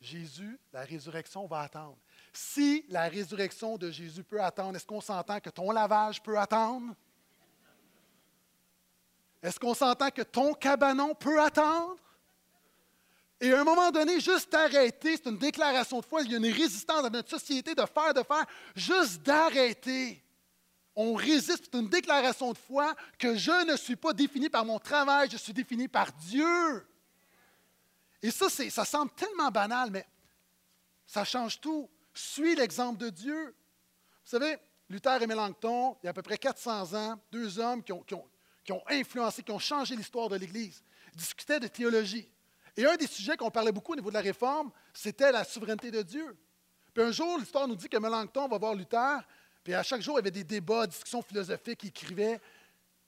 Jésus, 0.00 0.58
la 0.72 0.84
résurrection 0.84 1.46
va 1.46 1.60
attendre. 1.60 1.98
Si 2.32 2.86
la 2.88 3.10
résurrection 3.10 3.76
de 3.76 3.90
Jésus 3.90 4.24
peut 4.24 4.42
attendre, 4.42 4.76
est-ce 4.76 4.86
qu'on 4.86 5.02
s'entend 5.02 5.38
que 5.38 5.50
ton 5.50 5.70
lavage 5.70 6.22
peut 6.22 6.38
attendre? 6.38 6.94
Est-ce 9.42 9.60
qu'on 9.60 9.74
s'entend 9.74 10.10
que 10.10 10.22
ton 10.22 10.54
cabanon 10.54 11.14
peut 11.14 11.42
attendre? 11.42 11.96
Et 13.42 13.52
à 13.52 13.60
un 13.60 13.64
moment 13.64 13.90
donné, 13.90 14.20
juste 14.20 14.54
arrêter, 14.54 15.16
c'est 15.16 15.26
une 15.28 15.36
déclaration 15.36 15.98
de 15.98 16.04
foi, 16.04 16.22
il 16.22 16.30
y 16.30 16.34
a 16.34 16.38
une 16.38 16.46
résistance 16.46 17.02
dans 17.02 17.10
notre 17.10 17.28
société 17.28 17.74
de 17.74 17.84
faire, 17.92 18.14
de 18.14 18.22
faire, 18.22 18.46
juste 18.76 19.20
d'arrêter. 19.22 20.22
On 20.94 21.14
résiste, 21.14 21.64
c'est 21.64 21.74
une 21.76 21.88
déclaration 21.88 22.52
de 22.52 22.58
foi 22.58 22.94
que 23.18 23.34
je 23.34 23.66
ne 23.68 23.76
suis 23.76 23.96
pas 23.96 24.12
défini 24.12 24.48
par 24.48 24.64
mon 24.64 24.78
travail, 24.78 25.28
je 25.28 25.36
suis 25.36 25.52
défini 25.52 25.88
par 25.88 26.12
Dieu. 26.12 26.86
Et 28.22 28.30
ça, 28.30 28.48
ça 28.48 28.84
semble 28.84 29.10
tellement 29.10 29.50
banal, 29.50 29.90
mais 29.90 30.06
ça 31.04 31.24
change 31.24 31.60
tout. 31.60 31.90
Suis 32.14 32.54
l'exemple 32.54 32.98
de 32.98 33.10
Dieu. 33.10 33.56
Vous 34.24 34.30
savez, 34.30 34.56
Luther 34.88 35.20
et 35.20 35.26
Mélenchon, 35.26 35.96
il 36.00 36.04
y 36.04 36.06
a 36.06 36.10
à 36.10 36.14
peu 36.14 36.22
près 36.22 36.38
400 36.38 36.94
ans, 36.94 37.20
deux 37.32 37.58
hommes 37.58 37.82
qui 37.82 37.92
ont 37.92 38.84
influencé, 38.88 39.42
qui 39.42 39.50
ont 39.50 39.58
changé 39.58 39.96
l'histoire 39.96 40.28
de 40.28 40.36
l'Église, 40.36 40.84
discutaient 41.16 41.58
de 41.58 41.66
théologie. 41.66 42.28
Et 42.76 42.86
un 42.86 42.96
des 42.96 43.06
sujets 43.06 43.36
qu'on 43.36 43.50
parlait 43.50 43.72
beaucoup 43.72 43.92
au 43.92 43.96
niveau 43.96 44.08
de 44.08 44.14
la 44.14 44.20
réforme, 44.20 44.70
c'était 44.92 45.30
la 45.30 45.44
souveraineté 45.44 45.90
de 45.90 46.02
Dieu. 46.02 46.36
Puis 46.94 47.02
un 47.02 47.12
jour, 47.12 47.38
l'histoire 47.38 47.68
nous 47.68 47.76
dit 47.76 47.88
que 47.88 47.96
Melanchthon 47.96 48.48
va 48.48 48.58
voir 48.58 48.74
Luther, 48.74 49.20
puis 49.62 49.74
à 49.74 49.82
chaque 49.82 50.00
jour, 50.00 50.14
il 50.14 50.18
y 50.18 50.20
avait 50.20 50.30
des 50.30 50.44
débats, 50.44 50.86
discussions 50.86 51.22
philosophiques, 51.22 51.84
il 51.84 51.88
écrivait. 51.88 52.40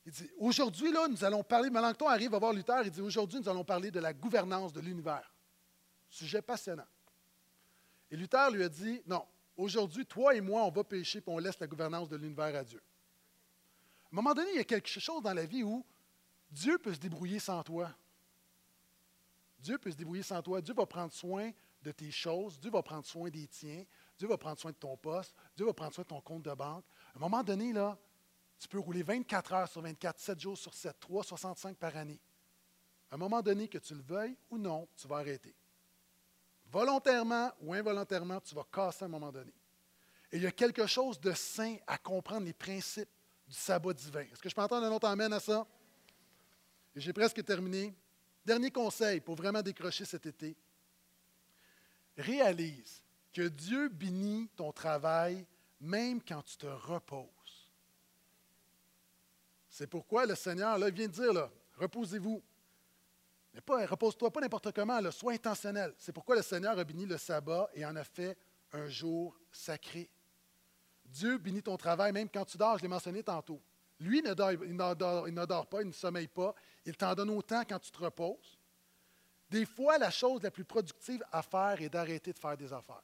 Il 0.06 0.12
dit 0.12 0.30
Aujourd'hui, 0.38 0.92
là, 0.92 1.08
nous 1.08 1.24
allons 1.24 1.42
parler. 1.42 1.70
Melanchthon 1.70 2.08
arrive 2.08 2.34
à 2.34 2.38
voir 2.38 2.52
Luther, 2.52 2.82
il 2.84 2.90
dit 2.90 3.00
Aujourd'hui, 3.00 3.40
nous 3.40 3.48
allons 3.48 3.64
parler 3.64 3.90
de 3.90 4.00
la 4.00 4.12
gouvernance 4.12 4.72
de 4.72 4.80
l'univers. 4.80 5.32
Sujet 6.08 6.42
passionnant. 6.42 6.86
Et 8.10 8.16
Luther 8.16 8.50
lui 8.50 8.62
a 8.62 8.68
dit 8.68 9.02
Non, 9.06 9.24
aujourd'hui, 9.56 10.06
toi 10.06 10.34
et 10.34 10.40
moi, 10.40 10.62
on 10.64 10.70
va 10.70 10.84
pécher, 10.84 11.20
puis 11.20 11.32
on 11.34 11.38
laisse 11.38 11.58
la 11.58 11.66
gouvernance 11.66 12.08
de 12.08 12.16
l'univers 12.16 12.54
à 12.54 12.62
Dieu. 12.62 12.80
À 14.04 14.08
un 14.12 14.16
moment 14.16 14.34
donné, 14.34 14.50
il 14.52 14.56
y 14.56 14.60
a 14.60 14.64
quelque 14.64 14.88
chose 14.88 15.22
dans 15.22 15.34
la 15.34 15.46
vie 15.46 15.64
où 15.64 15.84
Dieu 16.50 16.78
peut 16.78 16.94
se 16.94 17.00
débrouiller 17.00 17.40
sans 17.40 17.62
toi. 17.64 17.90
Dieu 19.64 19.78
peut 19.78 19.90
se 19.90 19.96
débrouiller 19.96 20.22
sans 20.22 20.42
toi. 20.42 20.60
Dieu 20.60 20.74
va 20.74 20.84
prendre 20.84 21.12
soin 21.12 21.50
de 21.82 21.90
tes 21.90 22.10
choses. 22.10 22.60
Dieu 22.60 22.70
va 22.70 22.82
prendre 22.82 23.06
soin 23.06 23.30
des 23.30 23.48
tiens. 23.48 23.82
Dieu 24.18 24.28
va 24.28 24.36
prendre 24.36 24.58
soin 24.58 24.70
de 24.70 24.76
ton 24.76 24.96
poste, 24.96 25.34
Dieu 25.56 25.66
va 25.66 25.72
prendre 25.72 25.92
soin 25.92 26.02
de 26.02 26.08
ton 26.08 26.20
compte 26.20 26.42
de 26.42 26.52
banque. 26.52 26.84
À 27.14 27.16
un 27.16 27.20
moment 27.20 27.42
donné, 27.42 27.72
là, 27.72 27.98
tu 28.58 28.68
peux 28.68 28.78
rouler 28.78 29.02
24 29.02 29.52
heures 29.54 29.68
sur 29.68 29.80
24, 29.80 30.20
7 30.20 30.40
jours 30.40 30.58
sur 30.58 30.72
7, 30.72 31.00
365 31.00 31.76
par 31.76 31.96
année. 31.96 32.20
À 33.10 33.14
un 33.14 33.18
moment 33.18 33.42
donné, 33.42 33.66
que 33.68 33.78
tu 33.78 33.94
le 33.94 34.02
veuilles 34.02 34.36
ou 34.50 34.58
non, 34.58 34.86
tu 34.96 35.08
vas 35.08 35.16
arrêter. 35.16 35.54
Volontairement 36.66 37.50
ou 37.60 37.74
involontairement, 37.74 38.40
tu 38.40 38.54
vas 38.54 38.66
casser 38.70 39.04
à 39.04 39.06
un 39.06 39.10
moment 39.10 39.32
donné. 39.32 39.52
Et 40.30 40.36
il 40.36 40.42
y 40.42 40.46
a 40.46 40.52
quelque 40.52 40.86
chose 40.86 41.18
de 41.20 41.32
sain 41.32 41.76
à 41.86 41.98
comprendre 41.98 42.46
les 42.46 42.52
principes 42.52 43.10
du 43.48 43.54
sabbat 43.54 43.94
divin. 43.94 44.22
Est-ce 44.22 44.42
que 44.42 44.48
je 44.48 44.54
peux 44.54 44.62
entendre 44.62 44.86
un 44.86 44.92
autre 44.92 45.08
amène 45.08 45.32
à 45.32 45.40
ça? 45.40 45.66
J'ai 46.94 47.12
presque 47.12 47.44
terminé. 47.44 47.94
Dernier 48.44 48.70
conseil 48.70 49.20
pour 49.20 49.36
vraiment 49.36 49.62
décrocher 49.62 50.04
cet 50.04 50.26
été. 50.26 50.56
Réalise 52.16 53.02
que 53.32 53.48
Dieu 53.48 53.88
bénit 53.88 54.48
ton 54.54 54.72
travail 54.72 55.46
même 55.80 56.22
quand 56.22 56.42
tu 56.42 56.56
te 56.56 56.66
reposes. 56.66 57.28
C'est 59.68 59.88
pourquoi 59.88 60.24
le 60.24 60.34
Seigneur, 60.34 60.78
là, 60.78 60.88
vient 60.90 61.08
de 61.08 61.12
dire, 61.12 61.50
reposez-vous. 61.76 62.42
Mais 63.52 63.60
pas, 63.60 63.84
repose-toi 63.86 64.30
pas 64.30 64.40
n'importe 64.40 64.72
comment, 64.72 65.00
là, 65.00 65.10
sois 65.10 65.32
intentionnel. 65.32 65.94
C'est 65.98 66.12
pourquoi 66.12 66.36
le 66.36 66.42
Seigneur 66.42 66.78
a 66.78 66.84
béni 66.84 67.06
le 67.06 67.18
sabbat 67.18 67.68
et 67.74 67.84
en 67.84 67.96
a 67.96 68.04
fait 68.04 68.36
un 68.72 68.88
jour 68.88 69.36
sacré. 69.50 70.08
Dieu 71.04 71.38
bénit 71.38 71.62
ton 71.62 71.76
travail 71.76 72.12
même 72.12 72.28
quand 72.28 72.44
tu 72.44 72.56
dors, 72.56 72.78
je 72.78 72.82
l'ai 72.82 72.88
mentionné 72.88 73.22
tantôt. 73.22 73.60
Lui, 74.00 74.22
il 74.24 74.34
dort 74.34 75.66
pas, 75.66 75.82
il 75.82 75.86
ne 75.88 75.92
sommeille 75.92 76.28
pas. 76.28 76.54
Il 76.84 76.96
t'en 76.96 77.14
donne 77.14 77.30
autant 77.30 77.62
quand 77.64 77.78
tu 77.78 77.90
te 77.90 77.98
reposes. 77.98 78.58
Des 79.48 79.66
fois, 79.66 79.98
la 79.98 80.10
chose 80.10 80.42
la 80.42 80.50
plus 80.50 80.64
productive 80.64 81.24
à 81.30 81.42
faire 81.42 81.80
est 81.80 81.88
d'arrêter 81.88 82.32
de 82.32 82.38
faire 82.38 82.56
des 82.56 82.72
affaires. 82.72 83.02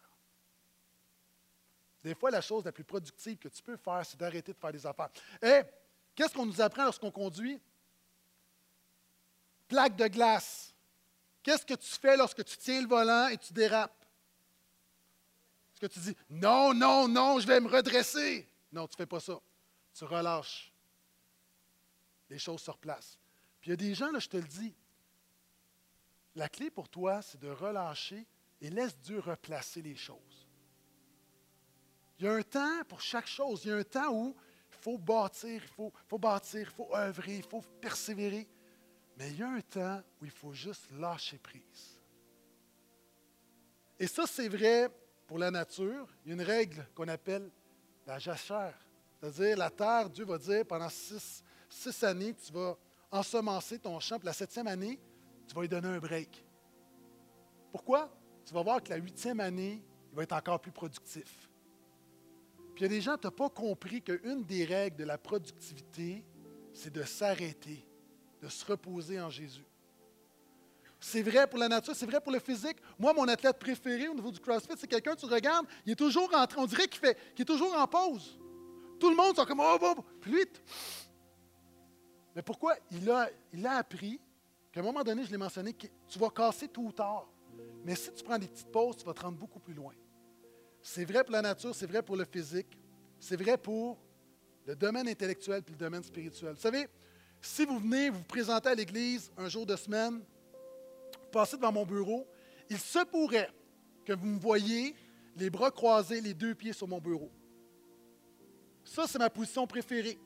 Des 2.02 2.14
fois, 2.14 2.30
la 2.30 2.40
chose 2.40 2.64
la 2.64 2.72
plus 2.72 2.84
productive 2.84 3.36
que 3.38 3.48
tu 3.48 3.62
peux 3.62 3.76
faire, 3.76 4.04
c'est 4.04 4.18
d'arrêter 4.18 4.52
de 4.52 4.58
faire 4.58 4.72
des 4.72 4.84
affaires. 4.86 5.10
Et 5.42 5.62
qu'est-ce 6.14 6.34
qu'on 6.34 6.46
nous 6.46 6.60
apprend 6.60 6.84
lorsqu'on 6.84 7.10
conduit? 7.10 7.60
Plaque 9.68 9.96
de 9.96 10.08
glace. 10.08 10.74
Qu'est-ce 11.42 11.64
que 11.64 11.74
tu 11.74 11.90
fais 11.90 12.16
lorsque 12.16 12.44
tu 12.44 12.56
tiens 12.56 12.82
le 12.82 12.88
volant 12.88 13.28
et 13.28 13.38
tu 13.38 13.52
dérapes? 13.52 14.04
Est-ce 15.72 15.80
que 15.80 15.86
tu 15.86 16.00
dis 16.00 16.16
non, 16.28 16.74
non, 16.74 17.06
non, 17.06 17.38
je 17.38 17.46
vais 17.46 17.60
me 17.60 17.68
redresser? 17.68 18.48
Non, 18.72 18.86
tu 18.86 18.94
ne 18.94 18.96
fais 18.96 19.06
pas 19.06 19.20
ça. 19.20 19.40
Tu 19.94 20.04
relâches. 20.04 20.69
Les 22.30 22.38
choses 22.38 22.62
se 22.62 22.70
replacent. 22.70 23.18
Puis 23.60 23.68
il 23.68 23.72
y 23.72 23.74
a 23.74 23.76
des 23.76 23.94
gens, 23.94 24.10
là, 24.10 24.18
je 24.18 24.28
te 24.28 24.36
le 24.36 24.46
dis, 24.46 24.74
la 26.34 26.48
clé 26.48 26.70
pour 26.70 26.88
toi, 26.88 27.20
c'est 27.22 27.38
de 27.38 27.48
relâcher 27.48 28.26
et 28.60 28.70
laisse 28.70 28.96
Dieu 28.98 29.18
replacer 29.18 29.82
les 29.82 29.96
choses. 29.96 30.48
Il 32.18 32.26
y 32.26 32.28
a 32.28 32.34
un 32.34 32.42
temps 32.42 32.84
pour 32.88 33.00
chaque 33.00 33.26
chose. 33.26 33.64
Il 33.64 33.68
y 33.68 33.72
a 33.72 33.76
un 33.76 33.82
temps 33.82 34.12
où 34.12 34.36
il 34.70 34.76
faut 34.76 34.98
bâtir, 34.98 35.62
il 35.62 35.68
faut, 35.68 35.92
faut 36.06 36.18
bâtir, 36.18 36.60
il 36.60 36.74
faut 36.74 36.94
œuvrer, 36.94 37.38
il 37.38 37.42
faut 37.42 37.62
persévérer. 37.80 38.46
Mais 39.16 39.30
il 39.30 39.38
y 39.38 39.42
a 39.42 39.48
un 39.48 39.60
temps 39.60 40.02
où 40.20 40.24
il 40.24 40.30
faut 40.30 40.52
juste 40.52 40.90
lâcher 40.92 41.38
prise. 41.38 42.00
Et 43.98 44.06
ça, 44.06 44.26
c'est 44.26 44.48
vrai 44.48 44.88
pour 45.26 45.38
la 45.38 45.50
nature. 45.50 46.08
Il 46.24 46.28
y 46.28 46.30
a 46.32 46.34
une 46.34 46.42
règle 46.42 46.86
qu'on 46.94 47.08
appelle 47.08 47.50
la 48.06 48.18
jachère. 48.18 48.78
C'est-à-dire, 49.18 49.56
la 49.56 49.70
terre, 49.70 50.08
Dieu 50.08 50.24
va 50.24 50.38
dire, 50.38 50.64
pendant 50.66 50.88
six, 50.88 51.42
six 51.70 52.02
années, 52.04 52.34
tu 52.34 52.52
vas 52.52 52.76
ensemencer 53.10 53.78
ton 53.78 53.98
champ. 54.00 54.18
Puis 54.18 54.26
la 54.26 54.32
septième 54.32 54.66
année, 54.66 54.98
tu 55.48 55.54
vas 55.54 55.62
lui 55.62 55.68
donner 55.68 55.88
un 55.88 55.98
break. 55.98 56.44
Pourquoi? 57.72 58.10
Tu 58.44 58.52
vas 58.52 58.62
voir 58.62 58.82
que 58.82 58.90
la 58.90 58.96
huitième 58.96 59.40
année, 59.40 59.82
il 60.10 60.16
va 60.16 60.24
être 60.24 60.32
encore 60.32 60.60
plus 60.60 60.72
productif. 60.72 61.48
Puis 62.74 62.80
il 62.80 62.82
y 62.82 62.84
a 62.86 62.88
des 62.88 63.00
gens, 63.00 63.16
tu 63.16 63.26
n'as 63.26 63.30
pas 63.30 63.48
compris 63.48 64.02
qu'une 64.02 64.44
des 64.44 64.64
règles 64.64 64.96
de 64.96 65.04
la 65.04 65.18
productivité, 65.18 66.24
c'est 66.72 66.92
de 66.92 67.02
s'arrêter, 67.02 67.86
de 68.42 68.48
se 68.48 68.64
reposer 68.64 69.20
en 69.20 69.30
Jésus. 69.30 69.64
C'est 71.00 71.22
vrai 71.22 71.46
pour 71.46 71.58
la 71.58 71.68
nature, 71.68 71.94
c'est 71.96 72.06
vrai 72.06 72.20
pour 72.20 72.30
le 72.30 72.38
physique. 72.38 72.76
Moi, 72.98 73.14
mon 73.14 73.26
athlète 73.26 73.58
préféré 73.58 74.08
au 74.08 74.14
niveau 74.14 74.30
du 74.30 74.38
CrossFit, 74.38 74.74
c'est 74.76 74.86
quelqu'un, 74.86 75.16
tu 75.16 75.24
regardes, 75.24 75.66
il 75.86 75.92
est 75.92 75.96
toujours 75.96 76.30
en 76.34 76.44
on 76.58 76.66
dirait 76.66 76.88
qu'il, 76.88 77.00
fait, 77.00 77.16
est 77.38 77.44
toujours 77.44 77.74
en 77.74 77.86
pause. 77.86 78.38
Tout 78.98 79.08
le 79.08 79.16
monde 79.16 79.34
sont 79.34 79.46
comme, 79.46 79.60
oh, 79.60 79.78
oh, 79.80 79.94
oh. 79.96 80.04
Puis 80.20 80.46
mais 82.34 82.42
pourquoi? 82.42 82.76
Il 82.90 83.10
a, 83.10 83.76
appris 83.76 84.20
qu'à 84.72 84.80
un 84.80 84.82
moment 84.82 85.02
donné, 85.02 85.24
je 85.24 85.30
l'ai 85.30 85.38
mentionné, 85.38 85.72
que 85.72 85.86
tu 86.08 86.18
vas 86.18 86.30
casser 86.30 86.68
tout 86.68 86.82
ou 86.82 86.92
tard. 86.92 87.28
Mais 87.84 87.96
si 87.96 88.12
tu 88.12 88.22
prends 88.22 88.38
des 88.38 88.46
petites 88.46 88.70
pauses, 88.70 88.96
tu 88.96 89.04
vas 89.04 89.14
te 89.14 89.20
rendre 89.20 89.38
beaucoup 89.38 89.58
plus 89.58 89.74
loin. 89.74 89.92
C'est 90.82 91.04
vrai 91.04 91.24
pour 91.24 91.32
la 91.32 91.42
nature, 91.42 91.74
c'est 91.74 91.86
vrai 91.86 92.02
pour 92.02 92.16
le 92.16 92.24
physique, 92.24 92.78
c'est 93.18 93.36
vrai 93.36 93.58
pour 93.58 93.98
le 94.66 94.74
domaine 94.76 95.08
intellectuel 95.08 95.62
et 95.66 95.70
le 95.70 95.76
domaine 95.76 96.02
spirituel. 96.02 96.54
Vous 96.54 96.60
savez, 96.60 96.86
si 97.40 97.64
vous 97.64 97.78
venez 97.78 98.10
vous, 98.10 98.22
présenter 98.22 98.68
à 98.68 98.74
l'Église 98.74 99.30
un 99.36 99.48
jour 99.48 99.66
de 99.66 99.76
semaine, 99.76 100.22
passez 101.32 101.56
devant 101.56 101.72
mon 101.72 101.84
bureau, 101.84 102.26
il 102.68 102.78
se 102.78 103.04
pourrait 103.04 103.50
que 104.04 104.12
vous 104.12 104.26
me 104.26 104.38
voyiez 104.38 104.94
les 105.36 105.50
bras 105.50 105.70
croisés, 105.70 106.20
les 106.20 106.34
deux 106.34 106.54
pieds 106.54 106.72
sur 106.72 106.86
mon 106.86 107.00
bureau. 107.00 107.30
Ça, 108.84 109.04
c'est 109.06 109.18
ma 109.18 109.30
position 109.30 109.66
préférée. 109.66 110.18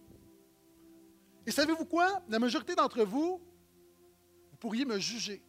Et 1.47 1.51
savez-vous 1.51 1.85
quoi? 1.85 2.23
La 2.29 2.39
majorité 2.39 2.75
d'entre 2.75 3.03
vous, 3.05 3.41
vous 4.51 4.57
pourriez 4.59 4.85
me 4.85 4.99
juger. 4.99 5.43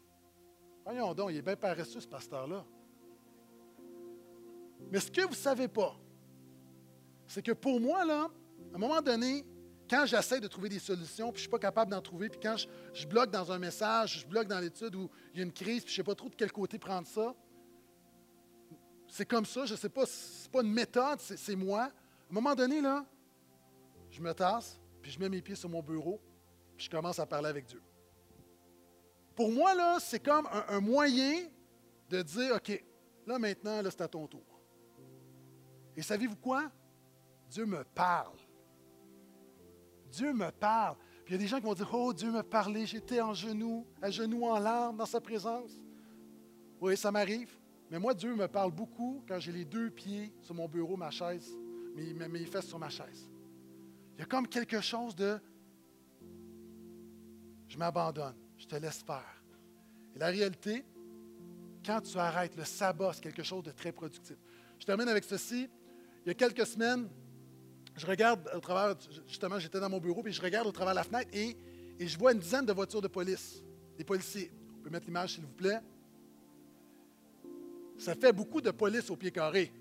Voyons 0.84 1.14
donc, 1.14 1.32
il 1.32 1.38
est 1.38 1.41
bien 1.41 1.56
paresseux, 1.56 2.00
ce 2.00 2.08
pasteur-là. 2.08 2.66
Mais 4.91 5.00
ce 5.00 5.10
que 5.10 5.22
vous 5.22 5.30
ne 5.30 5.36
savez 5.36 5.68
pas, 5.68 5.96
c'est 7.28 7.41
que 7.41 7.54
pour 7.54 7.80
moi, 7.80 8.06
là, 8.06 8.30
à 8.72 8.76
un 8.76 8.78
moment 8.78 9.02
donné, 9.02 9.46
quand 9.89 10.06
j'essaie 10.06 10.39
de 10.39 10.48
trouver 10.48 10.70
des 10.70 10.80
solutions, 10.80 11.32
puis 11.32 11.38
je 11.38 11.39
ne 11.39 11.48
suis 11.48 11.50
pas 11.50 11.60
capable 11.60 11.91
d'en 11.91 12.02
trouver, 12.02 12.30
puis 12.30 12.39
quand 12.41 12.56
je, 12.58 13.08
bloque 13.08 13.32
dans 13.32 13.52
un 13.52 13.60
message, 13.60 14.22
je 14.22 14.28
bloque 14.28 14.48
dans 14.48 14.60
l'étude 14.60 14.96
où 14.96 15.10
il 15.34 15.39
y 15.39 15.41
a 15.41 15.46
une 15.46 15.54
crise, 15.54 15.84
puis 15.84 15.93
je 15.93 16.02
ne 16.02 16.04
sais 16.04 16.08
pas 16.08 16.16
trop 16.16 16.30
de 16.30 16.36
quel 16.36 16.52
côté 16.52 16.78
prendre 16.78 17.08
ça, 17.08 17.34
c'est 19.08 19.26
comme 19.26 19.46
ça, 19.46 19.66
je 19.66 19.74
ne 19.74 19.78
sais 19.78 19.89
pas, 19.89 20.06
ce 20.06 20.43
n'est 20.43 20.50
pas 20.50 20.62
une 20.62 20.74
méthode, 20.74 21.20
c'est 21.20 21.56
moi. 21.56 21.84
À 21.84 21.88
un 21.88 22.34
moment 22.34 22.56
donné, 22.56 22.82
là, 22.82 23.06
je 24.10 24.22
me 24.22 24.34
tasse, 24.34 24.80
puis 25.06 25.12
je 25.12 25.20
mets 25.20 25.30
mes 25.30 25.39
pieds 25.39 25.53
sur 25.53 25.70
mon 25.70 25.84
bureau, 25.84 26.20
puis 26.76 26.88
je 26.88 26.89
commence 26.89 27.20
à 27.20 27.28
parler 27.28 27.47
avec 27.47 27.68
Dieu. 27.68 27.80
Pour 29.36 29.51
moi, 29.51 29.76
là, 29.76 29.99
c'est 29.99 30.20
comme 30.20 30.49
un, 30.68 30.80
moyen 30.80 31.43
de 32.10 32.24
dire, 32.24 32.56
OK, 32.56 32.84
là 33.28 33.38
maintenant, 33.38 33.84
là, 33.84 33.91
c'est 33.91 34.01
à 34.01 34.08
ton 34.08 34.26
tour. 34.26 34.60
Et 35.95 36.01
savez-vous 36.01 36.38
quoi? 36.38 36.72
Dieu 37.51 37.68
me 37.68 37.84
parle. 37.84 38.39
Dieu 40.10 40.34
me 40.34 40.49
parle. 40.49 40.97
Puis 41.24 41.26
il 41.28 41.32
y 41.34 41.36
a 41.36 41.38
des 41.38 41.47
gens 41.47 41.58
qui 41.58 41.66
vont 41.66 41.76
dire 41.76 41.89
Oh, 41.93 42.12
Dieu 42.12 42.32
m'a 42.32 42.41
parlé, 42.41 42.88
j'étais 42.88 43.22
en 43.22 43.36
genoux, 43.36 43.86
à 44.01 44.10
genoux 44.10 44.45
en 44.45 44.58
larmes 44.58 44.97
dans 44.97 45.06
sa 45.06 45.22
présence. 45.22 45.70
Oui, 46.82 46.97
ça 46.97 47.12
m'arrive. 47.12 47.56
Mais 47.91 47.99
moi, 47.99 48.16
Dieu 48.16 48.34
me 48.34 48.47
parle 48.47 48.72
beaucoup 48.72 49.24
quand 49.28 49.38
j'ai 49.38 49.51
les 49.51 49.66
deux 49.66 49.91
pieds 49.91 50.34
sur 50.41 50.56
mon 50.56 50.68
bureau, 50.68 50.97
ma 50.97 51.12
chaise, 51.12 51.56
mes, 51.93 52.28
mes 52.28 52.45
fesses 52.47 52.66
sur 52.66 52.80
ma 52.80 52.89
chaise. 52.89 53.30
Il 54.16 54.20
y 54.20 54.24
a 54.24 54.26
comme 54.26 54.47
quelque 54.47 54.82
chose 54.82 55.16
de 55.16 55.39
je 57.68 57.78
m'abandonne, 57.78 58.36
je 58.57 58.66
te 58.66 58.76
laisse 58.76 59.03
faire. 59.03 59.43
Et 60.16 60.20
la 60.20 60.28
réalité, 60.28 60.86
quand 61.86 62.01
tu 62.01 62.18
arrêtes, 62.18 62.55
le 62.55 62.63
sabbat, 62.63 63.13
c'est 63.13 63.22
quelque 63.22 63.43
chose 63.43 63.63
de 63.63 63.72
très 63.72 63.91
productif. 63.91 64.38
Je 64.80 64.86
termine 64.86 65.09
avec 65.09 65.24
ceci 65.24 65.70
il 66.26 66.30
y 66.30 66.32
a 66.32 66.34
quelques 66.34 66.66
semaines, 66.66 67.07
je 67.95 68.05
regarde 68.07 68.49
au 68.55 68.59
travers, 68.59 68.97
justement, 69.28 69.59
j'étais 69.59 69.80
dans 69.80 69.89
mon 69.89 69.99
bureau, 69.99 70.24
puis 70.24 70.34
je 70.34 70.41
regarde 70.41 70.68
au 70.68 70.72
travers 70.72 70.93
de 70.93 70.97
la 70.97 71.03
fenêtre 71.03 71.30
et, 71.34 71.55
et 71.99 72.07
je 72.07 72.18
vois 72.18 72.34
une 72.34 72.39
dizaine 72.39 72.66
de 72.66 72.74
voitures 72.74 73.01
de 73.01 73.07
police, 73.07 73.63
des 73.95 74.03
policiers. 74.03 74.51
On 74.80 74.82
peut 74.82 74.89
mettre 74.89 75.05
l'image, 75.05 75.34
s'il 75.36 75.43
vous 75.43 75.53
plaît. 75.53 75.80
Ça 77.99 78.16
fait 78.16 78.34
beaucoup 78.34 78.59
de 78.59 78.72
police 78.72 79.09
au 79.11 79.16
pied 79.16 79.32
carré. 79.32 79.72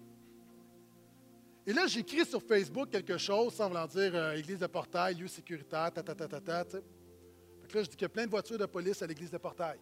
Et 1.67 1.73
là, 1.73 1.87
j'écris 1.87 2.27
sur 2.27 2.43
Facebook 2.43 2.91
quelque 2.91 3.17
chose, 3.17 3.55
sans 3.55 3.69
vouloir 3.69 3.89
dire 3.89 4.15
euh, 4.15 4.35
église 4.35 4.59
de 4.59 4.67
portail, 4.67 5.15
lieu 5.15 5.29
sécuritaire, 5.29 5.91
ta 5.93 6.03
là, 6.03 7.83
je 7.83 7.89
dis 7.89 7.97
qu'il 7.97 8.03
y 8.03 8.05
a 8.05 8.09
plein 8.09 8.27
de 8.27 8.31
voitures 8.31 8.59
de 8.59 8.67
police 8.67 9.01
à 9.03 9.07
l'église 9.07 9.31
de 9.31 9.39
portail. 9.39 9.79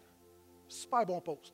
Super 0.67 1.05
bon 1.05 1.19
post. 1.19 1.53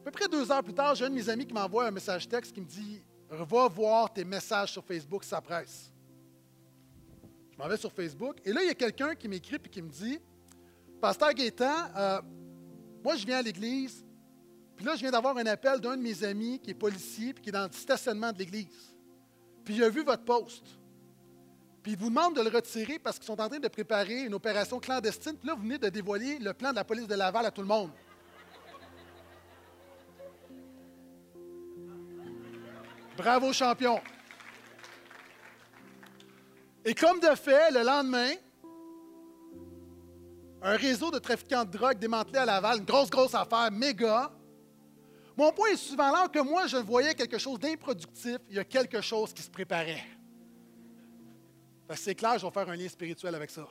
À 0.00 0.04
peu 0.04 0.10
près 0.10 0.28
deux 0.28 0.50
heures 0.50 0.62
plus 0.62 0.74
tard, 0.74 0.94
j'ai 0.94 1.04
un 1.04 1.10
de 1.10 1.14
mes 1.14 1.28
amis 1.28 1.46
qui 1.46 1.54
m'envoie 1.54 1.86
un 1.86 1.90
message 1.90 2.28
texte 2.28 2.52
qui 2.52 2.60
me 2.60 2.66
dit 2.66 3.02
va 3.30 3.68
voir 3.68 4.12
tes 4.12 4.24
messages 4.24 4.72
sur 4.72 4.84
Facebook, 4.84 5.22
ça 5.24 5.40
presse. 5.40 5.92
Je 7.50 7.58
m'en 7.58 7.68
vais 7.68 7.76
sur 7.76 7.92
Facebook 7.92 8.38
et 8.44 8.52
là, 8.52 8.62
il 8.62 8.68
y 8.68 8.70
a 8.70 8.74
quelqu'un 8.74 9.14
qui 9.14 9.28
m'écrit 9.28 9.56
et 9.56 9.68
qui 9.68 9.82
me 9.82 9.90
dit 9.90 10.18
Pasteur 11.00 11.32
Gaétan, 11.32 11.74
euh, 11.96 12.20
moi, 13.04 13.16
je 13.16 13.24
viens 13.24 13.38
à 13.38 13.42
l'église, 13.42 14.04
puis 14.78 14.86
là, 14.86 14.94
je 14.94 15.00
viens 15.00 15.10
d'avoir 15.10 15.36
un 15.36 15.46
appel 15.46 15.80
d'un 15.80 15.96
de 15.96 16.02
mes 16.02 16.22
amis 16.22 16.60
qui 16.60 16.70
est 16.70 16.74
policier 16.74 17.34
puis 17.34 17.42
qui 17.42 17.48
est 17.48 17.52
dans 17.52 17.64
le 17.64 17.72
stationnement 17.72 18.30
de 18.30 18.38
l'église. 18.38 18.94
Puis 19.64 19.74
il 19.74 19.82
a 19.82 19.88
vu 19.88 20.04
votre 20.04 20.24
poste. 20.24 20.66
Puis 21.82 21.92
il 21.92 21.98
vous 21.98 22.10
demande 22.10 22.36
de 22.36 22.42
le 22.42 22.48
retirer 22.48 23.00
parce 23.00 23.18
qu'ils 23.18 23.26
sont 23.26 23.40
en 23.40 23.48
train 23.48 23.58
de 23.58 23.66
préparer 23.66 24.20
une 24.20 24.34
opération 24.34 24.78
clandestine. 24.78 25.36
Puis 25.36 25.48
là, 25.48 25.56
vous 25.56 25.62
venez 25.62 25.78
de 25.78 25.88
dévoiler 25.88 26.38
le 26.38 26.54
plan 26.54 26.70
de 26.70 26.76
la 26.76 26.84
police 26.84 27.08
de 27.08 27.16
Laval 27.16 27.44
à 27.44 27.50
tout 27.50 27.60
le 27.60 27.66
monde. 27.66 27.90
Bravo, 33.16 33.52
champion. 33.52 34.00
Et 36.84 36.94
comme 36.94 37.18
de 37.18 37.34
fait, 37.34 37.72
le 37.72 37.82
lendemain, 37.82 38.30
un 40.62 40.76
réseau 40.76 41.10
de 41.10 41.18
trafiquants 41.18 41.64
de 41.64 41.72
drogue 41.72 41.98
démantelé 41.98 42.38
à 42.38 42.44
Laval, 42.44 42.78
une 42.78 42.84
grosse, 42.84 43.10
grosse 43.10 43.34
affaire, 43.34 43.72
méga. 43.72 44.30
Mon 45.38 45.52
point 45.52 45.68
est 45.68 45.76
souvent 45.76 46.10
là 46.10 46.26
que 46.26 46.40
moi, 46.40 46.66
je 46.66 46.78
voyais 46.78 47.14
quelque 47.14 47.38
chose 47.38 47.60
d'improductif, 47.60 48.38
il 48.50 48.56
y 48.56 48.58
a 48.58 48.64
quelque 48.64 49.00
chose 49.00 49.32
qui 49.32 49.40
se 49.40 49.48
préparait. 49.48 50.02
C'est 51.94 52.16
clair, 52.16 52.40
je 52.40 52.44
vais 52.44 52.50
faire 52.50 52.68
un 52.68 52.74
lien 52.74 52.88
spirituel 52.88 53.36
avec 53.36 53.48
ça. 53.48 53.64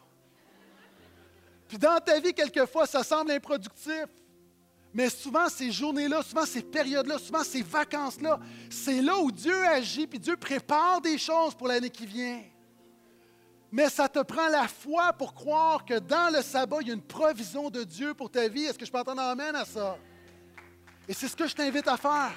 Puis 1.67 1.77
dans 1.77 1.99
ta 1.99 2.21
vie, 2.21 2.33
quelquefois, 2.33 2.87
ça 2.87 3.03
semble 3.03 3.31
improductif. 3.31 4.05
Mais 4.93 5.09
souvent, 5.09 5.49
ces 5.49 5.69
journées-là, 5.69 6.23
souvent 6.23 6.45
ces 6.45 6.61
périodes-là, 6.61 7.19
souvent 7.19 7.43
ces 7.43 7.63
vacances-là, 7.63 8.39
c'est 8.69 9.01
là 9.01 9.17
où 9.17 9.29
Dieu 9.29 9.65
agit, 9.65 10.07
puis 10.07 10.19
Dieu 10.19 10.37
prépare 10.37 11.01
des 11.01 11.17
choses 11.17 11.53
pour 11.53 11.67
l'année 11.67 11.89
qui 11.89 12.05
vient. 12.05 12.43
Mais 13.73 13.89
ça 13.89 14.07
te 14.07 14.19
prend 14.19 14.47
la 14.47 14.69
foi 14.69 15.11
pour 15.11 15.33
croire 15.33 15.83
que 15.83 15.99
dans 15.99 16.33
le 16.33 16.41
sabbat, 16.41 16.77
il 16.79 16.87
y 16.87 16.91
a 16.91 16.93
une 16.93 17.01
provision 17.01 17.69
de 17.69 17.83
Dieu 17.83 18.13
pour 18.13 18.31
ta 18.31 18.47
vie. 18.47 18.63
Est-ce 18.63 18.79
que 18.79 18.85
je 18.85 18.91
peux 18.91 18.99
entendre 18.99 19.19
amène 19.19 19.57
à 19.57 19.65
ça? 19.65 19.97
Et 21.07 21.13
c'est 21.13 21.27
ce 21.27 21.35
que 21.35 21.47
je 21.47 21.55
t'invite 21.55 21.87
à 21.87 21.95
faire. 21.95 22.31